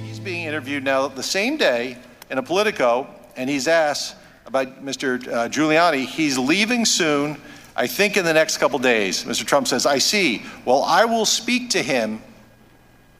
he's 0.06 0.18
being 0.18 0.44
interviewed 0.44 0.84
now 0.84 1.08
the 1.08 1.22
same 1.22 1.56
day 1.56 1.96
in 2.30 2.38
a 2.38 2.42
Politico, 2.42 3.06
and 3.36 3.48
he's 3.48 3.66
asked 3.66 4.16
about 4.46 4.84
Mr. 4.84 5.26
Uh, 5.26 5.48
Giuliani. 5.48 6.04
He's 6.06 6.38
leaving 6.38 6.84
soon, 6.84 7.40
I 7.76 7.86
think 7.86 8.16
in 8.16 8.24
the 8.24 8.32
next 8.32 8.58
couple 8.58 8.78
days. 8.78 9.24
Mr. 9.24 9.44
Trump 9.44 9.66
says, 9.66 9.86
I 9.86 9.98
see. 9.98 10.44
Well, 10.64 10.82
I 10.84 11.04
will 11.04 11.24
speak 11.24 11.70
to 11.70 11.82
him 11.82 12.22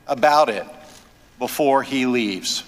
about 0.06 0.48
it 0.48 0.66
before 1.38 1.82
he 1.82 2.06
leaves. 2.06 2.62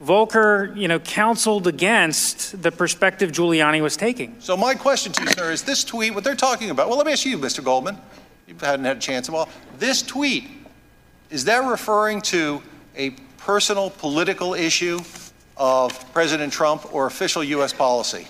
Volker, 0.00 0.72
you 0.74 0.88
know, 0.88 0.98
counseled 0.98 1.66
against 1.68 2.60
the 2.60 2.72
perspective 2.72 3.30
Giuliani 3.30 3.80
was 3.80 3.96
taking. 3.96 4.34
So 4.40 4.56
my 4.56 4.74
question 4.74 5.12
to 5.12 5.22
you, 5.22 5.28
sir, 5.28 5.52
is 5.52 5.62
this 5.62 5.84
tweet 5.84 6.14
what 6.14 6.24
they're 6.24 6.34
talking 6.34 6.70
about? 6.70 6.88
Well, 6.88 6.96
let 6.96 7.06
me 7.06 7.12
ask 7.12 7.24
you, 7.24 7.38
Mr. 7.38 7.62
Goldman. 7.62 7.98
You 8.48 8.56
hadn't 8.60 8.84
had 8.84 8.96
a 8.96 9.00
chance 9.00 9.28
of 9.28 9.34
all. 9.34 9.48
This 9.78 10.02
tweet 10.02 10.48
is 11.30 11.44
that 11.44 11.64
referring 11.64 12.20
to 12.22 12.62
a 12.96 13.10
personal 13.38 13.90
political 13.90 14.54
issue 14.54 14.98
of 15.56 16.12
President 16.12 16.52
Trump 16.52 16.92
or 16.92 17.06
official 17.06 17.44
U.S. 17.44 17.72
policy? 17.72 18.26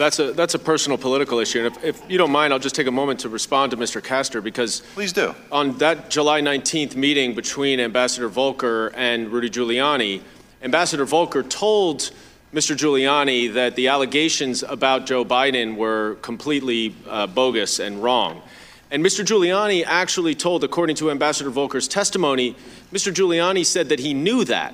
That's 0.00 0.18
a 0.18 0.32
that's 0.32 0.54
a 0.54 0.58
personal 0.58 0.96
political 0.96 1.40
issue, 1.40 1.58
and 1.58 1.76
if, 1.76 1.84
if 1.84 2.10
you 2.10 2.16
don't 2.16 2.30
mind, 2.30 2.54
I'll 2.54 2.58
just 2.58 2.74
take 2.74 2.86
a 2.86 2.90
moment 2.90 3.20
to 3.20 3.28
respond 3.28 3.70
to 3.72 3.76
Mr. 3.76 4.02
Castor 4.02 4.40
because 4.40 4.80
please 4.94 5.12
do. 5.12 5.34
On 5.52 5.76
that 5.76 6.08
July 6.08 6.40
19th 6.40 6.96
meeting 6.96 7.34
between 7.34 7.78
Ambassador 7.80 8.28
Volker 8.28 8.92
and 8.94 9.28
Rudy 9.28 9.50
Giuliani, 9.50 10.22
Ambassador 10.62 11.04
Volker 11.04 11.42
told 11.42 12.12
Mr. 12.54 12.74
Giuliani 12.74 13.52
that 13.52 13.76
the 13.76 13.88
allegations 13.88 14.62
about 14.62 15.04
Joe 15.04 15.22
Biden 15.22 15.76
were 15.76 16.16
completely 16.22 16.94
uh, 17.06 17.26
bogus 17.26 17.78
and 17.78 18.02
wrong. 18.02 18.40
And 18.90 19.04
Mr. 19.04 19.22
Giuliani 19.22 19.84
actually 19.86 20.34
told, 20.34 20.64
according 20.64 20.96
to 20.96 21.10
Ambassador 21.10 21.50
Volker's 21.50 21.86
testimony, 21.86 22.56
Mr. 22.90 23.12
Giuliani 23.12 23.66
said 23.66 23.90
that 23.90 24.00
he 24.00 24.14
knew 24.14 24.44
that. 24.44 24.72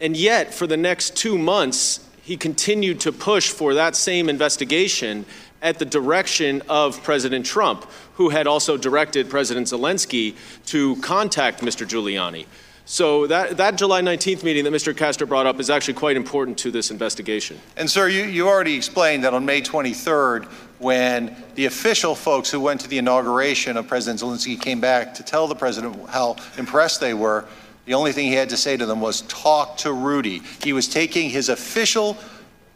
And 0.00 0.16
yet, 0.16 0.54
for 0.54 0.68
the 0.68 0.76
next 0.76 1.16
two 1.16 1.36
months, 1.36 2.08
he 2.22 2.36
continued 2.36 3.00
to 3.00 3.12
push 3.12 3.50
for 3.50 3.74
that 3.74 3.96
same 3.96 4.28
investigation 4.28 5.24
at 5.62 5.78
the 5.78 5.84
direction 5.84 6.62
of 6.68 7.02
President 7.02 7.44
Trump, 7.44 7.86
who 8.14 8.30
had 8.30 8.46
also 8.46 8.76
directed 8.76 9.28
President 9.28 9.66
Zelensky 9.66 10.34
to 10.66 10.96
contact 10.96 11.60
Mr. 11.60 11.86
Giuliani. 11.86 12.46
So 12.86 13.28
that, 13.28 13.58
that 13.58 13.76
July 13.76 14.02
19th 14.02 14.42
meeting 14.42 14.64
that 14.64 14.72
Mr. 14.72 14.96
Castor 14.96 15.24
brought 15.24 15.46
up 15.46 15.60
is 15.60 15.70
actually 15.70 15.94
quite 15.94 16.16
important 16.16 16.58
to 16.58 16.72
this 16.72 16.90
investigation. 16.90 17.60
And, 17.76 17.88
sir, 17.88 18.08
you, 18.08 18.24
you 18.24 18.48
already 18.48 18.74
explained 18.74 19.22
that 19.22 19.32
on 19.32 19.44
May 19.44 19.62
23rd, 19.62 20.46
when 20.80 21.36
the 21.54 21.66
official 21.66 22.16
folks 22.16 22.50
who 22.50 22.58
went 22.58 22.80
to 22.80 22.88
the 22.88 22.98
inauguration 22.98 23.76
of 23.76 23.86
President 23.86 24.20
Zelensky 24.20 24.60
came 24.60 24.80
back 24.80 25.14
to 25.14 25.22
tell 25.22 25.46
the 25.46 25.54
president 25.54 26.08
how 26.08 26.34
impressed 26.56 27.00
they 27.00 27.14
were, 27.14 27.44
the 27.86 27.94
only 27.94 28.12
thing 28.12 28.26
he 28.26 28.34
had 28.34 28.50
to 28.50 28.56
say 28.56 28.76
to 28.76 28.86
them 28.86 29.00
was 29.00 29.22
talk 29.22 29.76
to 29.78 29.92
Rudy. 29.92 30.42
He 30.62 30.72
was 30.72 30.88
taking 30.88 31.30
his 31.30 31.48
official 31.48 32.16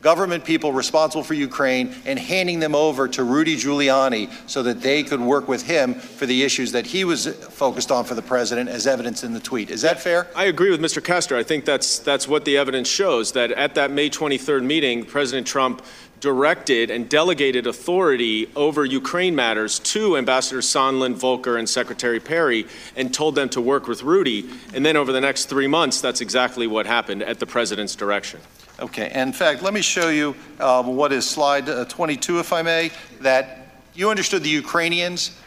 government 0.04 0.44
people 0.44 0.70
responsible 0.70 1.24
for 1.24 1.32
Ukraine 1.32 1.94
and 2.04 2.18
handing 2.18 2.60
them 2.60 2.74
over 2.74 3.08
to 3.08 3.24
Rudy 3.24 3.56
Giuliani 3.56 4.30
so 4.46 4.62
that 4.62 4.82
they 4.82 5.02
could 5.02 5.20
work 5.20 5.48
with 5.48 5.62
him 5.62 5.94
for 5.94 6.26
the 6.26 6.42
issues 6.42 6.72
that 6.72 6.84
he 6.84 7.04
was 7.04 7.26
focused 7.26 7.90
on 7.90 8.04
for 8.04 8.14
the 8.14 8.22
president, 8.22 8.68
as 8.68 8.86
evidence 8.86 9.24
in 9.24 9.32
the 9.32 9.40
tweet. 9.40 9.70
Is 9.70 9.80
that 9.80 10.00
fair? 10.00 10.26
I 10.36 10.44
agree 10.44 10.70
with 10.70 10.80
Mr. 10.80 11.02
Castor. 11.02 11.38
I 11.38 11.42
think 11.42 11.64
that's 11.64 11.98
that's 11.98 12.28
what 12.28 12.44
the 12.44 12.58
evidence 12.58 12.86
shows. 12.86 13.32
That 13.32 13.50
at 13.52 13.74
that 13.76 13.90
May 13.90 14.10
23rd 14.10 14.62
meeting, 14.64 15.06
President 15.06 15.46
Trump 15.46 15.80
directed 16.24 16.90
and 16.90 17.06
delegated 17.06 17.66
authority 17.66 18.50
over 18.56 18.82
Ukraine 18.82 19.34
matters 19.34 19.78
to 19.80 20.16
Ambassador 20.16 20.62
Sondland, 20.62 21.16
Volker, 21.16 21.58
and 21.58 21.68
Secretary 21.68 22.18
Perry, 22.18 22.66
and 22.96 23.12
told 23.12 23.34
them 23.34 23.50
to 23.50 23.60
work 23.60 23.86
with 23.86 24.02
Rudy. 24.02 24.48
And 24.72 24.86
then 24.86 24.96
over 24.96 25.12
the 25.12 25.20
next 25.20 25.50
three 25.50 25.66
months, 25.66 26.00
that's 26.00 26.22
exactly 26.22 26.66
what 26.66 26.86
happened 26.86 27.22
at 27.22 27.40
the 27.40 27.46
president's 27.46 27.94
direction. 27.94 28.40
Okay. 28.80 29.12
In 29.14 29.34
fact, 29.34 29.60
let 29.60 29.74
me 29.74 29.82
show 29.82 30.08
you 30.08 30.34
uh, 30.58 30.82
what 30.82 31.12
is 31.12 31.28
slide 31.28 31.68
uh, 31.68 31.84
22, 31.84 32.38
if 32.38 32.54
I 32.54 32.62
may, 32.62 32.90
that 33.20 33.68
you 33.92 34.08
understood 34.08 34.42
the 34.42 34.48
Ukrainians 34.48 35.38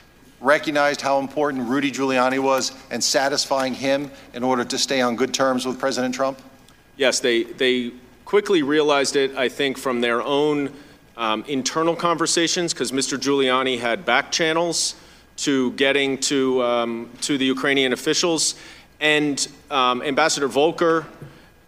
recognized 0.41 1.01
how 1.01 1.17
important 1.17 1.67
Rudy 1.67 1.91
Giuliani 1.91 2.37
was 2.37 2.71
and 2.91 3.03
satisfying 3.03 3.73
him 3.73 4.11
in 4.35 4.43
order 4.43 4.63
to 4.63 4.77
stay 4.77 5.01
on 5.01 5.15
good 5.15 5.33
terms 5.33 5.65
with 5.65 5.79
President 5.79 6.13
Trump? 6.13 6.39
Yes, 6.97 7.19
they, 7.19 7.45
they 7.45 7.93
quickly 8.27 8.61
realized 8.61 9.15
it, 9.15 9.33
I 9.37 9.47
think, 9.47 9.77
from 9.77 10.01
their 10.01 10.21
own 10.21 10.69
um, 11.15 11.45
internal 11.47 11.95
conversations, 11.95 12.73
because 12.73 12.91
Mr. 12.91 13.17
Giuliani 13.17 13.79
had 13.79 14.05
back 14.05 14.33
channels 14.33 14.95
to 15.37 15.71
getting 15.71 16.17
to, 16.17 16.61
um, 16.61 17.09
to 17.21 17.38
the 17.38 17.45
Ukrainian 17.45 17.93
officials. 17.93 18.55
And 18.99 19.47
um, 19.71 20.01
Ambassador 20.01 20.49
Volker 20.49 21.05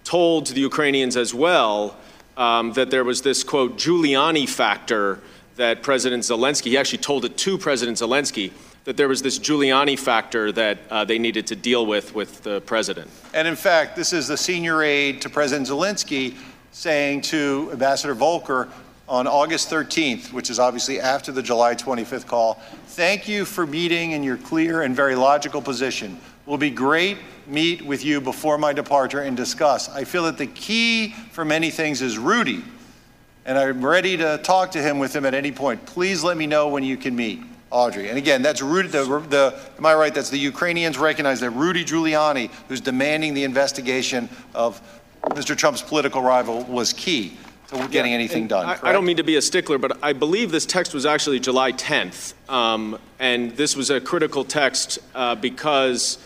told 0.03 0.47
the 0.47 0.60
Ukrainians 0.60 1.16
as 1.16 1.34
well 1.34 1.95
um, 2.36 2.74
that 2.74 2.91
there 2.91 3.05
was 3.05 3.22
this, 3.22 3.41
quote, 3.41 3.78
Giuliani 3.78 4.47
factor 4.47 5.22
that 5.55 5.82
President 5.82 6.24
Zelensky, 6.24 6.66
he 6.66 6.78
actually 6.78 6.97
told 6.97 7.24
it 7.24 7.38
to 7.38 7.57
President 7.57 7.99
Zelensky, 7.99 8.51
that 8.84 8.97
there 8.97 9.07
was 9.07 9.22
this 9.22 9.39
Giuliani 9.39 9.97
factor 9.97 10.51
that 10.51 10.80
uh, 10.89 11.05
they 11.05 11.20
needed 11.20 11.47
to 11.47 11.55
deal 11.55 11.86
with 11.86 12.16
with 12.16 12.41
the 12.43 12.60
president. 12.62 13.10
And 13.34 13.47
in 13.47 13.55
fact, 13.55 13.95
this 13.95 14.14
is 14.14 14.28
the 14.28 14.38
senior 14.38 14.82
aide 14.82 15.22
to 15.22 15.30
President 15.30 15.68
Zelensky 15.68 16.36
saying 16.72 17.22
to 17.22 17.70
Ambassador 17.72 18.13
Volker 18.13 18.67
on 19.07 19.26
August 19.28 19.70
13th, 19.70 20.32
which 20.32 20.49
is 20.49 20.59
obviously 20.59 20.99
after 20.99 21.32
the 21.32 21.41
July 21.41 21.74
25th 21.74 22.28
call, 22.28 22.55
thank 22.88 23.28
you 23.28 23.43
for 23.43 23.65
meeting 23.65 24.11
in 24.11 24.24
your 24.24 24.38
clear 24.38 24.84
and 24.84 24.95
very 24.95 25.15
logical 25.15 25.61
position. 25.61 26.20
will 26.45 26.57
be 26.57 26.70
great 26.70 27.17
meet 27.47 27.82
with 27.82 28.05
you 28.05 28.22
before 28.22 28.57
my 28.57 28.74
departure 28.74 29.22
and 29.22 29.36
discuss. 29.36 29.89
I 29.89 30.03
feel 30.03 30.24
that 30.24 30.38
the 30.38 30.47
key 30.47 31.09
for 31.32 31.43
many 31.43 31.72
things 31.72 32.01
is 32.01 32.17
Rudy, 32.17 32.63
and 33.45 33.57
I'm 33.57 33.84
ready 33.84 34.17
to 34.17 34.38
talk 34.43 34.72
to 34.72 34.82
him 34.82 34.99
with 34.99 35.15
him 35.15 35.26
at 35.26 35.34
any 35.34 35.51
point. 35.51 35.86
Please 35.86 36.24
let 36.24 36.38
me 36.38 36.45
know 36.45 36.67
when 36.67 36.84
you 36.84 36.97
can 36.97 37.15
meet. 37.15 37.41
Andrey. 37.72 38.09
And 38.09 38.17
again, 38.17 38.41
that's 38.41 38.63
Rudy, 38.63 38.88
the, 38.88 39.03
the, 39.30 39.59
am 39.78 39.86
I 39.86 39.93
right? 39.93 40.13
That's 40.13 40.32
the 40.32 40.39
Ukrainians 40.39 40.97
recognize 40.97 41.39
that 41.41 41.51
Rudy 41.51 41.86
Giuliani, 41.86 42.49
who's 42.67 42.82
demanding 42.82 43.36
the 43.36 43.43
investigation 43.43 44.28
of 44.55 44.82
Mr. 45.24 45.55
Trump's 45.55 45.82
political 45.82 46.22
rival, 46.22 46.63
was 46.63 46.93
key 46.93 47.38
to 47.67 47.88
getting 47.89 48.13
anything 48.13 48.47
done. 48.47 48.65
I, 48.65 48.89
I 48.89 48.91
don't 48.91 49.05
mean 49.05 49.17
to 49.17 49.24
be 49.24 49.36
a 49.36 49.41
stickler, 49.41 49.78
but 49.78 49.97
I 50.03 50.13
believe 50.13 50.51
this 50.51 50.65
text 50.65 50.93
was 50.93 51.05
actually 51.05 51.39
July 51.39 51.72
10th. 51.72 52.34
Um, 52.49 52.97
and 53.20 53.51
this 53.55 53.76
was 53.76 53.89
a 53.89 54.01
critical 54.01 54.43
text 54.43 54.99
uh, 55.13 55.36
because 55.36 56.17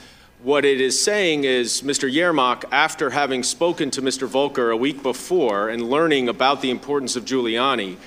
what 0.42 0.66
it 0.66 0.80
is 0.80 1.02
saying 1.02 1.44
is 1.44 1.82
Mr. 1.82 2.12
Yermak, 2.12 2.66
after 2.72 3.10
having 3.10 3.44
spoken 3.44 3.92
to 3.92 4.02
Mr. 4.02 4.28
Volker 4.28 4.72
a 4.72 4.78
week 4.78 5.04
before 5.04 5.70
and 5.70 5.90
learning 5.90 6.30
about 6.30 6.62
the 6.62 6.70
importance 6.70 7.16
of 7.16 7.26
Giuliani, 7.26 7.98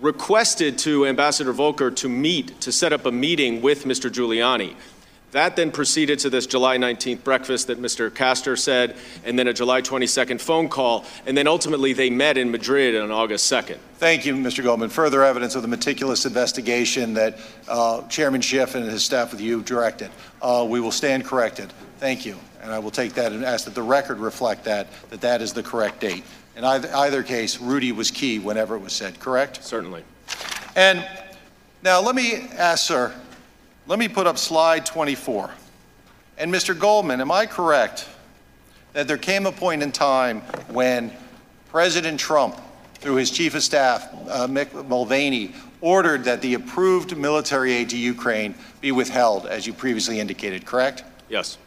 requested 0.00 0.76
to 0.78 1.06
Ambassador 1.06 1.52
Volker 1.52 1.90
to 1.90 2.08
meet, 2.08 2.60
to 2.60 2.72
set 2.72 2.92
up 2.92 3.06
a 3.06 3.12
meeting 3.12 3.62
with 3.62 3.84
Mr. 3.84 4.10
Giuliani. 4.10 4.74
That 5.34 5.56
then 5.56 5.72
proceeded 5.72 6.20
to 6.20 6.30
this 6.30 6.46
July 6.46 6.78
19th 6.78 7.24
breakfast 7.24 7.66
that 7.66 7.82
Mr. 7.82 8.14
Castor 8.14 8.54
said, 8.54 8.94
and 9.24 9.36
then 9.36 9.48
a 9.48 9.52
July 9.52 9.82
22nd 9.82 10.40
phone 10.40 10.68
call, 10.68 11.04
and 11.26 11.36
then 11.36 11.48
ultimately 11.48 11.92
they 11.92 12.08
met 12.08 12.38
in 12.38 12.52
Madrid 12.52 12.94
on 12.94 13.10
August 13.10 13.50
2nd. 13.50 13.78
Thank 13.96 14.24
you, 14.24 14.36
Mr. 14.36 14.62
Goldman. 14.62 14.90
Further 14.90 15.24
evidence 15.24 15.56
of 15.56 15.62
the 15.62 15.68
meticulous 15.68 16.24
investigation 16.24 17.14
that 17.14 17.36
uh, 17.66 18.06
Chairman 18.06 18.42
Schiff 18.42 18.76
and 18.76 18.88
his 18.88 19.02
staff 19.02 19.32
with 19.32 19.40
you 19.40 19.60
directed. 19.62 20.12
Uh, 20.40 20.64
we 20.70 20.78
will 20.78 20.92
stand 20.92 21.24
corrected. 21.24 21.72
Thank 21.98 22.24
you. 22.24 22.36
And 22.62 22.70
I 22.70 22.78
will 22.78 22.92
take 22.92 23.14
that 23.14 23.32
and 23.32 23.44
ask 23.44 23.64
that 23.64 23.74
the 23.74 23.82
record 23.82 24.20
reflect 24.20 24.62
that, 24.66 24.86
that 25.10 25.20
that 25.22 25.42
is 25.42 25.52
the 25.52 25.64
correct 25.64 25.98
date. 25.98 26.22
In 26.54 26.62
either, 26.62 26.88
either 26.94 27.24
case, 27.24 27.60
Rudy 27.60 27.90
was 27.90 28.12
key 28.12 28.38
whenever 28.38 28.76
it 28.76 28.82
was 28.82 28.92
said, 28.92 29.18
correct? 29.18 29.64
Certainly. 29.64 30.04
And 30.76 31.04
now 31.82 32.00
let 32.00 32.14
me 32.14 32.46
ask, 32.56 32.86
sir, 32.86 33.12
let 33.86 33.98
me 33.98 34.08
put 34.08 34.26
up 34.26 34.38
slide 34.38 34.86
24. 34.86 35.50
And 36.38 36.52
Mr. 36.52 36.78
Goldman, 36.78 37.20
am 37.20 37.30
I 37.30 37.46
correct 37.46 38.08
that 38.92 39.06
there 39.06 39.18
came 39.18 39.46
a 39.46 39.52
point 39.52 39.82
in 39.82 39.92
time 39.92 40.40
when 40.68 41.12
President 41.68 42.18
Trump, 42.18 42.60
through 42.94 43.16
his 43.16 43.30
chief 43.30 43.54
of 43.54 43.62
staff, 43.62 44.08
uh, 44.28 44.46
Mick 44.46 44.88
Mulvaney, 44.88 45.54
ordered 45.80 46.24
that 46.24 46.40
the 46.40 46.54
approved 46.54 47.16
military 47.16 47.72
aid 47.72 47.90
to 47.90 47.98
Ukraine 47.98 48.54
be 48.80 48.90
withheld, 48.92 49.46
as 49.46 49.66
you 49.66 49.72
previously 49.72 50.18
indicated, 50.18 50.64
correct? 50.64 51.04
Yes. 51.28 51.58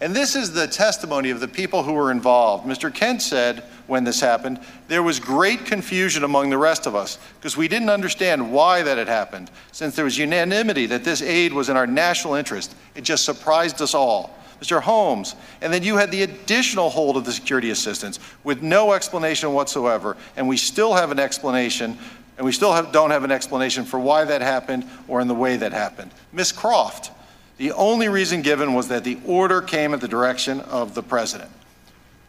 And 0.00 0.14
this 0.14 0.36
is 0.36 0.52
the 0.52 0.68
testimony 0.68 1.30
of 1.30 1.40
the 1.40 1.48
people 1.48 1.82
who 1.82 1.92
were 1.92 2.12
involved. 2.12 2.66
Mr. 2.66 2.94
Kent 2.94 3.20
said 3.20 3.64
when 3.88 4.04
this 4.04 4.20
happened, 4.20 4.60
there 4.86 5.02
was 5.02 5.18
great 5.18 5.66
confusion 5.66 6.22
among 6.22 6.50
the 6.50 6.58
rest 6.58 6.86
of 6.86 6.94
us 6.94 7.18
because 7.40 7.56
we 7.56 7.66
didn't 7.66 7.90
understand 7.90 8.52
why 8.52 8.82
that 8.82 8.98
had 8.98 9.08
happened. 9.08 9.50
Since 9.72 9.96
there 9.96 10.04
was 10.04 10.16
unanimity 10.16 10.86
that 10.86 11.02
this 11.02 11.22
aid 11.22 11.52
was 11.52 11.68
in 11.68 11.76
our 11.76 11.86
national 11.86 12.34
interest, 12.34 12.76
it 12.94 13.02
just 13.02 13.24
surprised 13.24 13.82
us 13.82 13.94
all. 13.94 14.38
Mr. 14.60 14.80
Holmes, 14.80 15.36
and 15.60 15.72
then 15.72 15.82
you 15.82 15.96
had 15.96 16.10
the 16.10 16.22
additional 16.22 16.90
hold 16.90 17.16
of 17.16 17.24
the 17.24 17.32
security 17.32 17.70
assistance 17.70 18.18
with 18.42 18.60
no 18.60 18.92
explanation 18.92 19.52
whatsoever, 19.52 20.16
and 20.36 20.48
we 20.48 20.56
still 20.56 20.94
have 20.94 21.12
an 21.12 21.20
explanation, 21.20 21.96
and 22.36 22.44
we 22.44 22.52
still 22.52 22.72
have, 22.72 22.90
don't 22.90 23.10
have 23.10 23.22
an 23.22 23.30
explanation 23.30 23.84
for 23.84 24.00
why 24.00 24.24
that 24.24 24.40
happened 24.40 24.84
or 25.06 25.20
in 25.20 25.28
the 25.28 25.34
way 25.34 25.56
that 25.56 25.72
happened. 25.72 26.10
Miss 26.32 26.50
Croft, 26.50 27.12
the 27.56 27.70
only 27.72 28.08
reason 28.08 28.42
given 28.42 28.74
was 28.74 28.88
that 28.88 29.04
the 29.04 29.18
order 29.24 29.62
came 29.62 29.94
at 29.94 30.00
the 30.00 30.08
direction 30.08 30.60
of 30.62 30.94
the 30.94 31.02
president. 31.04 31.50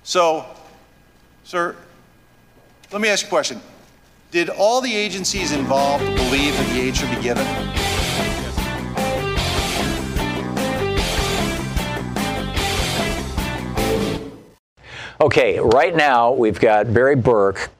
So, 0.03 0.45
sir, 1.49 1.75
let 2.91 3.01
me 3.01 3.09
ask 3.09 3.23
you 3.23 3.27
a 3.27 3.29
question. 3.31 3.59
Did 4.29 4.49
all 4.49 4.81
the 4.81 4.95
agencies 4.95 5.51
involved 5.51 6.05
believe 6.05 6.55
that 6.55 6.69
the 6.71 6.79
aid 6.79 6.95
should 6.95 7.09
be 7.09 7.19
given? 7.23 7.43
Okay, 15.19 15.59
right 15.59 15.95
now 15.95 16.33
we've 16.33 16.59
got 16.59 16.93
Barry 16.93 17.15
Berke. 17.15 17.71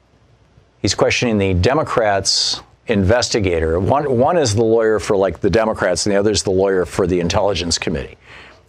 He's 0.82 0.96
questioning 0.96 1.38
the 1.38 1.54
Democrats' 1.54 2.60
investigator. 2.88 3.78
One, 3.78 4.18
one 4.18 4.36
is 4.36 4.56
the 4.56 4.64
lawyer 4.64 4.98
for 4.98 5.16
like 5.16 5.38
the 5.38 5.50
Democrats, 5.50 6.06
and 6.06 6.12
the 6.12 6.18
other 6.18 6.32
is 6.32 6.42
the 6.42 6.50
lawyer 6.50 6.84
for 6.84 7.06
the 7.06 7.20
Intelligence 7.20 7.78
Committee. 7.78 8.18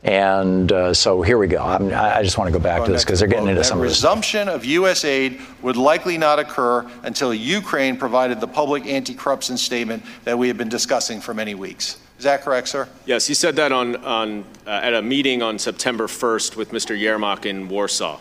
And 0.04 0.72
uh, 0.72 0.93
so 0.95 1.22
here 1.22 1.38
we 1.38 1.45
go. 1.45 1.64
I'm, 1.64 1.93
I 1.93 2.18
I 2.18 2.24
just 2.24 2.38
want 2.38 2.47
to 2.47 2.52
go 2.52 2.62
back 2.62 2.84
to 2.86 2.91
this 2.91 3.06
because 3.06 3.20
they're 3.20 3.28
getting 3.28 3.47
into 3.47 3.64
some 3.64 3.78
of 3.78 3.84
this. 3.84 3.91
resumption 3.91 4.49
of 4.49 4.66
U.S. 4.66 5.06
aid 5.06 5.39
would 5.62 5.78
likely 5.78 6.18
not 6.18 6.39
occur 6.39 6.89
until 7.04 7.34
Ukraine 7.34 7.95
provided 7.97 8.39
the 8.39 8.47
public 8.47 8.88
anti-corruption 8.88 9.58
statement 9.58 10.04
that 10.24 10.38
we 10.38 10.47
have 10.47 10.58
been 10.58 10.70
discussing 10.70 11.22
for 11.22 11.36
many 11.36 11.54
weeks. 11.54 11.99
Is 12.18 12.24
that 12.24 12.41
correct, 12.41 12.68
sir? 12.68 12.88
Yes, 13.06 13.28
he 13.28 13.34
said 13.36 13.56
that 13.58 13.72
on, 13.72 13.95
on, 13.97 14.43
uh, 14.66 14.72
at 14.72 14.93
a 14.93 15.02
meeting 15.02 15.41
on 15.41 15.60
September 15.60 16.08
1st 16.08 16.56
with 16.56 16.72
Mr. 16.72 16.95
Yermak 16.99 17.45
in 17.45 17.68
Warsaw. 17.68 18.20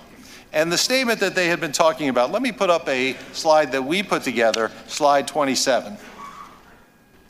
And 0.53 0.71
the 0.73 0.79
statement 0.79 1.21
that 1.21 1.35
they 1.35 1.49
had 1.49 1.61
been 1.61 1.73
talking 1.73 2.09
about, 2.09 2.33
let 2.33 2.43
me 2.43 2.51
put 2.51 2.71
up 2.71 2.89
a 2.89 3.15
slide 3.33 3.73
that 3.73 3.83
we 3.83 4.03
put 4.03 4.23
together, 4.23 4.71
slide 4.87 5.29
27. 5.29 5.97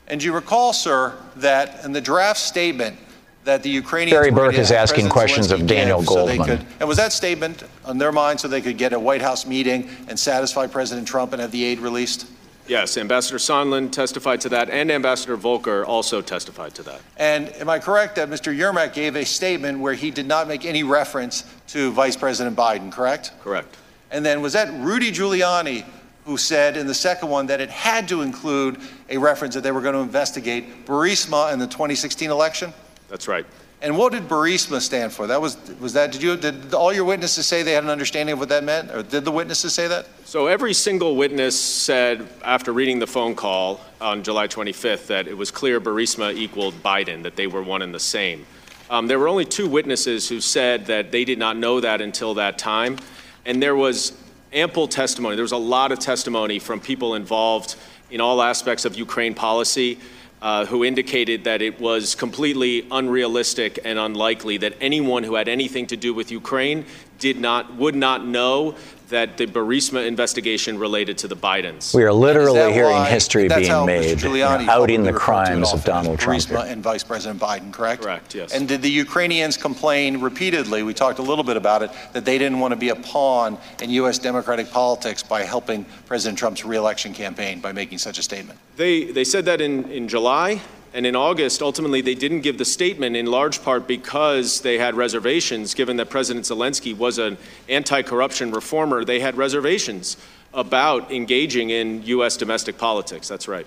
And 0.07 0.23
you 0.23 0.33
recall, 0.33 0.73
sir, 0.73 1.15
that 1.37 1.85
in 1.85 1.91
the 1.91 2.01
draft 2.01 2.39
statement 2.39 2.97
that 3.43 3.63
the 3.63 3.69
Ukrainians 3.69 4.15
Barry 4.15 4.31
were 4.31 4.51
Berke 4.51 4.59
is 4.59 4.71
asking 4.71 5.09
President 5.09 5.13
questions 5.13 5.51
of 5.51 5.65
Daniel 5.67 5.99
give 5.99 6.07
so 6.07 6.15
Goldman. 6.15 6.45
could- 6.45 6.65
and 6.79 6.87
was 6.87 6.97
that 6.97 7.11
statement 7.11 7.63
on 7.85 7.97
their 7.97 8.11
mind 8.11 8.39
so 8.39 8.47
they 8.47 8.61
could 8.61 8.77
get 8.77 8.93
a 8.93 8.99
White 8.99 9.21
House 9.21 9.45
meeting 9.45 9.89
and 10.07 10.19
satisfy 10.19 10.67
President 10.67 11.07
Trump 11.07 11.33
and 11.33 11.41
have 11.41 11.51
the 11.51 11.63
aid 11.63 11.79
released? 11.79 12.25
Yes, 12.67 12.95
Ambassador 12.97 13.37
Sondland 13.37 13.91
testified 13.91 14.39
to 14.41 14.49
that, 14.49 14.69
and 14.69 14.91
Ambassador 14.91 15.35
Volker 15.35 15.83
also 15.83 16.21
testified 16.21 16.75
to 16.75 16.83
that. 16.83 17.01
And 17.17 17.49
am 17.55 17.67
I 17.69 17.79
correct 17.79 18.15
that 18.15 18.29
Mr. 18.29 18.55
Yermak 18.55 18.93
gave 18.93 19.15
a 19.15 19.25
statement 19.25 19.79
where 19.79 19.95
he 19.95 20.11
did 20.11 20.27
not 20.27 20.47
make 20.47 20.63
any 20.63 20.83
reference 20.83 21.43
to 21.69 21.91
Vice 21.91 22.15
President 22.15 22.55
Biden, 22.55 22.91
correct? 22.91 23.31
Correct. 23.43 23.75
And 24.11 24.25
then 24.25 24.41
was 24.41 24.53
that 24.53 24.71
Rudy 24.79 25.11
Giuliani 25.11 25.83
who 26.25 26.37
said 26.37 26.77
in 26.77 26.85
the 26.85 26.93
second 26.93 27.29
one 27.29 27.47
that 27.47 27.59
it 27.59 27.69
had 27.69 28.07
to 28.07 28.21
include 28.21 28.77
a 29.09 29.17
reference 29.17 29.55
that 29.55 29.61
they 29.61 29.71
were 29.71 29.81
going 29.81 29.95
to 29.95 30.01
investigate 30.01 30.85
Burisma 30.85 31.51
in 31.51 31.59
the 31.59 31.67
2016 31.67 32.29
election? 32.29 32.71
That's 33.11 33.27
right. 33.27 33.45
And 33.81 33.97
what 33.97 34.13
did 34.13 34.27
Burisma 34.27 34.79
stand 34.79 35.11
for? 35.11 35.27
That 35.27 35.41
was 35.41 35.57
was 35.79 35.93
that 35.93 36.11
did 36.11 36.23
you 36.23 36.37
did 36.37 36.73
all 36.73 36.93
your 36.93 37.03
witnesses 37.03 37.45
say 37.45 37.61
they 37.61 37.73
had 37.73 37.83
an 37.83 37.89
understanding 37.89 38.33
of 38.33 38.39
what 38.39 38.49
that 38.49 38.63
meant, 38.63 38.89
or 38.91 39.03
did 39.03 39.25
the 39.25 39.31
witnesses 39.31 39.73
say 39.73 39.87
that? 39.87 40.07
So 40.23 40.47
every 40.47 40.73
single 40.73 41.15
witness 41.15 41.59
said 41.59 42.27
after 42.43 42.71
reading 42.71 42.99
the 42.99 43.07
phone 43.07 43.35
call 43.35 43.81
on 43.99 44.23
July 44.23 44.47
25th 44.47 45.07
that 45.07 45.27
it 45.27 45.35
was 45.35 45.51
clear 45.51 45.81
Burisma 45.81 46.33
equaled 46.33 46.75
Biden, 46.83 47.23
that 47.23 47.35
they 47.35 47.47
were 47.47 47.61
one 47.61 47.81
and 47.81 47.93
the 47.93 47.99
same. 47.99 48.45
Um, 48.89 49.07
there 49.07 49.19
were 49.19 49.27
only 49.27 49.45
two 49.45 49.67
witnesses 49.67 50.29
who 50.29 50.41
said 50.41 50.85
that 50.85 51.11
they 51.11 51.25
did 51.25 51.39
not 51.39 51.57
know 51.57 51.79
that 51.79 52.01
until 52.01 52.35
that 52.35 52.57
time, 52.57 52.97
and 53.45 53.61
there 53.61 53.75
was 53.75 54.13
ample 54.53 54.87
testimony. 54.87 55.35
There 55.35 55.43
was 55.43 55.53
a 55.53 55.57
lot 55.57 55.91
of 55.91 55.99
testimony 55.99 56.59
from 56.59 56.79
people 56.79 57.15
involved 57.15 57.75
in 58.11 58.21
all 58.21 58.41
aspects 58.41 58.85
of 58.85 58.95
Ukraine 58.95 59.33
policy. 59.33 59.97
Uh, 60.41 60.65
who 60.65 60.83
indicated 60.83 61.43
that 61.43 61.61
it 61.61 61.79
was 61.79 62.15
completely 62.15 62.87
unrealistic 62.89 63.77
and 63.85 63.99
unlikely 63.99 64.57
that 64.57 64.73
anyone 64.81 65.23
who 65.23 65.35
had 65.35 65.47
anything 65.47 65.85
to 65.85 65.95
do 65.95 66.15
with 66.15 66.31
Ukraine 66.31 66.83
did 67.19 67.39
not 67.39 67.75
would 67.75 67.93
not 67.93 68.25
know 68.25 68.75
that 69.11 69.37
the 69.37 69.45
Burisma 69.45 70.07
investigation 70.07 70.79
related 70.79 71.17
to 71.19 71.27
the 71.27 71.35
Bidens. 71.35 71.93
We 71.93 72.03
are 72.03 72.13
literally 72.13 72.73
hearing 72.73 72.95
why- 72.95 73.09
history 73.09 73.47
being 73.47 73.65
how 73.65 73.85
Mr. 73.85 74.31
made, 74.33 74.41
outing 74.41 75.03
the 75.03 75.11
publicly 75.11 75.11
referred 75.11 75.11
to 75.11 75.15
it 75.15 75.19
crimes 75.19 75.73
of 75.73 75.83
Donald 75.83 76.19
Trump. 76.19 76.39
Burisma 76.39 76.63
here. 76.63 76.73
and 76.73 76.81
Vice 76.83 77.03
President 77.03 77.39
Biden, 77.39 77.71
correct? 77.71 78.01
Correct, 78.01 78.33
yes. 78.33 78.53
And 78.53 78.67
did 78.67 78.81
the 78.81 78.89
Ukrainians 78.89 79.57
complain 79.57 80.21
repeatedly? 80.21 80.81
We 80.83 80.93
talked 80.93 81.19
a 81.19 81.21
little 81.21 81.43
bit 81.43 81.57
about 81.57 81.83
it 81.83 81.91
that 82.13 82.25
they 82.25 82.37
didn't 82.37 82.59
want 82.59 82.71
to 82.71 82.77
be 82.77 82.89
a 82.89 82.95
pawn 82.95 83.57
in 83.81 83.89
U.S. 83.91 84.17
democratic 84.17 84.71
politics 84.71 85.21
by 85.21 85.43
helping 85.43 85.85
President 86.05 86.39
Trump's 86.39 86.65
reelection 86.65 87.13
campaign 87.13 87.59
by 87.59 87.71
making 87.71 87.97
such 87.97 88.17
a 88.17 88.23
statement. 88.23 88.57
They, 88.77 89.05
they 89.05 89.25
said 89.25 89.45
that 89.45 89.61
in, 89.61 89.89
in 89.91 90.07
July, 90.07 90.61
and 90.93 91.05
in 91.05 91.15
August, 91.15 91.61
ultimately, 91.61 92.01
they 92.01 92.15
didn't 92.15 92.41
give 92.41 92.57
the 92.57 92.65
statement 92.65 93.15
in 93.15 93.25
large 93.25 93.63
part 93.63 93.87
because 93.87 94.59
they 94.61 94.77
had 94.77 94.95
reservations, 94.95 95.73
given 95.73 95.97
that 95.97 96.09
President 96.09 96.45
Zelensky 96.45 96.95
was 96.95 97.17
an 97.17 97.37
anti 97.69 98.01
corruption 98.01 98.51
reformer. 98.51 99.05
They 99.05 99.21
had 99.21 99.37
reservations 99.37 100.17
about 100.53 101.11
engaging 101.11 101.69
in 101.69 102.03
U.S. 102.03 102.35
domestic 102.35 102.77
politics. 102.77 103.29
That's 103.29 103.47
right. 103.47 103.65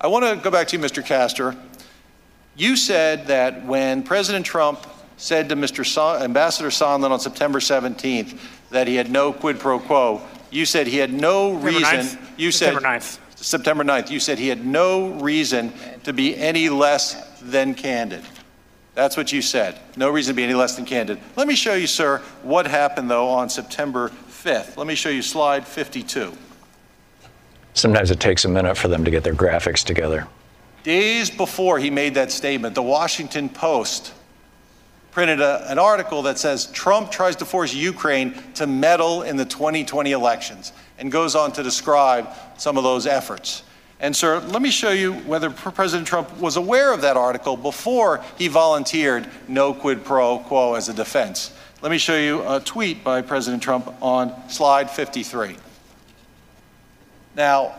I 0.00 0.08
want 0.08 0.24
to 0.24 0.42
go 0.42 0.50
back 0.50 0.66
to 0.68 0.76
you, 0.76 0.82
Mr. 0.82 1.04
Castor. 1.04 1.56
You 2.56 2.74
said 2.74 3.28
that 3.28 3.64
when 3.64 4.02
President 4.02 4.44
Trump 4.44 4.84
said 5.16 5.48
to 5.50 5.56
Mr. 5.56 5.86
Son- 5.86 6.22
Ambassador 6.22 6.70
Sondland 6.70 7.10
on 7.10 7.20
September 7.20 7.60
17th 7.60 8.36
that 8.70 8.88
he 8.88 8.96
had 8.96 9.12
no 9.12 9.32
quid 9.32 9.60
pro 9.60 9.78
quo, 9.78 10.20
you 10.50 10.66
said 10.66 10.88
he 10.88 10.96
had 10.96 11.12
no 11.12 11.54
September 11.60 11.78
reason. 11.78 12.18
9th. 12.18 12.30
You 12.36 12.50
September 12.50 12.80
said 12.80 13.18
9th. 13.18 13.18
September 13.40 13.84
9th. 13.84 14.10
You 14.10 14.20
said 14.20 14.38
he 14.38 14.48
had 14.48 14.66
no 14.66 15.08
reason 15.08 15.72
to 16.04 16.12
be 16.12 16.36
any 16.36 16.68
less 16.68 17.40
than 17.40 17.74
candid. 17.74 18.22
That's 18.94 19.16
what 19.16 19.32
you 19.32 19.42
said. 19.42 19.78
No 19.96 20.10
reason 20.10 20.34
to 20.34 20.36
be 20.36 20.42
any 20.44 20.54
less 20.54 20.74
than 20.74 20.84
candid. 20.84 21.18
Let 21.36 21.46
me 21.46 21.54
show 21.54 21.74
you, 21.74 21.86
sir, 21.86 22.18
what 22.42 22.66
happened, 22.66 23.08
though, 23.10 23.28
on 23.28 23.48
September 23.48 24.10
5th. 24.28 24.76
Let 24.76 24.86
me 24.86 24.96
show 24.96 25.08
you 25.08 25.22
slide 25.22 25.66
52. 25.66 26.32
Sometimes 27.74 28.10
it 28.10 28.18
takes 28.18 28.44
a 28.44 28.48
minute 28.48 28.76
for 28.76 28.88
them 28.88 29.04
to 29.04 29.10
get 29.10 29.22
their 29.22 29.34
graphics 29.34 29.84
together. 29.84 30.26
Days 30.82 31.30
before 31.30 31.78
he 31.78 31.90
made 31.90 32.14
that 32.14 32.32
statement, 32.32 32.74
the 32.74 32.82
Washington 32.82 33.48
Post 33.48 34.14
printed 35.18 35.40
a, 35.40 35.68
an 35.68 35.80
article 35.80 36.22
that 36.22 36.38
says 36.38 36.66
Trump 36.66 37.10
tries 37.10 37.34
to 37.34 37.44
force 37.44 37.74
Ukraine 37.74 38.40
to 38.54 38.68
meddle 38.68 39.22
in 39.22 39.36
the 39.36 39.44
2020 39.44 40.12
elections 40.12 40.72
and 40.96 41.10
goes 41.10 41.34
on 41.34 41.50
to 41.50 41.60
describe 41.64 42.28
some 42.56 42.78
of 42.78 42.84
those 42.84 43.04
efforts. 43.04 43.64
And, 43.98 44.14
sir, 44.14 44.38
let 44.38 44.62
me 44.62 44.70
show 44.70 44.92
you 44.92 45.14
whether 45.14 45.50
President 45.50 46.06
Trump 46.06 46.38
was 46.38 46.56
aware 46.56 46.92
of 46.92 47.00
that 47.00 47.16
article 47.16 47.56
before 47.56 48.22
he 48.36 48.46
volunteered 48.46 49.28
no 49.48 49.74
quid 49.74 50.04
pro 50.04 50.38
quo 50.38 50.74
as 50.74 50.88
a 50.88 50.94
defense. 50.94 51.52
Let 51.82 51.90
me 51.90 51.98
show 51.98 52.16
you 52.16 52.48
a 52.48 52.60
tweet 52.60 53.02
by 53.02 53.20
President 53.22 53.60
Trump 53.60 53.92
on 54.00 54.48
slide 54.48 54.88
53. 54.88 55.56
Now, 57.34 57.74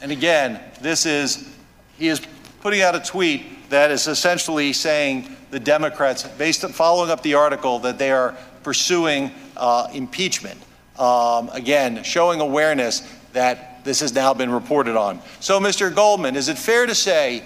and 0.00 0.12
again, 0.12 0.60
this 0.80 1.06
is, 1.06 1.52
he 1.98 2.06
is 2.06 2.22
putting 2.60 2.82
out 2.82 2.94
a 2.94 3.00
tweet 3.00 3.55
that 3.68 3.90
is 3.90 4.06
essentially 4.06 4.72
saying 4.72 5.34
the 5.50 5.60
Democrats, 5.60 6.22
based 6.22 6.64
on 6.64 6.72
following 6.72 7.10
up 7.10 7.22
the 7.22 7.34
article, 7.34 7.78
that 7.80 7.98
they 7.98 8.10
are 8.10 8.36
pursuing 8.62 9.30
uh, 9.56 9.88
impeachment. 9.92 10.60
Um, 10.98 11.50
again, 11.50 12.02
showing 12.04 12.40
awareness 12.40 13.00
that 13.32 13.84
this 13.84 14.00
has 14.00 14.14
now 14.14 14.34
been 14.34 14.50
reported 14.50 14.96
on. 14.96 15.20
So, 15.40 15.60
Mr. 15.60 15.94
Goldman, 15.94 16.36
is 16.36 16.48
it 16.48 16.58
fair 16.58 16.86
to 16.86 16.94
say 16.94 17.42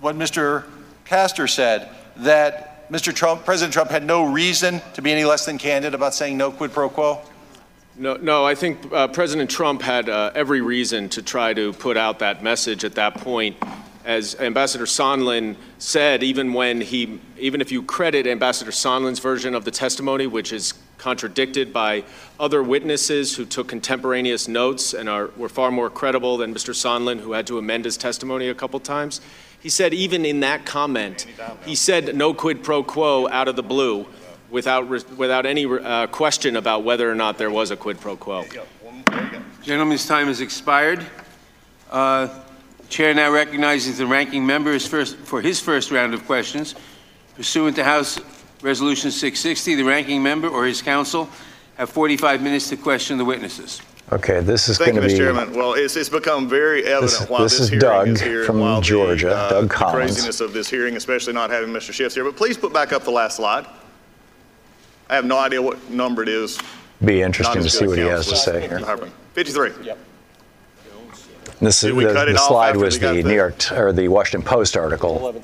what 0.00 0.16
Mr. 0.16 0.64
Castor 1.04 1.46
said 1.46 1.88
that 2.16 2.90
Mr. 2.90 3.12
Trump, 3.12 3.44
President 3.44 3.72
Trump, 3.72 3.90
had 3.90 4.04
no 4.04 4.30
reason 4.30 4.80
to 4.94 5.02
be 5.02 5.10
any 5.10 5.24
less 5.24 5.46
than 5.46 5.58
candid 5.58 5.94
about 5.94 6.14
saying 6.14 6.36
no 6.36 6.50
quid 6.50 6.72
pro 6.72 6.88
quo? 6.88 7.20
No, 7.96 8.16
no. 8.16 8.44
I 8.44 8.54
think 8.54 8.92
uh, 8.92 9.08
President 9.08 9.50
Trump 9.50 9.80
had 9.80 10.08
uh, 10.08 10.32
every 10.34 10.60
reason 10.60 11.08
to 11.10 11.22
try 11.22 11.54
to 11.54 11.72
put 11.72 11.96
out 11.96 12.18
that 12.18 12.42
message 12.42 12.84
at 12.84 12.96
that 12.96 13.14
point. 13.14 13.56
As 14.04 14.38
Ambassador 14.38 14.84
Sondland 14.84 15.56
said, 15.78 16.22
even 16.22 16.52
when 16.52 16.82
he, 16.82 17.20
even 17.38 17.60
if 17.60 17.72
you 17.72 17.82
credit 17.82 18.26
Ambassador 18.26 18.70
Sondland's 18.70 19.18
version 19.18 19.54
of 19.54 19.64
the 19.64 19.70
testimony, 19.70 20.26
which 20.26 20.52
is 20.52 20.74
contradicted 20.98 21.72
by 21.72 22.04
other 22.38 22.62
witnesses 22.62 23.36
who 23.36 23.44
took 23.44 23.68
contemporaneous 23.68 24.46
notes 24.46 24.94
and 24.94 25.08
are, 25.08 25.28
were 25.36 25.48
far 25.48 25.70
more 25.70 25.88
credible 25.88 26.36
than 26.36 26.54
Mr. 26.54 26.74
Sondland, 26.74 27.20
who 27.20 27.32
had 27.32 27.46
to 27.46 27.58
amend 27.58 27.84
his 27.84 27.96
testimony 27.96 28.48
a 28.48 28.54
couple 28.54 28.78
times. 28.80 29.20
He 29.60 29.70
said, 29.70 29.94
even 29.94 30.26
in 30.26 30.40
that 30.40 30.66
comment, 30.66 31.26
he 31.64 31.74
said 31.74 32.14
no 32.14 32.34
quid 32.34 32.62
pro 32.62 32.82
quo 32.82 33.28
out 33.28 33.48
of 33.48 33.56
the 33.56 33.62
blue 33.62 34.06
without, 34.50 34.86
without 35.16 35.46
any 35.46 35.64
uh, 35.64 36.06
question 36.08 36.56
about 36.56 36.84
whether 36.84 37.10
or 37.10 37.14
not 37.14 37.38
there 37.38 37.50
was 37.50 37.70
a 37.70 37.76
quid 37.76 37.98
pro 37.98 38.16
quo. 38.16 38.44
Gentleman's 39.62 40.06
time 40.06 40.26
has 40.26 40.42
expired. 40.42 41.04
Uh, 41.90 42.28
Chair 42.88 43.14
now 43.14 43.30
recognizes 43.30 43.98
the 43.98 44.06
ranking 44.06 44.46
member 44.46 44.78
first, 44.78 45.16
for 45.16 45.40
his 45.40 45.60
first 45.60 45.90
round 45.90 46.14
of 46.14 46.24
questions. 46.26 46.74
Pursuant 47.36 47.76
to 47.76 47.84
House 47.84 48.20
Resolution 48.62 49.10
660, 49.10 49.74
the 49.74 49.82
ranking 49.82 50.22
member 50.22 50.48
or 50.48 50.64
his 50.64 50.80
counsel 50.80 51.28
have 51.76 51.90
45 51.90 52.42
minutes 52.42 52.68
to 52.68 52.76
question 52.76 53.18
the 53.18 53.24
witnesses. 53.24 53.82
Okay, 54.12 54.40
this 54.40 54.68
is 54.68 54.78
Thank 54.78 54.94
going 54.94 55.02
you, 55.02 55.08
to 55.08 55.14
Mr. 55.14 55.18
be. 55.18 55.24
Chairman. 55.24 55.54
Well, 55.54 55.74
it's, 55.74 55.96
it's 55.96 56.08
become 56.08 56.48
very 56.48 56.84
evident 56.84 57.10
This- 57.20 57.28
while 57.28 57.42
this 57.42 57.52
this, 57.52 57.60
is 57.62 57.68
hearing 57.70 57.80
Doug 57.80 58.08
is 58.08 58.20
here 58.20 58.44
from 58.44 58.56
and 58.56 58.64
while 58.64 58.80
Georgia, 58.80 59.28
the, 59.28 59.36
uh, 59.36 59.50
Doug 59.50 59.68
the 59.70 59.74
craziness 59.74 60.40
of 60.40 60.52
this 60.52 60.68
hearing, 60.68 60.96
especially 60.96 61.32
not 61.32 61.50
having 61.50 61.70
Mr. 61.70 61.92
Schiff 61.92 62.14
here. 62.14 62.24
But 62.24 62.36
please 62.36 62.56
put 62.56 62.72
back 62.72 62.92
up 62.92 63.04
the 63.04 63.10
last 63.10 63.36
slide. 63.36 63.66
I 65.08 65.14
have 65.14 65.24
no 65.24 65.38
idea 65.38 65.60
what 65.60 65.90
number 65.90 66.22
it 66.22 66.28
is. 66.28 66.58
Be 67.04 67.22
interesting 67.22 67.62
to 67.62 67.68
see 67.68 67.86
what 67.86 67.98
he 67.98 68.04
has 68.04 68.26
to 68.28 68.36
say 68.36 68.68
here. 68.68 68.80
53. 69.34 69.72
Yep. 69.82 69.98
This 71.60 71.82
is 71.84 71.92
we 71.92 72.04
the, 72.04 72.12
cut 72.12 72.28
it 72.28 72.32
the 72.32 72.38
off 72.40 72.48
slide 72.48 72.68
after 72.70 72.80
was 72.80 72.94
they 72.94 73.00
got 73.00 73.12
the 73.14 73.22
the- 73.22 73.28
New 73.28 73.34
York 73.34 73.58
T- 73.58 73.74
or 73.74 73.92
the 73.92 74.08
Washington 74.08 74.46
Post 74.46 74.76
article, 74.76 75.34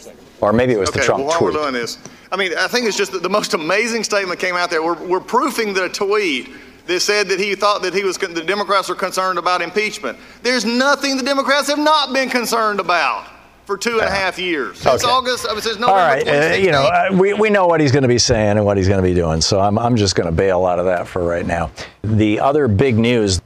or 0.40 0.52
maybe 0.52 0.72
it 0.72 0.78
was 0.78 0.88
okay, 0.90 1.00
the 1.00 1.06
Trump 1.06 1.20
well, 1.20 1.28
while 1.28 1.38
tweet. 1.38 1.54
we're 1.54 1.61
doing 1.62 1.74
this, 1.74 1.98
I 2.32 2.36
mean, 2.36 2.52
I 2.58 2.66
think 2.68 2.86
it's 2.86 2.96
just 2.96 3.12
that 3.12 3.22
the 3.22 3.30
most 3.30 3.54
amazing 3.54 4.04
statement 4.04 4.38
came 4.40 4.56
out 4.56 4.70
there. 4.70 4.82
We're, 4.82 5.02
we're 5.06 5.20
proofing 5.20 5.72
the 5.74 5.88
tweet 5.88 6.50
that 6.86 7.00
said 7.00 7.28
that 7.28 7.38
he 7.38 7.54
thought 7.54 7.82
that 7.82 7.94
he 7.94 8.02
was 8.04 8.16
the 8.18 8.42
Democrats 8.42 8.88
were 8.88 8.94
concerned 8.94 9.38
about 9.38 9.62
impeachment. 9.62 10.18
There's 10.42 10.64
nothing 10.64 11.16
the 11.16 11.22
Democrats 11.22 11.68
have 11.68 11.78
not 11.78 12.12
been 12.12 12.28
concerned 12.28 12.80
about 12.80 13.26
for 13.64 13.76
two 13.78 14.00
and 14.00 14.08
a 14.08 14.11
half 14.11 14.36
years 14.38 14.78
since 14.78 15.04
Okay. 15.04 15.12
August. 15.12 15.46
I 15.48 15.52
mean, 15.52 15.61
since 15.61 15.78
November 15.78 15.94
right, 16.00 16.26
uh, 16.26 16.54
you 16.56 16.72
know, 16.72 16.82
uh, 16.82 17.08
we, 17.12 17.32
we 17.34 17.50
know 17.50 17.66
what 17.68 17.80
he's 17.80 17.92
going 17.92 18.02
to 18.02 18.08
be 18.08 18.18
saying 18.18 18.56
and 18.56 18.64
what 18.64 18.76
he's 18.76 18.88
going 18.88 18.98
to 19.00 19.08
be 19.08 19.14
doing, 19.14 19.40
so 19.40 19.61
I'm, 19.61 19.78
I'm 19.78 19.94
just 19.94 20.16
going 20.16 20.26
to 20.26 20.32
bail 20.32 20.66
out 20.66 20.80
of 20.80 20.86
that 20.86 21.06
for 21.06 21.22
right 21.22 21.46
now. 21.46 21.70
The 22.02 22.40
other 22.40 22.66
big 22.66 22.98
news 22.98 23.40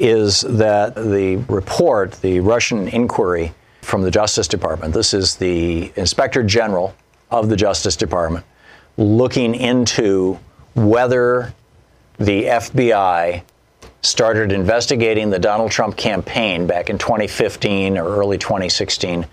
is 0.00 0.40
that 0.42 0.94
the 0.94 1.36
report, 1.48 2.12
the 2.22 2.40
Russian 2.40 2.88
inquiry 2.88 3.52
from 3.82 4.02
the 4.02 4.10
Justice 4.10 4.48
Department, 4.48 4.94
this 4.94 5.14
is 5.14 5.36
the 5.36 5.92
Inspector 5.96 6.42
General 6.44 6.94
of 7.30 7.48
the 7.48 7.56
Justice 7.56 7.96
Department 7.96 8.44
looking 8.96 9.54
into 9.54 10.38
whether 10.74 11.52
the 12.18 12.44
FBI 12.44 13.42
started 14.02 14.52
investigating 14.52 15.30
the 15.30 15.38
Donald 15.38 15.70
Trump 15.70 15.96
campaign 15.96 16.66
back 16.66 16.90
in 16.90 16.98
2015 16.98 17.98
or 17.98 18.06
early 18.06 18.38
2016 18.38 19.26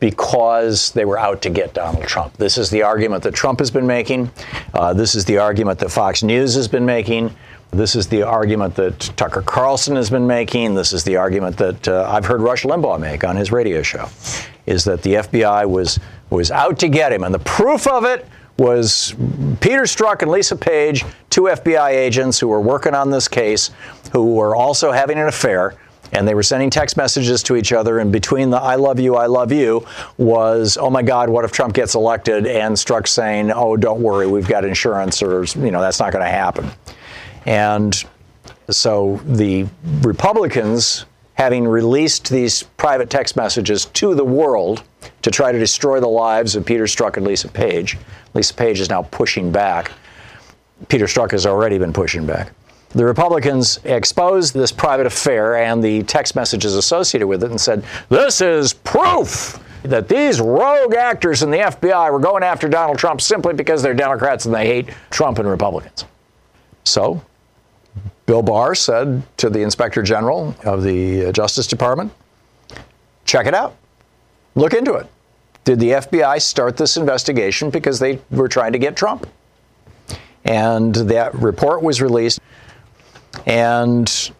because 0.00 0.90
they 0.92 1.04
were 1.04 1.18
out 1.18 1.42
to 1.42 1.50
get 1.50 1.74
Donald 1.74 2.04
Trump. 2.04 2.36
This 2.36 2.58
is 2.58 2.70
the 2.70 2.82
argument 2.82 3.22
that 3.22 3.34
Trump 3.34 3.60
has 3.60 3.70
been 3.70 3.86
making. 3.86 4.32
Uh, 4.74 4.92
this 4.92 5.14
is 5.14 5.24
the 5.24 5.38
argument 5.38 5.78
that 5.78 5.90
Fox 5.90 6.24
News 6.24 6.56
has 6.56 6.66
been 6.66 6.84
making. 6.84 7.34
This 7.72 7.96
is 7.96 8.06
the 8.06 8.22
argument 8.22 8.74
that 8.74 9.00
Tucker 9.16 9.40
Carlson 9.40 9.96
has 9.96 10.10
been 10.10 10.26
making. 10.26 10.74
This 10.74 10.92
is 10.92 11.04
the 11.04 11.16
argument 11.16 11.56
that 11.56 11.88
uh, 11.88 12.06
I've 12.06 12.26
heard 12.26 12.42
Rush 12.42 12.64
Limbaugh 12.64 13.00
make 13.00 13.24
on 13.24 13.34
his 13.34 13.50
radio 13.50 13.80
show, 13.80 14.10
is 14.66 14.84
that 14.84 15.00
the 15.00 15.14
FBI 15.14 15.66
was 15.68 15.98
was 16.28 16.50
out 16.50 16.78
to 16.80 16.88
get 16.88 17.12
him, 17.12 17.24
and 17.24 17.34
the 17.34 17.38
proof 17.38 17.86
of 17.86 18.04
it 18.04 18.26
was 18.58 19.14
Peter 19.60 19.84
Strzok 19.84 20.20
and 20.20 20.30
Lisa 20.30 20.54
Page, 20.54 21.02
two 21.30 21.44
FBI 21.44 21.92
agents 21.92 22.38
who 22.38 22.48
were 22.48 22.60
working 22.60 22.94
on 22.94 23.10
this 23.10 23.26
case, 23.26 23.70
who 24.12 24.34
were 24.34 24.54
also 24.54 24.92
having 24.92 25.18
an 25.18 25.26
affair 25.26 25.74
and 26.12 26.28
they 26.28 26.34
were 26.34 26.42
sending 26.42 26.68
text 26.68 26.98
messages 26.98 27.42
to 27.42 27.56
each 27.56 27.72
other. 27.72 28.00
And 28.00 28.12
between 28.12 28.50
the 28.50 28.58
"I 28.58 28.74
love 28.74 29.00
you, 29.00 29.16
I 29.16 29.24
love 29.24 29.50
you" 29.50 29.86
was 30.18 30.76
"Oh 30.78 30.90
my 30.90 31.02
God, 31.02 31.30
what 31.30 31.46
if 31.46 31.52
Trump 31.52 31.72
gets 31.72 31.94
elected?" 31.94 32.46
and 32.46 32.76
Strzok 32.76 33.08
saying, 33.08 33.50
"Oh, 33.50 33.78
don't 33.78 34.02
worry, 34.02 34.26
we've 34.26 34.46
got 34.46 34.66
insurance," 34.66 35.22
or 35.22 35.44
you 35.44 35.70
know, 35.70 35.80
that's 35.80 36.00
not 36.00 36.12
going 36.12 36.22
to 36.22 36.30
happen. 36.30 36.70
And 37.46 38.04
so 38.70 39.20
the 39.24 39.66
Republicans, 40.02 41.04
having 41.34 41.66
released 41.66 42.30
these 42.30 42.62
private 42.62 43.10
text 43.10 43.36
messages 43.36 43.86
to 43.86 44.14
the 44.14 44.24
world 44.24 44.84
to 45.22 45.30
try 45.30 45.52
to 45.52 45.58
destroy 45.58 46.00
the 46.00 46.08
lives 46.08 46.56
of 46.56 46.64
Peter 46.64 46.84
Strzok 46.84 47.16
and 47.16 47.26
Lisa 47.26 47.48
Page, 47.48 47.98
Lisa 48.34 48.54
Page 48.54 48.80
is 48.80 48.88
now 48.88 49.02
pushing 49.02 49.50
back. 49.50 49.92
Peter 50.88 51.06
Strzok 51.06 51.30
has 51.32 51.46
already 51.46 51.78
been 51.78 51.92
pushing 51.92 52.26
back. 52.26 52.52
The 52.90 53.04
Republicans 53.04 53.80
exposed 53.84 54.52
this 54.52 54.70
private 54.70 55.06
affair 55.06 55.56
and 55.56 55.82
the 55.82 56.02
text 56.02 56.36
messages 56.36 56.76
associated 56.76 57.26
with 57.26 57.42
it 57.42 57.50
and 57.50 57.60
said, 57.60 57.84
This 58.10 58.40
is 58.42 58.74
proof 58.74 59.58
that 59.82 60.08
these 60.08 60.40
rogue 60.40 60.94
actors 60.94 61.42
in 61.42 61.50
the 61.50 61.58
FBI 61.58 62.12
were 62.12 62.18
going 62.18 62.42
after 62.42 62.68
Donald 62.68 62.98
Trump 62.98 63.20
simply 63.20 63.54
because 63.54 63.82
they're 63.82 63.94
Democrats 63.94 64.44
and 64.44 64.54
they 64.54 64.66
hate 64.66 64.90
Trump 65.10 65.38
and 65.38 65.48
Republicans. 65.48 66.04
So, 66.84 67.22
Bill 68.26 68.42
Barr 68.42 68.74
said 68.74 69.22
to 69.38 69.50
the 69.50 69.60
Inspector 69.60 70.02
General 70.02 70.54
of 70.64 70.82
the 70.82 71.26
uh, 71.26 71.32
Justice 71.32 71.66
Department, 71.66 72.12
check 73.24 73.46
it 73.46 73.54
out, 73.54 73.76
look 74.54 74.72
into 74.74 74.94
it. 74.94 75.06
Did 75.64 75.80
the 75.80 75.90
FBI 75.90 76.40
start 76.42 76.76
this 76.76 76.96
investigation 76.96 77.70
because 77.70 77.98
they 77.98 78.20
were 78.30 78.48
trying 78.48 78.72
to 78.72 78.78
get 78.78 78.96
Trump? 78.96 79.28
And 80.44 80.94
that 80.94 81.34
report 81.34 81.82
was 81.82 82.02
released. 82.02 82.40
And, 83.46 84.32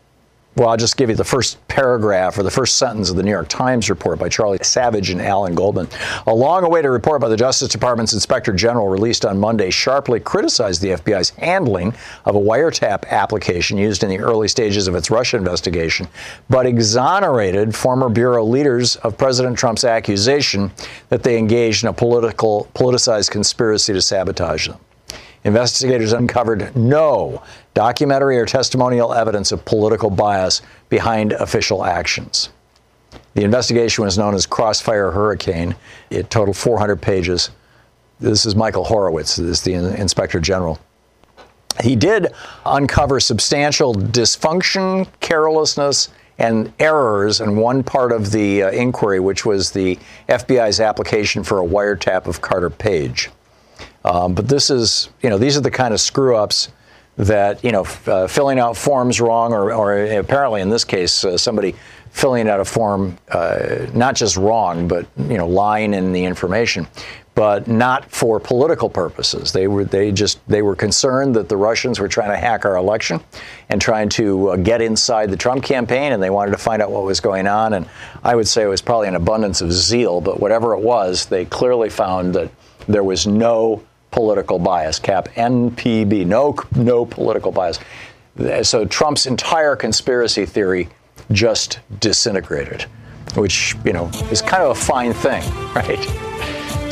well, 0.54 0.68
I'll 0.68 0.76
just 0.76 0.98
give 0.98 1.08
you 1.08 1.16
the 1.16 1.24
first 1.24 1.66
paragraph 1.68 2.36
or 2.36 2.42
the 2.42 2.50
first 2.50 2.76
sentence 2.76 3.08
of 3.08 3.16
the 3.16 3.22
New 3.22 3.30
York 3.30 3.48
Times 3.48 3.88
report 3.88 4.18
by 4.18 4.28
Charlie 4.28 4.58
Savage 4.60 5.08
and 5.08 5.20
Adam 5.20 5.54
Goldman. 5.54 5.88
A 6.26 6.34
long 6.34 6.62
awaited 6.62 6.90
report 6.90 7.22
by 7.22 7.30
the 7.30 7.38
Justice 7.38 7.68
Department's 7.68 8.12
Inspector 8.12 8.52
General 8.52 8.88
released 8.88 9.24
on 9.24 9.40
Monday 9.40 9.70
sharply 9.70 10.20
criticized 10.20 10.82
the 10.82 10.88
FBI's 10.88 11.30
handling 11.30 11.94
of 12.26 12.36
a 12.36 12.38
wiretap 12.38 13.08
application 13.08 13.78
used 13.78 14.04
in 14.04 14.10
the 14.10 14.18
early 14.18 14.46
stages 14.46 14.88
of 14.88 14.94
its 14.94 15.10
Russia 15.10 15.38
investigation, 15.38 16.06
but 16.50 16.66
exonerated 16.66 17.74
former 17.74 18.10
bureau 18.10 18.44
leaders 18.44 18.96
of 18.96 19.16
President 19.16 19.56
Trump's 19.56 19.84
accusation 19.84 20.70
that 21.08 21.22
they 21.22 21.38
engaged 21.38 21.82
in 21.82 21.88
a 21.88 21.94
political, 21.94 22.68
politicized 22.74 23.30
conspiracy 23.30 23.94
to 23.94 24.02
sabotage 24.02 24.68
them. 24.68 24.78
Investigators 25.44 26.12
uncovered 26.12 26.74
no 26.76 27.42
documentary 27.74 28.38
or 28.38 28.46
testimonial 28.46 29.12
evidence 29.12 29.50
of 29.50 29.64
political 29.64 30.08
bias 30.08 30.62
behind 30.88 31.32
official 31.32 31.84
actions. 31.84 32.50
The 33.34 33.42
investigation 33.42 34.04
was 34.04 34.16
known 34.16 34.34
as 34.34 34.46
Crossfire 34.46 35.10
Hurricane. 35.10 35.74
It 36.10 36.30
totaled 36.30 36.56
400 36.56 37.00
pages. 37.00 37.50
This 38.20 38.46
is 38.46 38.54
Michael 38.54 38.84
Horowitz, 38.84 39.36
this 39.36 39.58
is 39.58 39.62
the 39.62 39.74
Inspector 39.74 40.38
General. 40.40 40.78
He 41.82 41.96
did 41.96 42.32
uncover 42.64 43.18
substantial 43.18 43.94
dysfunction, 43.94 45.08
carelessness, 45.20 46.10
and 46.38 46.72
errors 46.78 47.40
in 47.40 47.56
one 47.56 47.82
part 47.82 48.12
of 48.12 48.30
the 48.30 48.64
uh, 48.64 48.70
inquiry, 48.70 49.20
which 49.20 49.44
was 49.44 49.70
the 49.72 49.98
FBI's 50.28 50.80
application 50.80 51.42
for 51.42 51.60
a 51.60 51.66
wiretap 51.66 52.26
of 52.26 52.40
Carter 52.40 52.70
Page. 52.70 53.30
Um, 54.04 54.34
but 54.34 54.48
this 54.48 54.70
is, 54.70 55.10
you 55.22 55.30
know, 55.30 55.38
these 55.38 55.56
are 55.56 55.60
the 55.60 55.70
kind 55.70 55.94
of 55.94 56.00
screw 56.00 56.36
ups 56.36 56.70
that, 57.16 57.62
you 57.62 57.72
know, 57.72 57.82
f- 57.82 58.08
uh, 58.08 58.26
filling 58.26 58.58
out 58.58 58.76
forms 58.76 59.20
wrong, 59.20 59.52
or, 59.52 59.72
or 59.72 60.04
apparently 60.18 60.60
in 60.60 60.70
this 60.70 60.84
case, 60.84 61.24
uh, 61.24 61.36
somebody 61.36 61.74
filling 62.10 62.48
out 62.48 62.60
a 62.60 62.64
form 62.64 63.16
uh, 63.30 63.86
not 63.94 64.14
just 64.14 64.36
wrong, 64.36 64.88
but, 64.88 65.06
you 65.16 65.38
know, 65.38 65.46
lying 65.46 65.94
in 65.94 66.12
the 66.12 66.24
information 66.24 66.86
but 67.34 67.66
not 67.66 68.10
for 68.10 68.38
political 68.38 68.90
purposes. 68.90 69.52
They 69.52 69.66
were 69.66 69.84
they 69.84 70.12
just 70.12 70.46
they 70.48 70.62
were 70.62 70.76
concerned 70.76 71.34
that 71.36 71.48
the 71.48 71.56
Russians 71.56 71.98
were 71.98 72.08
trying 72.08 72.30
to 72.30 72.36
hack 72.36 72.64
our 72.64 72.76
election 72.76 73.20
and 73.70 73.80
trying 73.80 74.08
to 74.10 74.50
uh, 74.50 74.56
get 74.56 74.82
inside 74.82 75.30
the 75.30 75.36
Trump 75.36 75.64
campaign, 75.64 76.12
and 76.12 76.22
they 76.22 76.30
wanted 76.30 76.50
to 76.50 76.58
find 76.58 76.82
out 76.82 76.90
what 76.90 77.04
was 77.04 77.20
going 77.20 77.46
on. 77.46 77.72
And 77.72 77.88
I 78.22 78.34
would 78.34 78.48
say 78.48 78.62
it 78.62 78.66
was 78.66 78.82
probably 78.82 79.08
an 79.08 79.14
abundance 79.14 79.60
of 79.60 79.72
zeal, 79.72 80.20
but 80.20 80.40
whatever 80.40 80.74
it 80.74 80.80
was, 80.80 81.26
they 81.26 81.44
clearly 81.46 81.88
found 81.88 82.34
that 82.34 82.50
there 82.86 83.04
was 83.04 83.26
no 83.26 83.82
political 84.12 84.58
bias. 84.60 85.00
Cap 85.00 85.28
NPB, 85.34 86.24
no 86.26 86.54
no 86.76 87.04
political 87.04 87.50
bias. 87.50 87.80
So 88.62 88.84
Trump's 88.84 89.26
entire 89.26 89.74
conspiracy 89.74 90.46
theory 90.46 90.88
just 91.32 91.80
disintegrated, 91.98 92.82
which 93.34 93.74
you 93.84 93.92
know 93.92 94.08
is 94.30 94.40
kind 94.40 94.62
of 94.62 94.70
a 94.70 94.80
fine 94.80 95.12
thing, 95.12 95.42
right? 95.74 95.98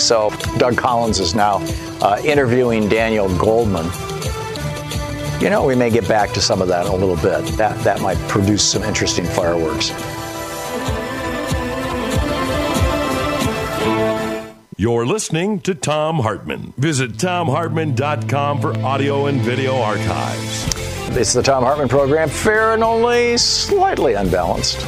So 0.00 0.30
Doug 0.56 0.76
Collins 0.76 1.20
is 1.20 1.34
now 1.34 1.58
uh, 2.00 2.20
interviewing 2.24 2.88
Daniel 2.88 3.28
Goldman. 3.38 3.86
You 5.40 5.48
know, 5.48 5.64
we 5.64 5.74
may 5.74 5.90
get 5.90 6.06
back 6.08 6.32
to 6.32 6.40
some 6.40 6.60
of 6.60 6.68
that 6.68 6.86
in 6.86 6.92
a 6.92 6.94
little 6.94 7.16
bit. 7.16 7.56
That, 7.56 7.78
that 7.84 8.00
might 8.00 8.18
produce 8.28 8.62
some 8.62 8.82
interesting 8.82 9.24
fireworks. 9.24 9.90
You're 14.80 15.04
listening 15.04 15.60
to 15.60 15.74
Thom 15.74 16.20
Hartmann. 16.20 16.72
Visit 16.78 17.12
thomhartmann.com 17.12 18.62
for 18.62 18.74
audio 18.78 19.26
and 19.26 19.38
video 19.42 19.76
archives. 19.76 20.74
It's 21.14 21.34
the 21.34 21.42
Thom 21.42 21.64
Hartmann 21.64 21.90
program, 21.90 22.30
fair 22.30 22.72
and 22.72 22.82
only 22.82 23.36
slightly 23.36 24.14
unbalanced. 24.14 24.80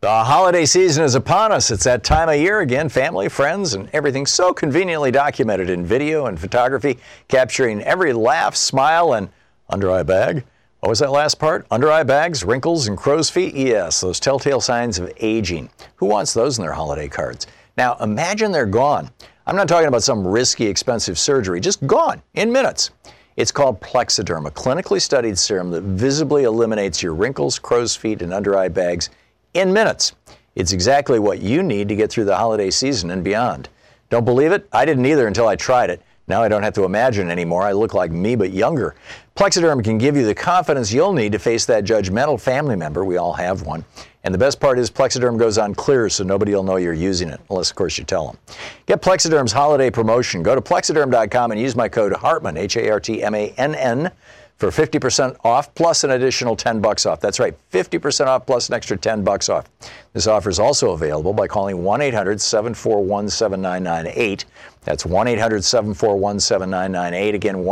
The 0.00 0.24
holiday 0.24 0.64
season 0.64 1.04
is 1.04 1.14
upon 1.14 1.52
us. 1.52 1.70
It's 1.70 1.84
that 1.84 2.04
time 2.04 2.30
of 2.30 2.36
year 2.36 2.60
again. 2.60 2.88
Family, 2.88 3.28
friends, 3.28 3.74
and 3.74 3.90
everything 3.92 4.24
so 4.24 4.54
conveniently 4.54 5.10
documented 5.10 5.68
in 5.68 5.84
video 5.84 6.24
and 6.24 6.40
photography, 6.40 6.98
capturing 7.28 7.82
every 7.82 8.14
laugh, 8.14 8.56
smile, 8.56 9.12
and 9.12 9.28
under 9.68 9.90
eye 9.90 10.04
bag. 10.04 10.44
What 10.84 10.90
was 10.90 10.98
that 10.98 11.12
last 11.12 11.38
part? 11.38 11.66
Under 11.70 11.90
eye 11.90 12.02
bags, 12.02 12.44
wrinkles, 12.44 12.88
and 12.88 12.98
crow's 12.98 13.30
feet? 13.30 13.54
Yes, 13.54 14.02
those 14.02 14.20
telltale 14.20 14.60
signs 14.60 14.98
of 14.98 15.10
aging. 15.16 15.70
Who 15.96 16.04
wants 16.04 16.34
those 16.34 16.58
in 16.58 16.62
their 16.62 16.74
holiday 16.74 17.08
cards? 17.08 17.46
Now, 17.78 17.96
imagine 18.02 18.52
they're 18.52 18.66
gone. 18.66 19.08
I'm 19.46 19.56
not 19.56 19.66
talking 19.66 19.88
about 19.88 20.02
some 20.02 20.28
risky, 20.28 20.66
expensive 20.66 21.18
surgery, 21.18 21.58
just 21.58 21.86
gone 21.86 22.20
in 22.34 22.52
minutes. 22.52 22.90
It's 23.38 23.50
called 23.50 23.80
Plexaderm, 23.80 24.46
a 24.46 24.50
clinically 24.50 25.00
studied 25.00 25.38
serum 25.38 25.70
that 25.70 25.84
visibly 25.84 26.44
eliminates 26.44 27.02
your 27.02 27.14
wrinkles, 27.14 27.58
crow's 27.58 27.96
feet, 27.96 28.20
and 28.20 28.34
under 28.34 28.54
eye 28.54 28.68
bags 28.68 29.08
in 29.54 29.72
minutes. 29.72 30.12
It's 30.54 30.74
exactly 30.74 31.18
what 31.18 31.40
you 31.40 31.62
need 31.62 31.88
to 31.88 31.96
get 31.96 32.10
through 32.10 32.26
the 32.26 32.36
holiday 32.36 32.70
season 32.70 33.10
and 33.10 33.24
beyond. 33.24 33.70
Don't 34.10 34.26
believe 34.26 34.52
it? 34.52 34.68
I 34.70 34.84
didn't 34.84 35.06
either 35.06 35.28
until 35.28 35.48
I 35.48 35.56
tried 35.56 35.88
it. 35.88 36.02
Now 36.26 36.42
I 36.42 36.48
don't 36.48 36.62
have 36.62 36.74
to 36.74 36.84
imagine 36.84 37.30
anymore. 37.30 37.62
I 37.62 37.72
look 37.72 37.92
like 37.92 38.10
me, 38.10 38.34
but 38.34 38.50
younger. 38.50 38.94
Plexaderm 39.36 39.84
can 39.84 39.98
give 39.98 40.16
you 40.16 40.24
the 40.24 40.34
confidence 40.34 40.92
you'll 40.92 41.12
need 41.12 41.32
to 41.32 41.38
face 41.38 41.66
that 41.66 41.84
judgmental 41.84 42.40
family 42.40 42.76
member. 42.76 43.04
We 43.04 43.16
all 43.18 43.34
have 43.34 43.62
one. 43.62 43.84
And 44.22 44.32
the 44.32 44.38
best 44.38 44.58
part 44.58 44.78
is 44.78 44.90
Plexaderm 44.90 45.38
goes 45.38 45.58
on 45.58 45.74
clear 45.74 46.08
so 46.08 46.24
nobody 46.24 46.54
will 46.54 46.62
know 46.62 46.76
you're 46.76 46.94
using 46.94 47.28
it, 47.28 47.40
unless, 47.50 47.68
of 47.68 47.76
course, 47.76 47.98
you 47.98 48.04
tell 48.04 48.26
them. 48.26 48.38
Get 48.86 49.02
Plexaderm's 49.02 49.52
holiday 49.52 49.90
promotion. 49.90 50.42
Go 50.42 50.54
to 50.54 50.62
plexaderm.com 50.62 51.50
and 51.50 51.60
use 51.60 51.76
my 51.76 51.90
code 51.90 52.14
Hartmann, 52.14 52.56
H 52.56 52.76
A 52.76 52.88
R 52.88 53.00
T 53.00 53.22
M 53.22 53.34
A 53.34 53.52
N 53.58 53.74
N 53.74 54.10
for 54.56 54.68
50% 54.68 55.36
off 55.44 55.74
plus 55.74 56.04
an 56.04 56.12
additional 56.12 56.56
10 56.56 56.80
bucks 56.80 57.04
off. 57.06 57.20
That's 57.20 57.40
right, 57.40 57.54
50% 57.70 58.26
off 58.26 58.46
plus 58.46 58.68
an 58.68 58.74
extra 58.74 58.96
10 58.96 59.24
bucks 59.24 59.48
off. 59.48 59.68
This 60.12 60.26
offer 60.26 60.48
is 60.48 60.58
also 60.58 60.90
available 60.92 61.32
by 61.32 61.46
calling 61.48 61.78
1-800-741-7998. 61.78 64.44
That's 64.82 65.04
1-800-741-7998. 65.04 67.34
Again, 67.34 67.64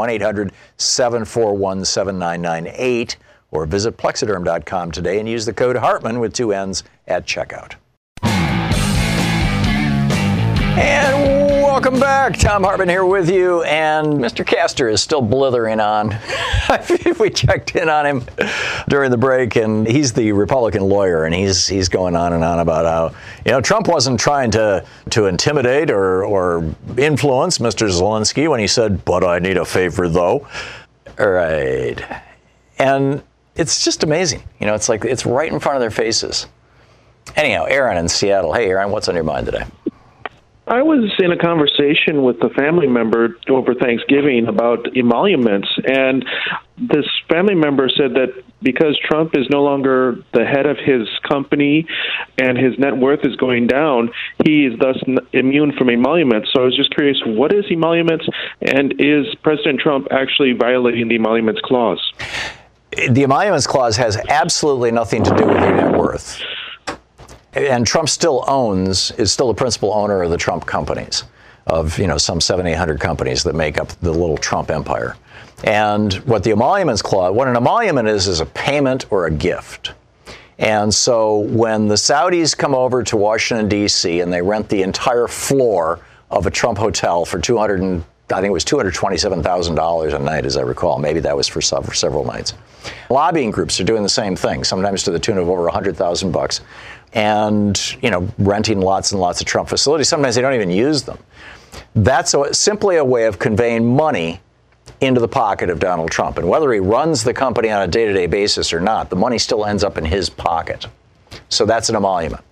1-800-741-7998 0.79 3.17
or 3.51 3.67
visit 3.67 3.97
plexaderm.com 3.97 4.91
today 4.91 5.21
and 5.21 5.29
use 5.29 5.45
the 5.45 5.53
code 5.53 5.77
Hartmann 5.77 6.21
with 6.21 6.33
two 6.33 6.53
N's 6.53 6.85
at 7.07 7.27
checkout. 7.27 7.75
And 10.75 11.42
welcome 11.73 11.99
back. 11.99 12.37
Thom 12.37 12.65
Hartmann 12.65 12.91
here 12.91 13.07
with 13.07 13.31
you, 13.31 13.63
and 13.63 14.07
Mr. 14.19 14.47
Castor 14.47 14.91
is 14.91 15.01
still 15.01 15.23
blithering 15.23 15.81
on. 15.81 16.15
we 17.19 17.31
checked 17.31 17.75
in 17.77 17.89
on 17.89 18.05
him 18.05 18.25
during 18.91 19.11
the 19.11 19.17
break, 19.17 19.57
and 19.57 19.89
he's 19.89 20.13
the 20.13 20.33
Republican 20.33 20.83
lawyer, 20.83 21.25
and 21.25 21.35
he's 21.35 21.67
he's 21.67 21.89
going 21.89 22.15
on 22.15 22.35
and 22.35 22.45
on 22.45 22.59
about 22.59 22.85
how 22.85 23.19
you 23.47 23.53
know 23.53 23.63
Trump 23.63 23.89
wasn't 23.89 24.21
trying 24.21 24.51
to 24.51 24.85
to 25.09 25.25
intimidate 25.25 25.91
or 25.91 26.27
or 26.27 26.75
influence 26.99 27.57
Mr. 27.57 27.89
Zelensky 27.89 28.51
when 28.51 28.61
he 28.61 28.67
said, 28.67 29.03
"But 29.07 29.25
I 29.25 29.39
need 29.39 29.57
a 29.57 29.65
favor, 29.65 30.11
though." 30.11 30.47
All 31.19 31.31
right, 31.31 32.05
and 32.79 33.23
it's 33.57 33.83
just 33.83 34.05
amazing. 34.05 34.43
You 34.61 34.67
know, 34.67 34.75
it's 34.75 34.91
like 34.91 35.07
it's 35.07 35.25
right 35.25 35.51
in 35.51 35.59
front 35.59 35.77
of 35.77 35.81
their 35.81 35.91
faces. 35.91 36.49
Anyhow, 37.35 37.65
Aaron 37.65 37.97
in 37.97 38.11
Seattle. 38.11 38.53
Hey, 38.53 38.69
Aaron, 38.69 38.91
what's 38.91 39.09
on 39.09 39.15
your 39.15 39.25
mind 39.25 39.47
today? 39.47 39.65
I 40.67 40.81
was 40.83 41.13
in 41.19 41.33
a 41.33 41.37
conversation 41.37 42.23
with 42.23 42.37
a 42.43 42.49
family 42.51 42.87
member 42.87 43.37
over 43.49 43.75
Thanksgiving 43.75 44.47
about 44.47 44.97
emoluments, 44.97 45.69
and 45.85 46.25
this 46.79 47.05
family 47.29 47.57
member 47.57 47.89
said 47.89 48.15
that 48.15 48.45
because 48.63 48.97
Trump 49.05 49.37
is 49.37 49.49
no 49.51 49.63
longer 49.65 50.23
the 50.33 50.45
head 50.45 50.67
of 50.67 50.79
his 50.79 51.09
company 51.29 51.87
and 52.39 52.57
his 52.57 52.79
net 52.79 52.97
worth 52.97 53.25
is 53.25 53.35
going 53.37 53.67
down, 53.67 54.11
he 54.45 54.67
is 54.67 54.79
thus 54.79 54.97
immune 55.33 55.73
from 55.77 55.91
emoluments. 55.91 56.51
So 56.53 56.63
I 56.63 56.65
was 56.65 56.77
just 56.77 56.95
curious, 56.95 57.21
what 57.27 57.53
is 57.53 57.65
emoluments, 57.69 58.29
and 58.61 58.95
is 59.01 59.35
President 59.43 59.81
Trump 59.81 60.07
actually 60.13 60.53
violating 60.53 61.09
the 61.09 61.17
emoluments 61.17 61.61
clause? 61.65 62.01
The 63.11 63.25
emoluments 63.25 63.67
clause 63.67 63.97
has 63.97 64.17
absolutely 64.29 64.93
nothing 64.93 65.25
to 65.25 65.31
do 65.35 65.45
with 65.45 65.59
your 65.59 65.75
net 65.75 65.99
worth 65.99 66.41
and 67.53 67.87
Trump 67.87 68.09
still 68.09 68.45
owns 68.47 69.11
is 69.13 69.33
still 69.33 69.49
the 69.49 69.55
principal 69.55 69.93
owner 69.93 70.23
of 70.23 70.31
the 70.31 70.37
Trump 70.37 70.67
companies, 70.67 71.25
of 71.67 71.99
you 71.99 72.07
know 72.07 72.19
some 72.19 72.41
700 72.41 73.01
companies 73.01 73.43
that 73.45 73.55
make 73.55 73.79
up 73.79 73.89
the 74.01 74.13
little 74.13 74.39
Trump 74.39 74.71
empire. 74.71 75.17
And 75.65 76.15
what 76.15 76.43
the 76.43 76.51
emoluments 76.51 77.03
clause, 77.03 77.35
what 77.35 77.47
an 77.49 77.57
emolument 77.57 78.09
is, 78.09 78.27
is 78.27 78.41
a 78.41 78.47
payment 78.47 79.11
or 79.13 79.27
a 79.27 79.31
gift. 79.31 79.93
And 80.59 80.93
so 80.93 81.39
when 81.39 81.89
the 81.89 81.95
Saudis 81.95 82.57
come 82.57 82.75
over 82.75 83.03
to 83.05 83.17
Washington 83.17 83.69
D.C. 83.69 84.21
and 84.21 84.33
they 84.33 84.43
rent 84.43 84.69
the 84.69 84.83
entire 84.83 85.29
floor 85.29 86.01
of 86.31 86.47
a 86.47 86.51
Trump 86.51 86.79
hotel 86.79 87.25
for 87.25 87.39
200 87.39 87.81
and 87.81 88.05
I 88.31 88.37
think 88.37 88.47
it 88.47 88.53
was 88.53 88.65
$227,000 88.65 90.15
a 90.15 90.19
night, 90.19 90.47
as 90.47 90.57
I 90.57 90.63
recall. 90.63 90.99
Maybe 90.99 91.21
that 91.21 91.37
was 91.37 91.49
for 91.49 91.61
several 91.61 92.25
nights. 92.25 92.55
Lobbying 93.11 93.51
groups 93.51 93.79
are 93.79 93.85
doing 93.85 94.03
the 94.03 94.09
same 94.09 94.37
thing, 94.37 94.65
sometimes 94.65 95.03
to 95.03 95.11
the 95.11 95.19
tune 95.19 95.37
of 95.37 95.49
over 95.49 95.65
100,000 95.65 96.33
bucks 96.33 96.63
and 97.15 97.97
you 98.03 98.11
know 98.11 98.29
renting 98.39 98.81
lots 98.81 99.13
and 99.13 99.21
lots 99.21 99.41
of 99.41 99.47
Trump 99.47 99.69
facilities. 99.69 100.09
Sometimes 100.09 100.35
they 100.35 100.43
don't 100.43 100.55
even 100.55 100.71
use 100.71 101.03
them. 101.03 101.19
That's 101.95 102.35
a, 102.35 102.53
simply 102.55 102.97
a 102.97 103.05
way 103.05 103.27
of 103.27 103.39
conveying 103.39 103.95
money 103.95 104.41
into 105.01 105.21
the 105.21 105.29
pocket 105.29 105.69
of 105.71 105.79
Donald 105.81 106.11
Trump. 106.11 106.39
And 106.39 106.49
whether 106.49 106.73
he 106.73 106.81
runs 106.81 107.25
the 107.25 107.35
company 107.35 107.71
on 107.71 107.83
a 107.83 107.89
day-to-day 107.89 108.27
basis 108.27 108.73
or 108.73 108.81
not, 108.81 109.11
the 109.11 109.17
money 109.17 109.39
still 109.39 109.65
ends 109.65 109.83
up 109.85 109.99
in 109.99 110.05
his 110.05 110.31
pocket. 110.31 110.87
So 111.49 111.67
that's 111.67 111.89
an 111.89 111.97
emolument. 111.97 112.43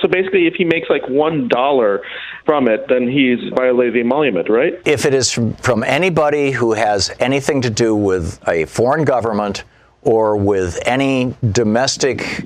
So 0.00 0.08
basically, 0.08 0.46
if 0.46 0.54
he 0.54 0.64
makes 0.64 0.90
like 0.90 1.08
one 1.08 1.48
dollar 1.48 2.02
from 2.44 2.68
it, 2.68 2.88
then 2.88 3.08
he's 3.08 3.38
violated 3.54 3.94
the 3.94 4.00
emolument, 4.00 4.50
right? 4.50 4.78
If 4.84 5.06
it 5.06 5.14
is 5.14 5.30
from, 5.30 5.54
from 5.54 5.82
anybody 5.82 6.50
who 6.50 6.72
has 6.72 7.10
anything 7.20 7.62
to 7.62 7.70
do 7.70 7.94
with 7.94 8.46
a 8.48 8.66
foreign 8.66 9.04
government 9.04 9.64
or 10.02 10.36
with 10.36 10.78
any 10.84 11.34
domestic 11.52 12.44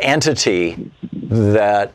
entity 0.00 0.90
that 1.12 1.92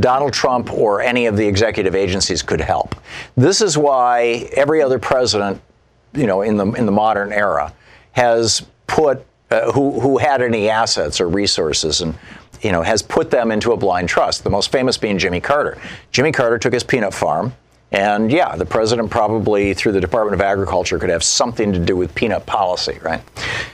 Donald 0.00 0.32
Trump 0.32 0.72
or 0.72 1.00
any 1.00 1.26
of 1.26 1.36
the 1.36 1.46
executive 1.46 1.94
agencies 1.94 2.42
could 2.42 2.60
help. 2.60 2.94
This 3.36 3.60
is 3.60 3.78
why 3.78 4.48
every 4.52 4.82
other 4.82 4.98
president, 4.98 5.60
you 6.14 6.26
know, 6.26 6.42
in 6.42 6.56
the 6.56 6.66
in 6.72 6.86
the 6.86 6.92
modern 6.92 7.32
era, 7.32 7.72
has 8.12 8.64
put 8.86 9.24
uh, 9.50 9.70
who 9.72 10.00
who 10.00 10.18
had 10.18 10.42
any 10.42 10.68
assets 10.68 11.20
or 11.20 11.28
resources 11.28 12.00
and 12.00 12.14
you 12.62 12.70
know, 12.70 12.82
has 12.82 13.02
put 13.02 13.30
them 13.30 13.50
into 13.50 13.72
a 13.72 13.76
blind 13.76 14.08
trust. 14.08 14.44
The 14.44 14.50
most 14.50 14.70
famous 14.70 14.96
being 14.96 15.18
Jimmy 15.18 15.40
Carter. 15.40 15.78
Jimmy 16.12 16.32
Carter 16.32 16.58
took 16.58 16.72
his 16.72 16.84
peanut 16.84 17.12
farm. 17.12 17.52
And 17.92 18.32
yeah, 18.32 18.56
the 18.56 18.64
president 18.64 19.10
probably, 19.10 19.74
through 19.74 19.92
the 19.92 20.00
Department 20.00 20.34
of 20.34 20.40
Agriculture, 20.40 20.98
could 20.98 21.10
have 21.10 21.22
something 21.22 21.72
to 21.72 21.78
do 21.78 21.94
with 21.94 22.14
peanut 22.14 22.46
policy, 22.46 22.98
right? 23.02 23.20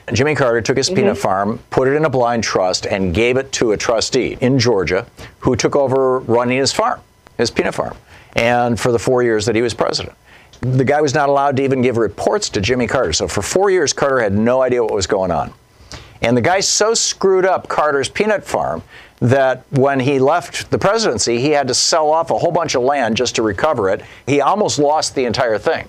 And 0.09 0.17
Jimmy 0.17 0.35
Carter 0.35 0.61
took 0.61 0.77
his 0.77 0.89
mm-hmm. 0.89 0.97
peanut 0.97 1.19
farm, 1.19 1.61
put 1.71 1.87
it 1.87 1.95
in 1.95 2.05
a 2.05 2.11
blind 2.11 2.43
trust, 2.43 2.87
and 2.87 3.15
gave 3.15 3.37
it 3.37 3.53
to 3.53 3.73
a 3.73 3.77
trustee 3.77 4.37
in 4.41 4.59
Georgia 4.59 5.07
who 5.39 5.55
took 5.55 5.77
over 5.77 6.19
running 6.21 6.59
his 6.59 6.73
farm, 6.73 7.01
his 7.37 7.51
peanut 7.51 7.75
farm, 7.75 7.97
and 8.35 8.79
for 8.79 8.91
the 8.91 8.99
four 8.99 9.23
years 9.23 9.47
that 9.47 9.55
he 9.55 9.63
was 9.63 9.73
president 9.73 10.17
the 10.61 10.85
guy 10.85 11.01
was 11.01 11.15
not 11.15 11.29
allowed 11.29 11.57
to 11.57 11.63
even 11.63 11.83
give 11.83 11.97
reports 11.97 12.49
to 12.51 12.61
Jimmy 12.61 12.87
Carter. 12.87 13.13
So 13.13 13.29
for 13.29 13.43
four 13.43 13.71
years, 13.71 13.93
Carter 13.93 14.21
had 14.21 14.33
no 14.33 14.63
idea 14.63 14.83
what 14.83 14.93
was 14.93 15.07
going 15.07 15.31
on. 15.31 15.53
And 16.21 16.37
the 16.37 16.41
guy 16.41 16.61
so 16.61 16.95
screwed 16.95 17.45
up 17.45 17.69
Carter's 17.69 18.09
peanut 18.09 18.45
farm 18.45 18.83
that 19.21 19.65
when 19.71 20.01
he 20.01 20.19
left 20.19 20.71
the 20.71 20.79
presidency, 20.79 21.41
he 21.41 21.51
had 21.51 21.69
to 21.69 21.75
sell 21.75 22.11
off 22.11 22.31
a 22.31 22.39
whole 22.39 22.53
bunch 22.53 22.75
of 22.75 22.83
land 22.83 23.17
just 23.17 23.35
to 23.37 23.43
recover 23.43 23.91
it. 23.91 24.03
He 24.27 24.41
almost 24.41 24.79
lost 24.79 25.15
the 25.15 25.25
entire 25.25 25.59
thing. 25.59 25.89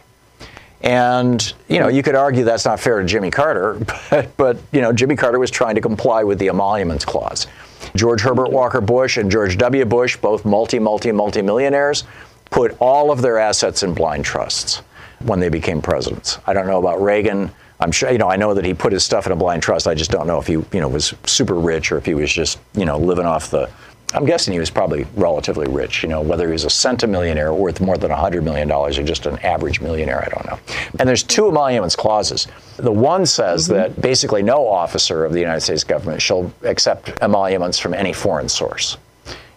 And, 0.81 1.53
you 1.67 1.79
know, 1.79 1.89
you 1.89 2.01
could 2.01 2.15
argue 2.15 2.43
that's 2.43 2.65
not 2.65 2.79
fair 2.79 2.99
to 2.99 3.05
Jimmy 3.05 3.31
Carter, 3.31 3.79
but, 4.09 4.35
but 4.37 4.57
you 4.71 4.81
know, 4.81 4.93
Jimmy 4.93 5.15
Carter 5.15 5.39
was 5.39 5.51
trying 5.51 5.75
to 5.75 5.81
comply 5.81 6.23
with 6.23 6.39
the 6.39 6.49
emoluments 6.49 7.05
clause. 7.05 7.47
George 7.95 8.21
Herbert 8.21 8.51
Walker 8.51 8.81
Bush 8.81 9.17
and 9.17 9.31
George 9.31 9.57
W. 9.57 9.85
Bush, 9.85 10.17
both 10.17 10.45
multi, 10.45 10.79
multi, 10.79 11.11
multi 11.11 11.41
millionaires, 11.41 12.03
put 12.49 12.75
all 12.79 13.11
of 13.11 13.21
their 13.21 13.37
assets 13.37 13.83
in 13.83 13.93
blind 13.93 14.25
trusts 14.25 14.81
when 15.19 15.39
they 15.39 15.49
became 15.49 15.81
presidents. 15.81 16.39
I 16.47 16.53
don't 16.53 16.67
know 16.67 16.79
about 16.79 17.01
Reagan. 17.01 17.51
I'm 17.79 17.91
sure, 17.91 18.11
you 18.11 18.17
know, 18.17 18.29
I 18.29 18.35
know 18.35 18.53
that 18.53 18.65
he 18.65 18.73
put 18.73 18.91
his 18.91 19.03
stuff 19.03 19.25
in 19.25 19.31
a 19.31 19.35
blind 19.35 19.63
trust. 19.63 19.87
I 19.87 19.93
just 19.93 20.11
don't 20.11 20.27
know 20.27 20.39
if 20.39 20.47
he, 20.47 20.53
you 20.53 20.67
know, 20.73 20.89
was 20.89 21.13
super 21.25 21.55
rich 21.55 21.91
or 21.91 21.97
if 21.97 22.05
he 22.05 22.13
was 22.13 22.31
just, 22.31 22.59
you 22.73 22.85
know, 22.85 22.97
living 22.97 23.25
off 23.25 23.49
the. 23.51 23.69
I'm 24.13 24.25
guessing 24.25 24.53
he 24.53 24.59
was 24.59 24.71
probably 24.71 25.05
relatively 25.15 25.67
rich, 25.67 26.01
you 26.01 26.09
know, 26.09 26.21
whether 26.21 26.47
he 26.47 26.51
was 26.51 26.65
a 26.65 26.69
centimillionaire 26.69 27.55
worth 27.55 27.79
more 27.79 27.95
than 27.95 28.09
$100 28.09 28.43
million 28.43 28.69
or 28.71 28.89
just 28.91 29.27
an 29.27 29.37
average 29.39 29.81
millionaire, 29.81 30.25
I 30.25 30.29
don't 30.29 30.45
know. 30.47 30.59
And 30.99 31.07
there's 31.07 31.21
two 31.21 31.47
emoluments 31.47 31.95
clauses. 31.95 32.47
The 32.77 32.91
one 32.91 33.27
says 33.27 33.65
mm-hmm. 33.65 33.75
that 33.75 34.01
basically 34.01 34.41
no 34.41 34.67
officer 34.67 35.25
of 35.25 35.31
the 35.31 35.39
United 35.39 35.61
States 35.61 35.83
government 35.83 36.23
shall 36.23 36.51
accept 36.63 37.21
emoluments 37.21 37.77
from 37.77 37.93
any 37.93 38.11
foreign 38.11 38.49
source. 38.49 38.97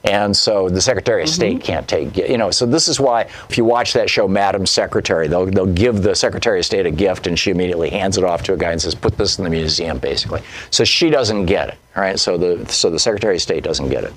And 0.04 0.36
so 0.36 0.68
the 0.68 0.80
Secretary 0.80 1.22
of 1.22 1.28
mm-hmm. 1.28 1.34
State 1.34 1.62
can't 1.62 1.86
take, 1.86 2.16
you 2.16 2.36
know, 2.36 2.50
so 2.50 2.66
this 2.66 2.88
is 2.88 2.98
why 2.98 3.22
if 3.48 3.56
you 3.56 3.64
watch 3.64 3.92
that 3.92 4.10
show, 4.10 4.26
Madam 4.26 4.66
Secretary, 4.66 5.28
they'll, 5.28 5.46
they'll 5.46 5.66
give 5.66 6.02
the 6.02 6.14
Secretary 6.14 6.58
of 6.58 6.66
State 6.66 6.86
a 6.86 6.90
gift 6.90 7.26
and 7.26 7.38
she 7.38 7.50
immediately 7.50 7.88
hands 7.88 8.18
it 8.18 8.24
off 8.24 8.42
to 8.44 8.52
a 8.52 8.56
guy 8.56 8.72
and 8.72 8.82
says, 8.82 8.94
put 8.94 9.16
this 9.16 9.38
in 9.38 9.44
the 9.44 9.50
museum, 9.50 9.98
basically. 9.98 10.42
So 10.70 10.84
she 10.84 11.08
doesn't 11.08 11.46
get 11.46 11.68
it, 11.68 11.78
all 11.94 12.02
right? 12.02 12.18
So 12.18 12.36
the, 12.36 12.66
so 12.72 12.90
the 12.90 12.98
Secretary 12.98 13.36
of 13.36 13.42
State 13.42 13.62
doesn't 13.62 13.90
get 13.90 14.02
it. 14.04 14.12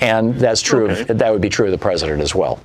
And 0.00 0.34
that's 0.34 0.62
true, 0.62 0.90
okay. 0.90 1.14
that 1.14 1.32
would 1.32 1.42
be 1.42 1.48
true 1.48 1.66
of 1.66 1.72
the 1.72 1.78
President 1.78 2.22
as 2.22 2.34
well. 2.34 2.60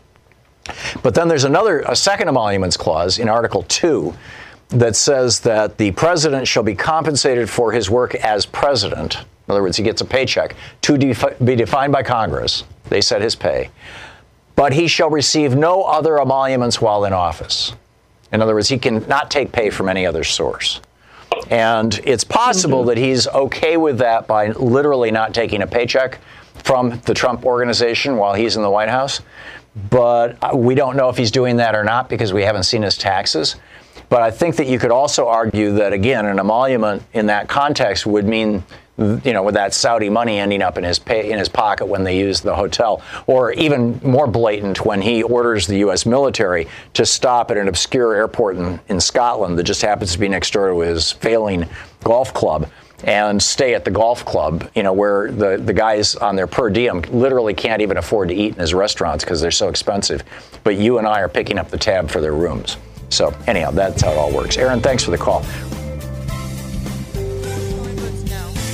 But 1.02 1.16
then 1.16 1.28
there's 1.28 1.46
another, 1.46 1.80
a 1.82 1.96
second 1.96 2.28
emoluments 2.28 2.78
clause 2.78 3.18
in 3.18 3.28
Article 3.28 3.64
2 3.64 4.14
that 4.70 4.96
says 4.96 5.40
that 5.42 5.78
the 5.78 5.92
President 5.92 6.48
shall 6.48 6.64
be 6.64 6.76
compensated 6.76 7.50
for 7.50 7.72
his 7.72 7.90
work 7.90 8.16
as 8.16 8.46
President 8.46 9.26
in 9.52 9.56
other 9.56 9.64
words, 9.64 9.76
he 9.76 9.84
gets 9.84 10.00
a 10.00 10.06
paycheck 10.06 10.56
to 10.84 10.98
defi- 10.98 11.36
be 11.44 11.58
defined 11.58 11.92
by 11.92 12.04
Congress. 12.04 12.64
They 12.88 13.02
set 13.02 13.22
his 13.22 13.36
pay. 13.36 13.70
But 14.56 14.72
he 14.72 14.88
shall 14.88 15.10
receive 15.10 15.58
no 15.58 15.84
other 15.84 16.22
emoluments 16.22 16.80
while 16.80 17.04
in 17.04 17.12
office. 17.12 17.74
In 18.32 18.42
other 18.42 18.54
words, 18.54 18.70
he 18.70 18.78
can 18.78 19.06
not 19.10 19.30
take 19.30 19.52
pay 19.52 19.70
from 19.70 19.90
any 19.90 20.06
other 20.06 20.24
source. 20.24 20.80
And 21.50 22.00
it's 22.06 22.24
possible 22.24 22.86
that 22.86 22.98
he's 22.98 23.28
okay 23.28 23.76
with 23.76 23.98
that 23.98 24.26
by 24.26 24.52
literally 24.52 25.12
not 25.12 25.34
taking 25.34 25.62
a 25.62 25.68
paycheck 25.68 26.20
from 26.64 27.02
the 27.06 27.14
Trump 27.14 27.46
organization 27.46 28.16
while 28.16 28.34
he's 28.34 28.56
in 28.56 28.62
the 28.62 28.70
White 28.70 28.90
House. 28.90 29.20
But 29.90 30.38
uh, 30.42 30.56
we 30.56 30.76
don't 30.76 30.96
know 30.96 31.10
if 31.10 31.18
he's 31.18 31.32
doing 31.32 31.58
that 31.58 31.76
or 31.76 31.84
not 31.84 32.08
because 32.08 32.32
we 32.32 32.44
haven't 32.44 32.64
seen 32.64 32.84
his 32.84 32.98
taxes. 32.98 33.58
But 34.10 34.22
I 34.22 34.32
think 34.32 34.58
that 34.58 34.68
you 34.68 34.78
could 34.78 34.92
also 34.92 35.28
argue 35.28 35.74
that, 35.76 35.94
again, 35.94 36.26
an 36.26 36.38
emolument 36.38 37.04
in 37.14 37.28
that 37.28 37.48
context 37.48 38.06
would 38.06 38.26
mean 38.26 38.64
Mm-hmm. 39.02 39.28
you 39.28 39.34
know, 39.34 39.42
with 39.42 39.56
that 39.56 39.74
Saudi 39.74 40.10
money 40.10 40.38
ending 40.38 40.62
up 40.62 40.78
in 40.78 40.84
his 40.84 41.00
pay, 41.00 41.32
in 41.32 41.40
his 41.40 41.50
pocket 41.50 41.88
when 41.88 42.04
they 42.04 42.20
use 42.20 42.42
the 42.42 42.56
hotel, 42.56 43.02
or 43.26 43.52
even 43.54 44.00
more 44.04 44.28
blatant 44.28 44.86
when 44.86 45.02
he 45.02 45.24
orders 45.24 45.66
the 45.66 45.80
U.S. 45.80 46.06
military 46.06 46.68
to 46.94 47.04
stop 47.04 47.50
at 47.50 47.58
an 47.58 47.68
obscure 47.68 48.14
airport 48.14 48.58
in, 48.58 48.80
in 48.90 49.02
Scotland 49.02 49.58
that 49.58 49.64
just 49.64 49.82
happens 49.82 50.14
to 50.14 50.20
be 50.20 50.30
next 50.30 50.54
door 50.54 50.70
to 50.70 50.80
his 50.82 51.12
failing 51.12 51.68
golf 52.04 52.32
club 52.34 52.70
and 53.04 53.42
stay 53.42 53.74
at 53.74 53.86
the 53.86 53.90
golf 53.90 54.24
club, 54.24 54.70
you 54.76 54.84
know, 54.84 54.94
where 54.94 55.32
the, 55.32 55.58
the 55.58 55.74
guys 55.74 56.16
on 56.16 56.36
their 56.36 56.46
per 56.46 56.70
diem 56.70 57.02
literally 57.10 57.56
can't 57.56 57.82
even 57.82 57.98
afford 57.98 58.30
to 58.30 58.36
eat 58.36 58.54
in 58.54 58.60
his 58.60 58.76
restaurants 58.76 59.24
because 59.24 59.42
they're 59.42 59.50
so 59.50 59.68
expensive. 59.68 60.24
But 60.64 60.78
you 60.78 61.00
and 61.00 61.08
I 61.08 61.22
are 61.22 61.30
picking 61.30 61.58
up 61.58 61.72
the 61.72 61.78
tab 61.80 62.12
for 62.12 62.22
their 62.22 62.36
rooms. 62.36 62.78
So, 63.10 63.36
anyhow, 63.48 63.72
that's 63.72 64.04
how 64.04 64.12
it 64.12 64.18
all 64.18 64.32
works. 64.32 64.58
Aaron, 64.58 64.80
thanks 64.80 65.04
for 65.04 65.10
the 65.10 65.18
call 65.18 65.44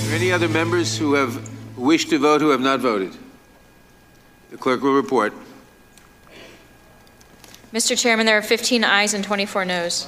there 0.08 0.16
any 0.16 0.32
other 0.32 0.48
members 0.48 0.98
who 0.98 1.16
have 1.16 1.50
wished 1.78 2.10
to 2.12 2.18
vote 2.18 2.40
who 2.40 2.50
have 2.50 2.62
not 2.62 2.80
voted? 2.80 3.14
The 4.52 4.58
clerk 4.58 4.82
will 4.82 4.94
report. 4.94 5.34
Mr. 7.74 7.98
Chairman, 7.98 8.26
there 8.26 8.38
are 8.38 8.42
15 8.42 8.86
ayes 8.86 9.14
and 9.14 9.24
24 9.24 9.66
noes. 9.66 10.08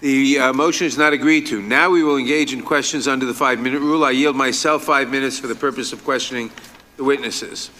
The 0.00 0.38
uh, 0.38 0.52
motion 0.52 0.86
is 0.86 0.98
not 0.98 1.14
agreed 1.14 1.46
to. 1.46 1.62
Now 1.62 1.88
we 1.88 2.02
will 2.02 2.18
engage 2.18 2.52
in 2.52 2.60
questions 2.60 3.08
under 3.08 3.24
the 3.24 3.32
five 3.32 3.58
minute 3.58 3.80
rule. 3.80 4.04
I 4.04 4.10
yield 4.10 4.36
myself 4.36 4.84
five 4.84 5.08
minutes 5.08 5.38
for 5.38 5.46
the 5.46 5.54
purpose 5.54 5.92
of 5.92 6.04
questioning 6.04 6.50
the 6.98 7.04
witnesses. 7.04 7.70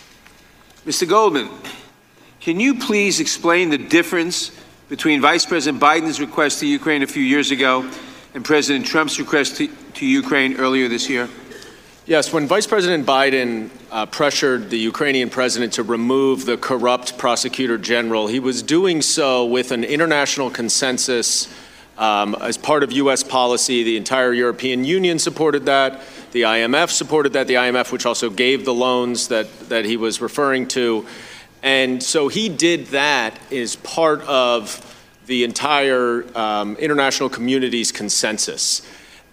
Mr. 0.86 1.06
Goldman, 1.06 1.50
can 2.40 2.60
you 2.60 2.76
please 2.76 3.20
explain 3.20 3.68
the 3.68 3.78
difference 3.78 4.52
between 4.88 5.20
Vice 5.20 5.44
President 5.44 5.82
Biden's 5.82 6.20
request 6.20 6.60
to 6.60 6.66
Ukraine 6.66 7.02
a 7.02 7.06
few 7.06 7.22
years 7.22 7.50
ago 7.50 7.90
and 8.34 8.42
President 8.42 8.86
Trump's 8.86 9.18
request 9.18 9.56
to, 9.56 9.68
to 9.94 10.06
Ukraine 10.06 10.56
earlier 10.56 10.88
this 10.88 11.10
year? 11.10 11.28
Yes, 12.04 12.32
when 12.32 12.48
Vice 12.48 12.66
President 12.66 13.06
Biden 13.06 13.70
uh, 13.92 14.06
pressured 14.06 14.70
the 14.70 14.78
Ukrainian 14.78 15.30
president 15.30 15.74
to 15.74 15.84
remove 15.84 16.46
the 16.46 16.56
corrupt 16.56 17.16
prosecutor 17.16 17.78
general, 17.78 18.26
he 18.26 18.40
was 18.40 18.60
doing 18.60 19.00
so 19.00 19.46
with 19.46 19.70
an 19.70 19.84
international 19.84 20.50
consensus 20.50 21.46
um, 21.96 22.34
as 22.40 22.58
part 22.58 22.82
of 22.82 22.90
U.S. 22.90 23.22
policy. 23.22 23.84
The 23.84 23.96
entire 23.96 24.32
European 24.32 24.84
Union 24.84 25.20
supported 25.20 25.66
that. 25.66 26.02
The 26.32 26.42
IMF 26.42 26.90
supported 26.90 27.34
that. 27.34 27.46
The 27.46 27.54
IMF, 27.54 27.92
which 27.92 28.04
also 28.04 28.30
gave 28.30 28.64
the 28.64 28.74
loans 28.74 29.28
that, 29.28 29.46
that 29.68 29.84
he 29.84 29.96
was 29.96 30.20
referring 30.20 30.66
to. 30.68 31.06
And 31.62 32.02
so 32.02 32.26
he 32.26 32.48
did 32.48 32.86
that 32.86 33.38
as 33.52 33.76
part 33.76 34.22
of 34.22 34.88
the 35.26 35.44
entire 35.44 36.26
um, 36.36 36.74
international 36.78 37.28
community's 37.28 37.92
consensus. 37.92 38.82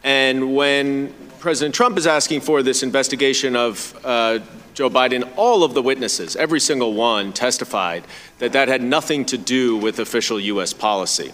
And 0.03 0.55
when 0.55 1.15
President 1.39 1.73
Trump 1.73 1.97
is 1.97 2.05
asking 2.05 2.41
for 2.41 2.61
this 2.61 2.83
investigation 2.83 3.55
of 3.55 3.97
uh, 4.03 4.39
Joe 4.73 4.89
Biden, 4.89 5.29
all 5.37 5.63
of 5.63 5.73
the 5.73 5.81
witnesses, 5.81 6.35
every 6.35 6.59
single 6.59 6.93
one, 6.93 7.31
testified 7.31 8.03
that 8.39 8.51
that 8.53 8.67
had 8.67 8.81
nothing 8.81 9.23
to 9.25 9.37
do 9.37 9.77
with 9.77 9.99
official 9.99 10.39
U.S. 10.39 10.73
policy. 10.73 11.31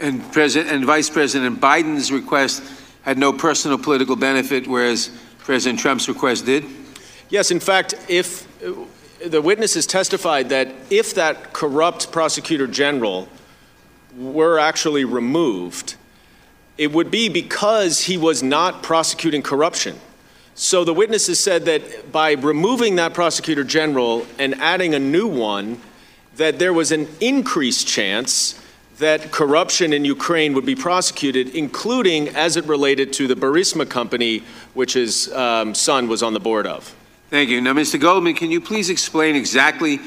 And, 0.00 0.22
President, 0.32 0.74
and 0.74 0.84
Vice 0.86 1.10
President 1.10 1.60
Biden's 1.60 2.10
request 2.10 2.62
had 3.02 3.18
no 3.18 3.32
personal 3.32 3.78
political 3.78 4.16
benefit, 4.16 4.66
whereas 4.66 5.10
President 5.38 5.80
Trump's 5.80 6.08
request 6.08 6.46
did? 6.46 6.64
Yes, 7.28 7.50
in 7.50 7.60
fact, 7.60 7.94
if 8.08 8.46
uh, 8.64 8.72
the 9.26 9.42
witnesses 9.42 9.86
testified 9.86 10.48
that 10.48 10.68
if 10.90 11.14
that 11.14 11.52
corrupt 11.52 12.10
prosecutor 12.10 12.66
general 12.66 13.28
were 14.16 14.58
actually 14.58 15.04
removed, 15.04 15.96
it 16.78 16.92
would 16.92 17.10
be 17.10 17.28
because 17.28 18.02
he 18.02 18.16
was 18.16 18.42
not 18.42 18.82
prosecuting 18.82 19.42
corruption. 19.42 19.98
So 20.54 20.84
the 20.84 20.94
witnesses 20.94 21.38
said 21.38 21.66
that 21.66 22.12
by 22.12 22.32
removing 22.32 22.96
that 22.96 23.14
prosecutor 23.14 23.64
general 23.64 24.26
and 24.38 24.54
adding 24.56 24.94
a 24.94 24.98
new 24.98 25.26
one, 25.26 25.80
that 26.36 26.58
there 26.58 26.72
was 26.72 26.92
an 26.92 27.08
increased 27.20 27.86
chance 27.86 28.60
that 28.98 29.30
corruption 29.30 29.92
in 29.92 30.04
Ukraine 30.04 30.54
would 30.54 30.64
be 30.64 30.74
prosecuted, 30.74 31.54
including 31.54 32.28
as 32.30 32.56
it 32.56 32.64
related 32.64 33.12
to 33.14 33.26
the 33.26 33.34
Burisma 33.34 33.88
company, 33.88 34.42
which 34.72 34.94
his 34.94 35.30
um, 35.34 35.74
son 35.74 36.08
was 36.08 36.22
on 36.22 36.32
the 36.32 36.40
board 36.40 36.66
of. 36.66 36.94
Thank 37.28 37.50
you. 37.50 37.60
Now, 37.60 37.74
Mr. 37.74 38.00
Goldman, 38.00 38.34
can 38.34 38.50
you 38.50 38.60
please 38.60 38.88
explain 38.88 39.36
exactly 39.36 40.00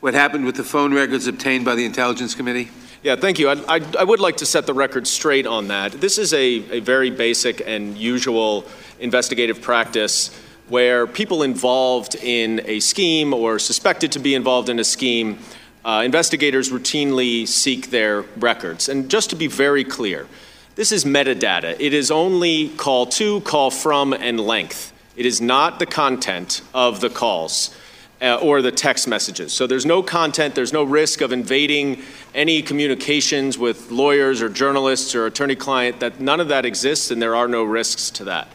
what 0.00 0.14
happened 0.14 0.44
with 0.44 0.54
the 0.54 0.64
phone 0.64 0.94
records 0.94 1.26
obtained 1.26 1.64
by 1.64 1.74
the 1.74 1.84
Intelligence 1.84 2.34
Committee? 2.34 2.70
Yeah, 3.08 3.16
thank 3.16 3.38
you. 3.38 3.48
I, 3.48 3.76
I, 3.76 3.80
I, 4.00 4.04
would 4.04 4.20
like 4.20 4.36
to 4.36 4.44
set 4.44 4.66
the 4.66 4.74
record 4.74 5.06
straight 5.06 5.46
on 5.46 5.68
that. 5.68 5.92
This 5.92 6.18
is 6.18 6.34
a, 6.34 6.56
a 6.70 6.80
very 6.80 7.08
basic 7.08 7.62
and 7.66 7.96
usual 7.96 8.66
investigative 9.00 9.62
practice 9.62 10.28
where 10.68 11.06
people 11.06 11.42
involved 11.42 12.16
in 12.16 12.60
a 12.66 12.80
scheme 12.80 13.32
or 13.32 13.58
suspected 13.58 14.12
to 14.12 14.18
be 14.18 14.34
involved 14.34 14.68
in 14.68 14.78
a 14.78 14.84
scheme, 14.84 15.38
uh, 15.86 16.02
investigators 16.04 16.70
routinely 16.70 17.48
seek 17.48 17.88
their 17.88 18.26
records. 18.36 18.90
And 18.90 19.08
just 19.08 19.30
to 19.30 19.36
be 19.36 19.46
very 19.46 19.84
clear, 19.84 20.26
this 20.74 20.92
is 20.92 21.06
metadata. 21.06 21.76
It 21.80 21.94
is 21.94 22.10
only 22.10 22.68
call 22.76 23.06
to, 23.06 23.40
call 23.40 23.70
from, 23.70 24.12
and 24.12 24.38
length. 24.38 24.92
It 25.16 25.24
is 25.24 25.40
not 25.40 25.78
the 25.78 25.86
content 25.86 26.60
of 26.74 27.00
the 27.00 27.08
calls. 27.08 27.74
Uh, 28.20 28.34
or 28.42 28.60
the 28.62 28.72
text 28.72 29.06
messages. 29.06 29.52
So 29.52 29.68
there's 29.68 29.86
no 29.86 30.02
content, 30.02 30.56
there's 30.56 30.72
no 30.72 30.82
risk 30.82 31.20
of 31.20 31.30
invading 31.30 32.02
any 32.34 32.62
communications 32.62 33.56
with 33.56 33.92
lawyers 33.92 34.42
or 34.42 34.48
journalists 34.48 35.14
or 35.14 35.26
attorney 35.26 35.54
client, 35.54 36.00
that 36.00 36.18
none 36.18 36.40
of 36.40 36.48
that 36.48 36.64
exists 36.64 37.12
and 37.12 37.22
there 37.22 37.36
are 37.36 37.46
no 37.46 37.62
risks 37.62 38.10
to 38.10 38.24
that. 38.24 38.48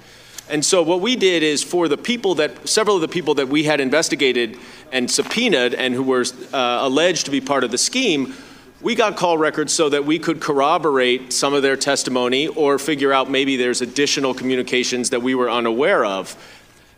And 0.50 0.66
so 0.66 0.84
what 0.84 1.00
we 1.00 1.16
did 1.16 1.44
is 1.44 1.64
for 1.64 1.88
the 1.88 1.98
people 1.98 2.36
that, 2.36 2.68
several 2.68 2.98
of 2.98 3.02
the 3.02 3.08
people 3.08 3.36
that 3.36 3.48
we 3.48 3.64
had 3.64 3.80
investigated 3.80 4.58
and 4.92 5.10
subpoenaed 5.10 5.74
and 5.74 5.94
who 5.94 6.04
were 6.04 6.26
uh, 6.52 6.80
alleged 6.82 7.26
to 7.26 7.32
be 7.32 7.40
part 7.40 7.64
of 7.64 7.72
the 7.72 7.78
scheme, 7.78 8.34
we 8.82 8.96
got 8.96 9.16
call 9.16 9.38
records 9.38 9.72
so 9.72 9.88
that 9.88 10.04
we 10.04 10.20
could 10.20 10.42
corroborate 10.42 11.32
some 11.32 11.54
of 11.54 11.62
their 11.62 11.78
testimony 11.78 12.48
or 12.48 12.78
figure 12.78 13.14
out 13.14 13.32
maybe 13.32 13.56
there's 13.56 13.82
additional 13.82 14.34
communications 14.34 15.12
that 15.12 15.22
we 15.22 15.36
were 15.36 15.50
unaware 15.50 16.04
of. 16.04 16.36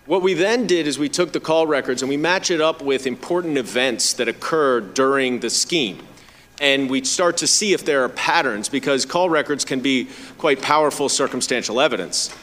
What 0.06 0.22
we 0.22 0.36
then 0.36 0.68
did 0.68 0.86
is 0.86 0.99
we 0.99 1.10
took 1.10 1.32
the 1.32 1.39
call 1.39 1.66
records 1.66 2.03
and 2.03 2.10
we 2.10 2.18
match 2.18 2.51
it 2.51 2.62
up 2.62 2.80
with 2.80 3.08
important 3.08 3.58
events 3.58 4.14
that 4.14 4.28
occurred 4.28 4.93
during 4.93 5.39
the 5.39 5.49
scheme. 5.49 6.06
And 6.62 6.91
we 6.91 7.03
start 7.03 7.38
to 7.38 7.47
see 7.47 7.74
if 7.74 7.84
there 7.84 8.03
are 8.03 8.10
patterns 8.10 8.70
because 8.70 9.03
call 9.03 9.32
records 9.32 9.66
can 9.66 9.80
be 9.80 10.08
quite 10.38 10.62
powerful 10.62 11.10
circumstantial 11.10 11.82
evidence. 11.82 12.34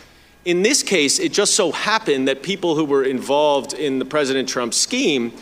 In 0.44 0.62
this 0.62 0.82
case, 0.82 1.20
it 1.20 1.32
just 1.32 1.54
so 1.54 1.70
happened 1.70 2.26
that 2.26 2.42
people 2.42 2.74
who 2.74 2.84
were 2.84 3.04
involved 3.04 3.74
in 3.74 4.00
the 4.00 4.04
President 4.04 4.48
Trump 4.48 4.74
scheme 4.74 5.32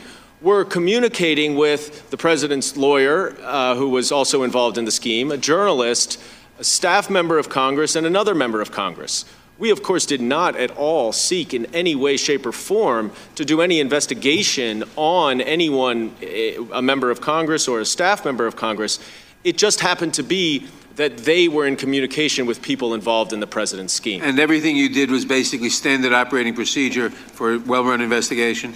were 0.43 0.63
communicating 0.67 1.57
with 1.57 2.11
the 2.11 2.19
president's 2.19 2.77
lawyer, 2.77 3.35
uh, 3.43 3.75
who 3.75 3.89
was 3.89 4.13
also 4.13 4.43
involved 4.43 4.77
in 4.77 4.85
the 4.85 4.91
scheme, 4.91 5.31
a 5.31 5.39
journalist, 5.39 6.23
a 6.59 6.65
staff 6.65 7.09
member 7.09 7.39
of 7.39 7.49
Congress, 7.49 7.97
and 7.97 8.07
another 8.07 8.35
member 8.35 8.61
of 8.61 8.71
Congress. 8.71 9.25
We, 9.61 9.69
of 9.69 9.83
course, 9.83 10.07
did 10.07 10.23
not 10.23 10.57
at 10.57 10.71
all 10.71 11.13
seek 11.13 11.53
in 11.53 11.67
any 11.67 11.95
way, 11.95 12.17
shape, 12.17 12.47
or 12.47 12.53
form 12.53 13.13
to 13.35 13.45
do 13.45 13.61
any 13.61 13.79
investigation 13.79 14.85
on 14.97 15.43
anyone, 15.43 16.15
eh, 16.23 16.57
a 16.73 16.81
member 16.81 17.11
of 17.11 17.21
Congress 17.21 17.69
or 17.69 17.79
a 17.79 17.85
staff 17.85 18.25
member 18.25 18.47
of 18.47 18.57
Congress. 18.57 18.99
It 19.45 19.59
just 19.59 19.81
happened 19.81 20.15
to 20.15 20.23
be 20.23 20.67
that 20.97 21.19
they 21.19 21.47
were 21.47 21.67
in 21.67 21.77
communication 21.77 22.47
with 22.47 22.63
people 22.63 22.95
involved 22.95 23.35
in 23.35 23.41
the 23.41 23.47
president's 23.47 23.93
scheme. 23.93 24.23
And 24.23 24.41
everything 24.41 24.77
you 24.77 24.89
did 24.89 25.11
was 25.11 25.27
basically 25.27 25.69
standard 25.69 26.15
operating 26.15 26.55
procedure 26.55 27.11
for 27.11 27.55
a 27.55 27.59
well 27.59 27.85
run 27.85 28.01
investigation? 28.01 28.75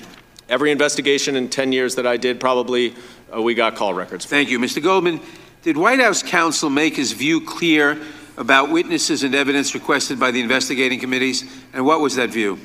Every 0.51 0.71
investigation 0.71 1.35
in 1.35 1.49
10 1.49 1.73
years 1.73 1.95
that 1.95 2.07
I 2.07 2.19
did, 2.19 2.39
probably 2.39 2.95
uh, 3.35 3.41
we 3.41 3.55
got 3.55 3.75
call 3.75 3.95
records. 3.95 4.27
Thank 4.27 4.51
you. 4.51 4.59
Mr. 4.59 4.83
Goldman, 4.83 5.21
did 5.63 5.79
White 5.79 6.01
House 6.01 6.23
counsel 6.23 6.69
make 6.69 6.95
his 6.95 7.13
view 7.13 7.41
clear 7.41 7.99
about 8.37 8.71
witnesses 8.71 9.23
and 9.23 9.35
evidence 9.35 9.75
requested 9.75 10.19
by 10.19 10.31
the 10.31 10.41
investigating 10.41 10.99
committees? 10.99 11.45
And 11.73 11.85
what 11.85 12.01
was 12.01 12.17
that 12.17 12.31
view? 12.31 12.59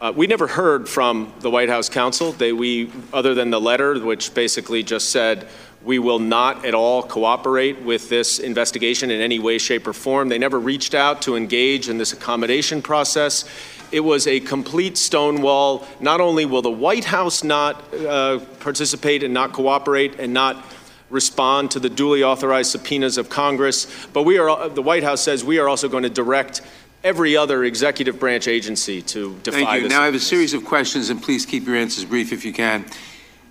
Uh, 0.00 0.12
we 0.14 0.28
never 0.28 0.46
heard 0.46 0.88
from 0.88 1.32
the 1.40 1.50
White 1.50 1.68
House 1.68 1.88
counsel. 1.88 2.30
They, 2.30 2.52
we, 2.52 2.90
other 3.12 3.34
than 3.34 3.50
the 3.50 3.60
letter, 3.60 3.98
which 3.98 4.32
basically 4.32 4.84
just 4.84 5.10
said 5.10 5.48
we 5.82 5.98
will 5.98 6.18
not 6.18 6.64
at 6.64 6.74
all 6.74 7.02
cooperate 7.02 7.82
with 7.82 8.08
this 8.08 8.38
investigation 8.38 9.10
in 9.10 9.20
any 9.20 9.38
way, 9.38 9.58
shape, 9.58 9.86
or 9.86 9.92
form. 9.92 10.28
They 10.28 10.38
never 10.38 10.58
reached 10.58 10.94
out 10.94 11.22
to 11.22 11.36
engage 11.36 11.88
in 11.88 11.98
this 11.98 12.12
accommodation 12.12 12.82
process. 12.82 13.44
It 13.90 14.00
was 14.00 14.26
a 14.26 14.40
complete 14.40 14.98
stonewall. 14.98 15.86
Not 15.98 16.20
only 16.20 16.44
will 16.44 16.62
the 16.62 16.70
White 16.70 17.04
House 17.04 17.42
not 17.42 17.82
uh, 17.94 18.40
participate 18.60 19.22
and 19.22 19.32
not 19.32 19.52
cooperate 19.52 20.20
and 20.20 20.32
not 20.32 20.62
respond 21.10 21.70
to 21.72 21.80
the 21.80 21.88
duly 21.88 22.22
authorized 22.22 22.70
subpoenas 22.70 23.18
of 23.18 23.28
Congress. 23.28 23.86
But 24.12 24.24
we 24.24 24.38
are, 24.38 24.68
the 24.68 24.82
White 24.82 25.02
House 25.02 25.22
says 25.22 25.44
we 25.44 25.58
are 25.58 25.68
also 25.68 25.88
going 25.88 26.02
to 26.02 26.10
direct 26.10 26.62
every 27.04 27.36
other 27.36 27.64
executive 27.64 28.18
branch 28.18 28.48
agency 28.48 29.00
to 29.02 29.38
defy 29.42 29.64
Thank 29.64 29.82
you. 29.82 29.88
Now 29.88 30.02
I 30.02 30.06
have 30.06 30.14
a 30.14 30.20
series 30.20 30.54
of 30.54 30.64
questions, 30.64 31.10
and 31.10 31.22
please 31.22 31.46
keep 31.46 31.66
your 31.66 31.76
answers 31.76 32.04
brief 32.04 32.32
if 32.32 32.44
you 32.44 32.52
can. 32.52 32.84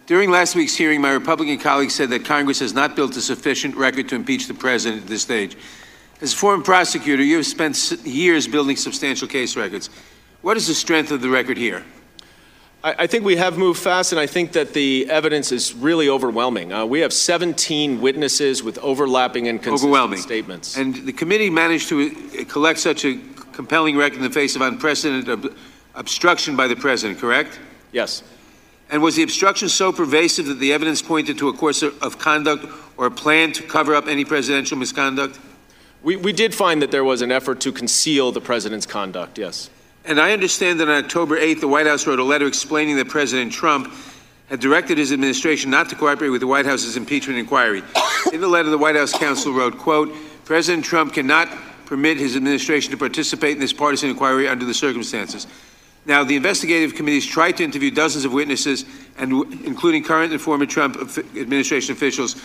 During 0.05 0.31
last 0.31 0.55
week's 0.55 0.75
hearing, 0.75 1.01
my 1.01 1.11
Republican 1.11 1.57
colleague 1.57 1.91
said 1.91 2.09
that 2.11 2.23
Congress 2.23 2.59
has 2.59 2.73
not 2.73 2.95
built 2.95 3.15
a 3.17 3.21
sufficient 3.21 3.75
record 3.75 4.07
to 4.09 4.15
impeach 4.15 4.47
the 4.47 4.53
president 4.53 5.03
at 5.03 5.07
this 5.09 5.21
stage. 5.21 5.57
As 6.21 6.33
a 6.33 6.35
former 6.35 6.63
prosecutor, 6.63 7.21
you 7.21 7.35
have 7.35 7.45
spent 7.45 7.91
years 8.05 8.47
building 8.47 8.75
substantial 8.75 9.27
case 9.27 9.55
records. 9.55 9.89
What 10.41 10.55
is 10.57 10.67
the 10.67 10.73
strength 10.73 11.11
of 11.11 11.21
the 11.21 11.29
record 11.29 11.57
here? 11.57 11.83
I, 12.83 12.95
I 12.99 13.07
think 13.07 13.25
we 13.25 13.35
have 13.37 13.57
moved 13.57 13.79
fast, 13.79 14.11
and 14.11 14.19
I 14.19 14.27
think 14.27 14.51
that 14.53 14.73
the 14.73 15.09
evidence 15.09 15.51
is 15.51 15.73
really 15.73 16.09
overwhelming. 16.09 16.71
Uh, 16.71 16.85
we 16.85 16.99
have 17.01 17.11
17 17.13 18.01
witnesses 18.01 18.63
with 18.63 18.77
overlapping 18.79 19.47
and 19.47 19.61
consistent 19.61 19.89
Overwhelming. 19.89 20.19
statements. 20.19 20.77
And 20.77 20.95
the 20.95 21.13
committee 21.13 21.49
managed 21.49 21.89
to 21.89 22.07
uh, 22.39 22.43
collect 22.45 22.79
such 22.79 23.05
a 23.05 23.19
compelling 23.53 23.97
record 23.97 24.17
in 24.17 24.23
the 24.23 24.29
face 24.29 24.55
of 24.55 24.61
unprecedented 24.61 25.29
ob- 25.29 25.55
obstruction 25.95 26.55
by 26.55 26.67
the 26.67 26.75
president, 26.75 27.19
correct? 27.19 27.59
Yes. 27.91 28.23
And 28.89 29.01
was 29.01 29.15
the 29.15 29.23
obstruction 29.23 29.67
so 29.67 29.91
pervasive 29.91 30.45
that 30.45 30.59
the 30.59 30.71
evidence 30.71 31.01
pointed 31.01 31.37
to 31.39 31.49
a 31.49 31.53
course 31.53 31.81
of, 31.81 32.01
of 32.01 32.19
conduct 32.19 32.65
or 32.95 33.07
a 33.07 33.11
plan 33.11 33.51
to 33.53 33.63
cover 33.63 33.95
up 33.95 34.07
any 34.07 34.23
presidential 34.23 34.77
misconduct? 34.77 35.39
We, 36.03 36.15
we 36.15 36.31
did 36.31 36.53
find 36.53 36.81
that 36.81 36.91
there 36.91 37.03
was 37.03 37.21
an 37.21 37.31
effort 37.31 37.59
to 37.61 37.71
conceal 37.71 38.31
the 38.31 38.39
president's 38.39 38.85
conduct, 38.85 39.37
yes. 39.37 39.69
And 40.07 40.21
I 40.21 40.31
understand 40.31 40.79
that 40.79 40.87
on 40.87 41.03
October 41.03 41.37
8th, 41.37 41.59
the 41.59 41.67
White 41.67 41.85
House 41.85 42.07
wrote 42.07 42.19
a 42.19 42.23
letter 42.23 42.47
explaining 42.47 42.95
that 42.95 43.09
President 43.09 43.51
Trump 43.51 43.93
had 44.47 44.61
directed 44.61 44.97
his 44.97 45.11
administration 45.11 45.69
not 45.69 45.89
to 45.89 45.95
cooperate 45.95 46.29
with 46.29 46.39
the 46.39 46.47
White 46.47 46.65
House's 46.65 46.95
impeachment 46.95 47.37
inquiry. 47.37 47.83
In 48.31 48.39
the 48.39 48.47
letter, 48.47 48.69
the 48.69 48.77
White 48.77 48.95
House 48.95 49.11
counsel 49.11 49.51
wrote, 49.51 49.77
quote, 49.77 50.15
President 50.45 50.85
Trump 50.85 51.13
cannot 51.13 51.49
permit 51.85 52.17
his 52.17 52.37
administration 52.37 52.91
to 52.91 52.97
participate 52.97 53.55
in 53.55 53.59
this 53.59 53.73
partisan 53.73 54.09
inquiry 54.09 54.47
under 54.47 54.63
the 54.63 54.73
circumstances. 54.73 55.45
Now, 56.05 56.23
the 56.23 56.37
investigative 56.37 56.95
committees 56.95 57.25
tried 57.25 57.57
to 57.57 57.65
interview 57.65 57.91
dozens 57.91 58.23
of 58.23 58.31
witnesses, 58.31 58.85
and 59.17 59.33
including 59.65 60.05
current 60.05 60.31
and 60.31 60.39
former 60.39 60.65
Trump 60.65 60.95
administration 61.35 61.91
officials, 61.91 62.41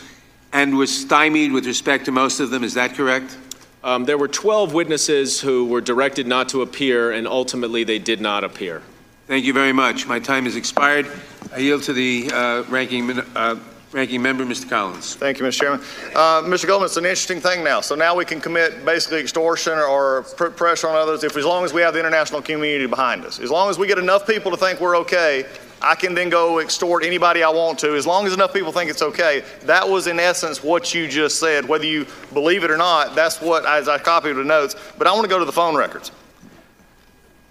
and 0.52 0.76
was 0.76 0.92
stymied 0.92 1.52
with 1.52 1.66
respect 1.66 2.06
to 2.06 2.12
most 2.12 2.40
of 2.40 2.50
them. 2.50 2.64
Is 2.64 2.74
that 2.74 2.94
correct? 2.94 3.38
Um, 3.84 4.04
there 4.04 4.16
were 4.16 4.28
12 4.28 4.72
witnesses 4.72 5.40
who 5.40 5.66
were 5.66 5.80
directed 5.80 6.26
not 6.26 6.48
to 6.50 6.62
appear, 6.62 7.10
and 7.10 7.26
ultimately 7.26 7.82
they 7.82 7.98
did 7.98 8.20
not 8.20 8.44
appear. 8.44 8.80
Thank 9.26 9.44
you 9.44 9.52
very 9.52 9.72
much. 9.72 10.06
My 10.06 10.20
time 10.20 10.44
has 10.44 10.54
expired. 10.54 11.10
I 11.52 11.58
yield 11.58 11.82
to 11.84 11.92
the 11.92 12.30
uh, 12.32 12.62
ranking, 12.68 13.10
uh, 13.10 13.58
ranking 13.90 14.22
member, 14.22 14.44
Mr. 14.44 14.68
Collins. 14.68 15.16
Thank 15.16 15.40
you, 15.40 15.46
Mr. 15.46 15.60
Chairman. 15.60 15.80
Uh, 16.14 16.42
Mr. 16.42 16.66
Goldman, 16.66 16.86
it's 16.86 16.96
an 16.96 17.04
interesting 17.04 17.40
thing 17.40 17.64
now. 17.64 17.80
So 17.80 17.96
now 17.96 18.14
we 18.14 18.24
can 18.24 18.40
commit 18.40 18.84
basically 18.84 19.20
extortion 19.20 19.74
or 19.74 20.22
pr- 20.36 20.46
pressure 20.46 20.88
on 20.88 20.94
others 20.94 21.24
if 21.24 21.36
as 21.36 21.44
long 21.44 21.64
as 21.64 21.72
we 21.72 21.80
have 21.82 21.92
the 21.92 22.00
international 22.00 22.40
community 22.40 22.86
behind 22.86 23.24
us. 23.24 23.40
As 23.40 23.50
long 23.50 23.68
as 23.68 23.78
we 23.78 23.88
get 23.88 23.98
enough 23.98 24.26
people 24.26 24.52
to 24.52 24.56
think 24.56 24.80
we're 24.80 24.96
okay, 24.98 25.44
I 25.82 25.94
can 25.94 26.14
then 26.14 26.28
go 26.28 26.58
extort 26.58 27.04
anybody 27.04 27.42
I 27.42 27.48
want 27.48 27.78
to, 27.80 27.96
as 27.96 28.06
long 28.06 28.26
as 28.26 28.32
enough 28.32 28.52
people 28.54 28.70
think 28.70 28.90
it's 28.90 29.02
okay. 29.02 29.42
That 29.64 29.88
was, 29.88 30.06
in 30.06 30.20
essence, 30.20 30.62
what 30.62 30.94
you 30.94 31.08
just 31.08 31.40
said. 31.40 31.68
Whether 31.68 31.86
you 31.86 32.06
believe 32.32 32.62
it 32.62 32.70
or 32.70 32.76
not, 32.76 33.14
that's 33.14 33.40
what, 33.40 33.66
as 33.66 33.88
I 33.88 33.98
copied 33.98 34.34
the 34.34 34.44
notes. 34.44 34.76
But 34.96 35.06
I 35.06 35.12
want 35.12 35.24
to 35.24 35.28
go 35.28 35.38
to 35.38 35.44
the 35.44 35.52
phone 35.52 35.74
records. 35.74 36.12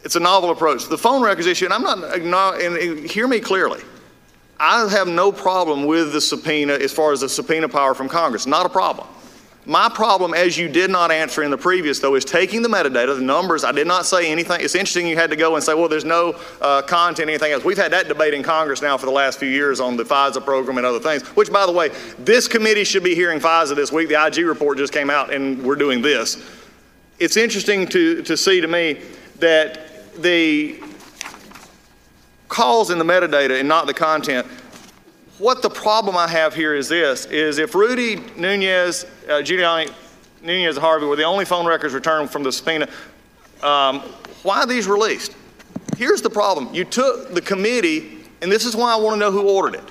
It's 0.03 0.15
a 0.15 0.19
novel 0.19 0.49
approach. 0.49 0.87
The 0.87 0.97
phone 0.97 1.21
records 1.21 1.45
issue, 1.45 1.65
and 1.65 1.73
I'm 1.73 1.83
not, 2.29 2.61
and 2.61 3.09
hear 3.09 3.27
me 3.27 3.39
clearly. 3.39 3.81
I 4.59 4.87
have 4.89 5.07
no 5.07 5.31
problem 5.31 5.85
with 5.85 6.13
the 6.13 6.21
subpoena 6.21 6.73
as 6.73 6.93
far 6.93 7.11
as 7.11 7.21
the 7.21 7.29
subpoena 7.29 7.67
power 7.67 7.93
from 7.93 8.07
Congress. 8.07 8.47
Not 8.47 8.65
a 8.65 8.69
problem. 8.69 9.07
My 9.65 9.89
problem, 9.89 10.33
as 10.33 10.57
you 10.57 10.67
did 10.67 10.89
not 10.89 11.11
answer 11.11 11.43
in 11.43 11.51
the 11.51 11.57
previous, 11.57 11.99
though, 11.99 12.15
is 12.15 12.25
taking 12.25 12.63
the 12.63 12.69
metadata, 12.69 13.15
the 13.15 13.21
numbers. 13.21 13.63
I 13.63 13.71
did 13.71 13.85
not 13.85 14.07
say 14.07 14.31
anything. 14.31 14.59
It's 14.61 14.73
interesting 14.73 15.05
you 15.05 15.15
had 15.15 15.29
to 15.29 15.35
go 15.35 15.53
and 15.53 15.63
say, 15.63 15.75
well, 15.75 15.87
there's 15.87 16.05
no 16.05 16.35
uh, 16.61 16.81
content, 16.81 17.29
anything 17.29 17.51
else. 17.51 17.63
We've 17.63 17.77
had 17.77 17.91
that 17.91 18.07
debate 18.07 18.33
in 18.33 18.41
Congress 18.41 18.81
now 18.81 18.97
for 18.97 19.05
the 19.05 19.11
last 19.11 19.37
few 19.37 19.49
years 19.49 19.79
on 19.79 19.97
the 19.97 20.03
FISA 20.03 20.43
program 20.43 20.77
and 20.77 20.87
other 20.87 20.99
things, 20.99 21.21
which, 21.35 21.51
by 21.51 21.67
the 21.67 21.71
way, 21.71 21.89
this 22.17 22.47
committee 22.47 22.83
should 22.83 23.03
be 23.03 23.13
hearing 23.13 23.39
FISA 23.39 23.75
this 23.75 23.91
week. 23.91 24.09
The 24.09 24.25
IG 24.25 24.37
report 24.47 24.79
just 24.79 24.93
came 24.93 25.11
out, 25.11 25.31
and 25.31 25.61
we're 25.63 25.75
doing 25.75 26.01
this. 26.01 26.43
It's 27.19 27.37
interesting 27.37 27.85
to, 27.89 28.23
to 28.23 28.35
see 28.35 28.61
to 28.61 28.67
me 28.67 28.99
that 29.37 30.21
the 30.23 30.81
calls 32.47 32.89
in 32.89 32.97
the 32.97 33.05
metadata 33.05 33.59
and 33.59 33.69
not 33.69 33.85
the 33.85 33.93
content 33.93 34.47
what 35.41 35.63
the 35.63 35.69
problem 35.69 36.15
I 36.15 36.27
have 36.27 36.53
here 36.53 36.75
is 36.75 36.87
this: 36.87 37.25
is 37.25 37.57
if 37.57 37.73
Rudy 37.73 38.17
Nunez, 38.37 39.05
uh, 39.25 39.41
Giuliani, 39.41 39.91
Nunez, 40.43 40.75
and 40.75 40.83
Harvey 40.83 41.07
were 41.07 41.15
the 41.15 41.23
only 41.23 41.45
phone 41.45 41.65
records 41.65 41.95
returned 41.95 42.29
from 42.29 42.43
the 42.43 42.51
subpoena, 42.51 42.87
um, 43.63 44.01
why 44.43 44.59
are 44.59 44.67
these 44.67 44.87
released? 44.87 45.35
Here's 45.97 46.21
the 46.21 46.29
problem: 46.29 46.73
you 46.73 46.85
took 46.85 47.33
the 47.33 47.41
committee, 47.41 48.19
and 48.41 48.51
this 48.51 48.65
is 48.65 48.75
why 48.75 48.93
I 48.93 48.97
want 48.97 49.15
to 49.15 49.19
know 49.19 49.31
who 49.31 49.49
ordered 49.49 49.75
it. 49.75 49.83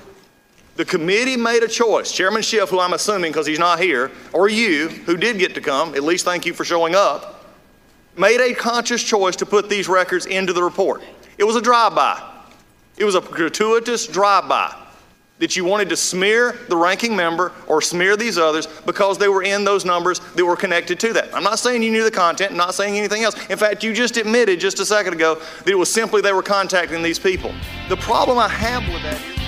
The 0.77 0.85
committee 0.85 1.35
made 1.35 1.63
a 1.63 1.67
choice. 1.67 2.13
Chairman 2.13 2.41
Schiff, 2.41 2.69
who 2.69 2.79
I'm 2.79 2.93
assuming 2.93 3.33
because 3.33 3.45
he's 3.45 3.59
not 3.59 3.79
here, 3.79 4.09
or 4.31 4.47
you, 4.47 4.87
who 4.87 5.17
did 5.17 5.37
get 5.37 5.53
to 5.55 5.61
come, 5.61 5.95
at 5.95 6.03
least 6.03 6.23
thank 6.23 6.45
you 6.45 6.53
for 6.53 6.63
showing 6.63 6.95
up, 6.95 7.45
made 8.17 8.39
a 8.39 8.53
conscious 8.55 9.03
choice 9.03 9.35
to 9.35 9.45
put 9.45 9.69
these 9.69 9.89
records 9.89 10.25
into 10.27 10.53
the 10.53 10.63
report. 10.63 11.03
It 11.37 11.43
was 11.43 11.57
a 11.57 11.61
drive-by. 11.61 12.23
It 12.97 13.03
was 13.03 13.15
a 13.15 13.21
gratuitous 13.21 14.07
drive-by. 14.07 14.80
That 15.41 15.55
you 15.55 15.65
wanted 15.65 15.89
to 15.89 15.97
smear 15.97 16.57
the 16.69 16.77
ranking 16.77 17.15
member 17.15 17.51
or 17.67 17.81
smear 17.81 18.15
these 18.15 18.37
others 18.37 18.67
because 18.85 19.17
they 19.17 19.27
were 19.27 19.43
in 19.43 19.65
those 19.65 19.83
numbers 19.83 20.19
that 20.35 20.45
were 20.45 20.55
connected 20.55 20.99
to 21.01 21.11
that. 21.13 21.35
I'm 21.35 21.43
not 21.43 21.59
saying 21.59 21.83
you 21.83 21.91
knew 21.91 22.03
the 22.03 22.11
content, 22.11 22.51
I'm 22.51 22.57
not 22.57 22.75
saying 22.75 22.97
anything 22.97 23.23
else. 23.23 23.35
In 23.49 23.57
fact, 23.57 23.83
you 23.83 23.93
just 23.93 24.15
admitted 24.17 24.59
just 24.59 24.79
a 24.79 24.85
second 24.85 25.13
ago 25.13 25.35
that 25.35 25.67
it 25.67 25.75
was 25.75 25.91
simply 25.91 26.21
they 26.21 26.31
were 26.31 26.43
contacting 26.43 27.01
these 27.01 27.19
people. 27.19 27.53
The 27.89 27.97
problem 27.97 28.37
I 28.37 28.47
have 28.47 28.87
with 28.93 29.01
that 29.03 29.19
is. 29.19 29.40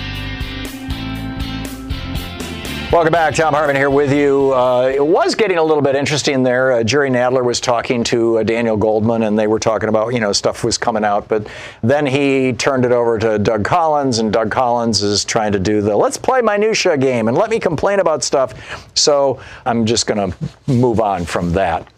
Welcome 2.92 3.12
back. 3.12 3.34
Thom 3.34 3.54
Hartmann 3.54 3.74
here 3.74 3.90
with 3.90 4.12
you. 4.12 4.52
Uh, 4.52 4.92
it 4.94 5.04
was 5.04 5.34
getting 5.34 5.58
a 5.58 5.62
little 5.62 5.82
bit 5.82 5.96
interesting 5.96 6.44
there. 6.44 6.72
Uh, 6.72 6.84
Jerry 6.84 7.10
Nadler 7.10 7.44
was 7.44 7.60
talking 7.60 8.04
to 8.04 8.38
uh, 8.38 8.42
Daniel 8.44 8.76
Goldman, 8.76 9.24
and 9.24 9.36
they 9.36 9.48
were 9.48 9.58
talking 9.58 9.88
about, 9.88 10.14
you 10.14 10.20
know, 10.20 10.32
stuff 10.32 10.62
was 10.62 10.78
coming 10.78 11.04
out. 11.04 11.26
But 11.26 11.48
then 11.82 12.06
he 12.06 12.52
turned 12.52 12.84
it 12.84 12.92
over 12.92 13.18
to 13.18 13.38
Doug 13.40 13.64
Collins, 13.64 14.20
and 14.20 14.32
Doug 14.32 14.52
Collins 14.52 15.02
is 15.02 15.24
trying 15.24 15.50
to 15.52 15.58
do 15.58 15.82
the 15.82 15.96
let's 15.96 16.16
play 16.16 16.40
minutia 16.40 16.96
game 16.96 17.26
and 17.26 17.36
let 17.36 17.50
me 17.50 17.58
complain 17.58 17.98
about 17.98 18.22
stuff. 18.22 18.54
So 18.96 19.40
I'm 19.66 19.86
just 19.86 20.06
going 20.06 20.30
to 20.30 20.36
move 20.68 21.00
on 21.00 21.24
from 21.24 21.52
that. 21.52 21.88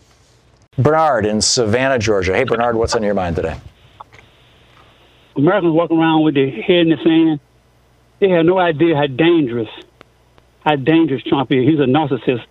Bernard 0.78 1.26
in 1.26 1.42
Savannah, 1.42 1.98
Georgia. 1.98 2.34
Hey, 2.34 2.44
Bernard, 2.44 2.74
what's 2.74 2.94
on 2.94 3.02
your 3.02 3.14
mind 3.14 3.36
today? 3.36 3.58
Americans 5.36 5.74
walk 5.74 5.90
around 5.90 6.24
with 6.24 6.34
their 6.34 6.50
head 6.50 6.86
in 6.86 6.88
the 6.88 6.96
sand. 7.04 7.40
They 8.18 8.30
have 8.30 8.46
no 8.46 8.58
idea 8.58 8.96
how 8.96 9.06
dangerous 9.08 9.68
how 10.66 10.74
dangerous 10.74 11.22
Trump 11.22 11.52
is. 11.52 11.64
He's 11.64 11.78
a 11.78 11.84
narcissist. 11.84 12.44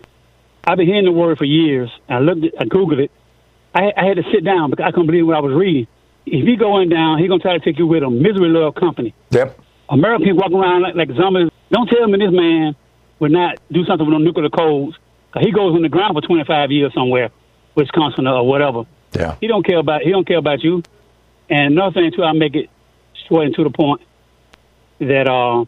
I've 0.64 0.78
been 0.78 0.88
hearing 0.88 1.04
the 1.04 1.12
word 1.12 1.38
for 1.38 1.44
years. 1.44 1.92
I 2.08 2.20
looked, 2.20 2.46
I 2.58 2.64
googled 2.64 3.00
it. 3.00 3.12
I, 3.76 3.92
I 3.96 4.06
had 4.06 4.16
to 4.16 4.24
sit 4.32 4.44
down 4.46 4.70
because 4.72 4.86
I 4.88 4.92
couldn't 4.92 5.08
believe 5.08 5.28
what 5.28 5.36
I 5.36 5.42
was 5.42 5.54
reading. 5.54 5.86
If 6.26 6.48
he 6.48 6.56
going 6.56 6.90
down, 6.90 7.20
he 7.20 7.28
gonna 7.28 7.42
try 7.42 7.58
to 7.58 7.64
take 7.64 7.78
you 7.78 7.86
with 7.86 8.02
him. 8.02 8.22
Misery 8.22 8.50
love 8.50 8.74
company. 8.76 9.14
Yep. 9.32 9.60
American 9.90 10.26
people 10.26 10.40
walking 10.40 10.58
around 10.58 10.82
like, 10.82 10.96
like 10.96 11.12
zombies. 11.16 11.52
Don't 11.70 11.88
tell 11.88 12.08
me 12.08 12.18
this 12.18 12.32
man 12.32 12.76
would 13.20 13.32
not 13.32 13.58
do 13.72 13.84
something 13.86 14.08
with 14.08 14.14
no 14.14 14.18
nuclear 14.18 14.50
codes. 14.50 14.98
He 15.40 15.52
goes 15.52 15.76
on 15.76 15.82
the 15.82 15.90
ground 15.90 16.16
for 16.16 16.22
25 16.22 16.72
years 16.72 16.94
somewhere, 16.94 17.30
Wisconsin 17.76 18.26
or 18.26 18.48
whatever. 18.48 18.86
Yeah. 19.12 19.36
He 19.42 19.48
don't 19.48 19.66
care 19.66 19.78
about 19.78 20.02
he 20.02 20.12
don't 20.12 20.26
care 20.26 20.38
about 20.38 20.64
you. 20.64 20.82
And 21.50 21.74
another 21.74 21.94
thing 21.94 22.12
too, 22.16 22.24
I 22.24 22.32
make 22.32 22.56
it 22.56 22.70
straight 23.26 23.48
and 23.48 23.56
to 23.56 23.66
the 23.66 23.70
point 23.70 24.02
that 25.00 25.28
uh, 25.28 25.66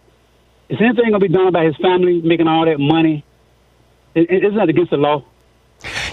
is 0.70 0.78
anything 0.82 1.10
going 1.10 1.14
to 1.14 1.20
be 1.20 1.28
done 1.28 1.48
about 1.48 1.66
his 1.66 1.76
family 1.78 2.22
making 2.22 2.48
all 2.48 2.66
that 2.66 2.80
money? 2.80 3.24
Isn't 4.16 4.56
that 4.56 4.70
against 4.70 4.92
the 4.92 4.98
law? 4.98 5.24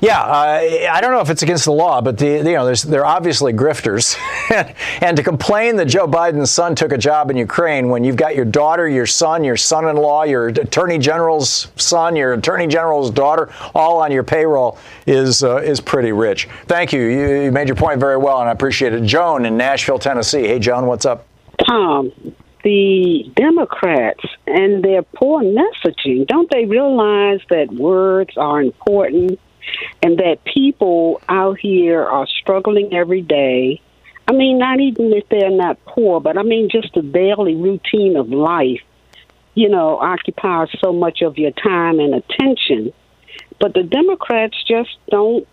Yeah, 0.02 0.20
uh, 0.20 0.90
I 0.92 1.00
don't 1.00 1.12
know 1.12 1.20
if 1.20 1.30
it's 1.30 1.42
against 1.42 1.64
the 1.64 1.72
law, 1.72 2.02
but 2.02 2.18
the, 2.18 2.26
you 2.26 2.42
know, 2.42 2.74
they're 2.74 3.06
obviously 3.06 3.54
grifters. 3.54 4.18
and 5.00 5.16
to 5.16 5.22
complain 5.22 5.76
that 5.76 5.86
Joe 5.86 6.06
Biden's 6.06 6.50
son 6.50 6.74
took 6.74 6.92
a 6.92 6.98
job 6.98 7.30
in 7.30 7.36
Ukraine 7.38 7.88
when 7.88 8.04
you've 8.04 8.16
got 8.16 8.36
your 8.36 8.44
daughter, 8.44 8.86
your 8.86 9.06
son, 9.06 9.42
your 9.42 9.56
son-in-law, 9.56 10.24
your 10.24 10.48
attorney 10.48 10.98
general's 10.98 11.68
son, 11.76 12.14
your 12.14 12.34
attorney 12.34 12.66
general's 12.66 13.10
daughter, 13.10 13.50
all 13.74 14.02
on 14.02 14.12
your 14.12 14.22
payroll 14.22 14.78
is 15.06 15.42
uh, 15.42 15.56
is 15.56 15.80
pretty 15.80 16.12
rich. 16.12 16.46
Thank 16.66 16.92
you. 16.92 17.00
you. 17.00 17.42
You 17.44 17.52
made 17.52 17.68
your 17.68 17.76
point 17.76 18.00
very 18.00 18.18
well, 18.18 18.40
and 18.40 18.48
I 18.48 18.52
appreciate 18.52 18.92
it. 18.92 19.04
Joan 19.04 19.46
in 19.46 19.56
Nashville, 19.56 19.98
Tennessee. 19.98 20.42
Hey, 20.42 20.58
Joan, 20.58 20.86
what's 20.86 21.06
up? 21.06 21.26
Tom, 21.66 22.12
the 22.64 23.30
Democrats 23.36 24.24
and 24.46 24.82
their 24.82 25.02
poor 25.02 25.42
messaging, 25.42 26.26
don't 26.26 26.50
they 26.50 26.64
realize 26.64 27.40
that 27.50 27.70
words 27.70 28.36
are 28.36 28.60
important 28.60 29.38
and 30.02 30.18
that 30.18 30.38
people 30.44 31.20
out 31.28 31.58
here 31.60 32.02
are 32.02 32.26
struggling 32.26 32.94
every 32.94 33.20
day? 33.20 33.80
I 34.26 34.32
mean, 34.32 34.58
not 34.58 34.80
even 34.80 35.12
if 35.12 35.28
they're 35.28 35.50
not 35.50 35.84
poor, 35.84 36.20
but 36.20 36.38
I 36.38 36.42
mean, 36.42 36.70
just 36.70 36.94
the 36.94 37.02
daily 37.02 37.54
routine 37.54 38.16
of 38.16 38.30
life, 38.30 38.80
you 39.54 39.68
know, 39.68 39.98
occupies 39.98 40.68
so 40.82 40.92
much 40.92 41.20
of 41.20 41.36
your 41.36 41.50
time 41.52 42.00
and 42.00 42.14
attention. 42.14 42.92
But 43.60 43.74
the 43.74 43.82
Democrats 43.82 44.56
just 44.66 44.90
don't 45.10 45.46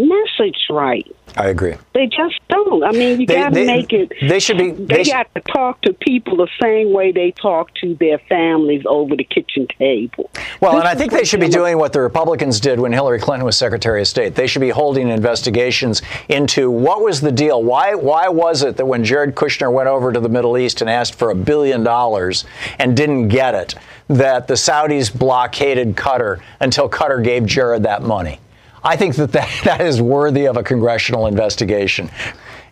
message 0.00 0.66
right. 0.70 1.06
I 1.36 1.48
agree. 1.48 1.74
They 1.94 2.06
just 2.06 2.40
don't. 2.48 2.82
I 2.82 2.90
mean, 2.90 3.20
you 3.20 3.26
got 3.26 3.52
to 3.52 3.64
make 3.64 3.92
it. 3.92 4.12
They 4.20 4.40
should 4.40 4.58
be. 4.58 4.72
They, 4.72 4.96
they 4.96 5.04
got 5.04 5.32
to 5.34 5.40
talk 5.40 5.80
to 5.82 5.92
people 5.92 6.36
the 6.36 6.48
same 6.60 6.92
way 6.92 7.12
they 7.12 7.30
talk 7.30 7.72
to 7.82 7.94
their 7.94 8.18
families 8.28 8.82
over 8.86 9.14
the 9.14 9.24
kitchen 9.24 9.68
table. 9.78 10.30
Well, 10.60 10.72
this 10.72 10.80
and 10.80 10.88
I 10.88 10.94
think 10.94 11.12
they 11.12 11.24
should 11.24 11.40
be 11.40 11.48
doing 11.48 11.78
what 11.78 11.92
the 11.92 12.00
Republicans 12.00 12.58
did 12.58 12.80
when 12.80 12.92
Hillary 12.92 13.20
Clinton 13.20 13.44
was 13.44 13.56
Secretary 13.56 14.00
of 14.00 14.08
State. 14.08 14.34
They 14.34 14.46
should 14.46 14.60
be 14.60 14.70
holding 14.70 15.08
investigations 15.08 16.02
into 16.28 16.70
what 16.70 17.02
was 17.02 17.20
the 17.20 17.32
deal. 17.32 17.62
Why? 17.62 17.94
Why 17.94 18.28
was 18.28 18.62
it 18.62 18.76
that 18.76 18.86
when 18.86 19.04
Jared 19.04 19.34
Kushner 19.34 19.72
went 19.72 19.88
over 19.88 20.12
to 20.12 20.20
the 20.20 20.28
Middle 20.28 20.58
East 20.58 20.80
and 20.80 20.90
asked 20.90 21.14
for 21.14 21.30
a 21.30 21.34
billion 21.34 21.84
dollars 21.84 22.44
and 22.78 22.96
didn't 22.96 23.28
get 23.28 23.54
it, 23.54 23.76
that 24.08 24.48
the 24.48 24.54
Saudis 24.54 25.16
blockaded 25.16 25.94
Qatar 25.94 26.40
until 26.58 26.88
Qatar 26.90 27.22
gave 27.22 27.46
Jared 27.46 27.84
that 27.84 28.02
money? 28.02 28.40
I 28.82 28.96
think 28.96 29.16
that 29.16 29.32
that, 29.32 29.48
that 29.64 29.80
is 29.80 30.00
worthy 30.00 30.46
of 30.46 30.56
a 30.56 30.62
congressional 30.62 31.26
investigation. 31.26 32.10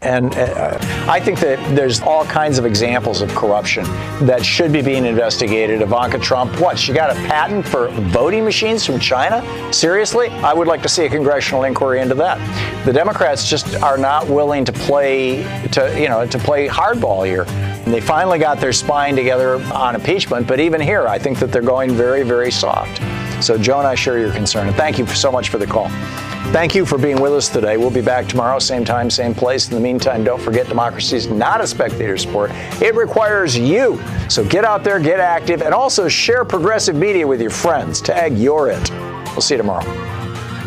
And 0.01 0.33
uh, 0.37 0.79
I 1.09 1.19
think 1.19 1.41
that 1.41 1.59
there's 1.75 2.01
all 2.01 2.25
kinds 2.25 2.59
of 2.59 2.65
examples 2.65 3.21
of 3.21 3.35
corruption 3.35 3.83
that 4.27 4.45
should 4.45 4.73
be 4.73 4.81
being 4.81 5.05
investigated. 5.05 5.83
Ivanka 5.83 6.21
Trump, 6.21 6.61
what? 6.61 6.79
She 6.79 6.93
got 6.93 7.11
a 7.11 7.15
patent 7.27 7.67
for 7.67 7.89
voting 7.89 8.45
machines 8.45 8.87
from 8.87 9.01
China? 9.01 9.43
Seriously? 9.73 10.29
I 10.29 10.55
would 10.55 10.69
like 10.69 10.83
to 10.83 10.89
see 10.89 11.05
a 11.07 11.11
congressional 11.11 11.65
inquiry 11.65 12.01
into 12.01 12.15
that. 12.15 12.39
The 12.85 12.93
Democrats 12.93 13.51
just 13.51 13.75
are 13.83 13.99
not 13.99 14.29
willing 14.29 14.65
to 14.67 14.73
play 14.73 15.43
to 15.73 16.01
you 16.01 16.09
know 16.09 16.25
to 16.29 16.39
play 16.39 16.69
hardball 16.69 17.27
here. 17.27 17.43
And 17.49 17.93
they 17.93 18.01
finally 18.01 18.39
got 18.39 18.61
their 18.61 18.73
spine 18.73 19.17
together 19.17 19.57
on 19.73 19.97
impeachment, 19.97 20.47
but 20.47 20.61
even 20.61 20.81
here, 20.81 21.09
I 21.09 21.19
think 21.19 21.41
that 21.41 21.51
they're 21.51 21.61
going 21.61 21.91
very, 21.91 22.23
very 22.23 22.53
soft. 22.53 23.01
So, 23.41 23.59
Joan, 23.59 23.87
I 23.87 23.95
share 23.95 24.19
your 24.19 24.33
concern, 24.33 24.69
and 24.69 24.77
thank 24.77 24.99
you 24.99 25.07
so 25.07 25.31
much 25.31 25.49
for 25.49 25.59
the 25.59 25.67
call. 25.67 25.89
Thank 26.51 26.75
you 26.75 26.87
for 26.87 26.97
being 26.97 27.21
with 27.21 27.33
us 27.33 27.49
today. 27.49 27.77
We'll 27.77 27.91
be 27.91 28.01
back 28.01 28.27
tomorrow, 28.27 28.59
same 28.59 28.85
time, 28.85 29.11
same 29.11 29.35
place. 29.35 29.69
In 29.69 29.75
the 29.75 29.81
meantime, 29.81 30.25
don't 30.25 30.41
forget 30.41 30.67
democracy 30.67 31.17
is 31.17 31.27
not 31.27 31.61
a 31.61 31.67
spectator 31.67 32.17
sport. 32.17 32.51
It 32.81 32.95
requires 32.95 33.57
you. 33.57 34.03
So 34.29 34.45
get 34.45 34.65
out 34.65 34.83
there, 34.83 34.99
get 34.99 35.21
active, 35.21 35.63
and 35.63 35.75
also 35.75 36.09
share 36.09 36.45
progressive 36.45 36.97
media 36.97 37.27
with 37.27 37.41
your 37.41 37.51
friends. 37.51 38.01
Tag 38.01 38.39
You're 38.39 38.69
It. 38.69 38.91
We'll 38.91 39.43
see 39.43 39.55
you 39.55 39.59
tomorrow. 39.59 39.85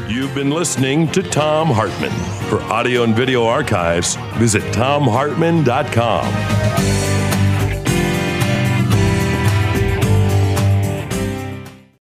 You've 0.08 0.36
been 0.36 0.50
listening 0.50 1.10
to 1.14 1.24
Thom 1.24 1.70
Hartmann. 1.70 2.12
For 2.50 2.62
audio 2.64 3.04
and 3.04 3.16
video 3.16 3.46
archives, 3.46 4.16
visit 4.38 4.62
thomhartmann.com. 4.74 7.21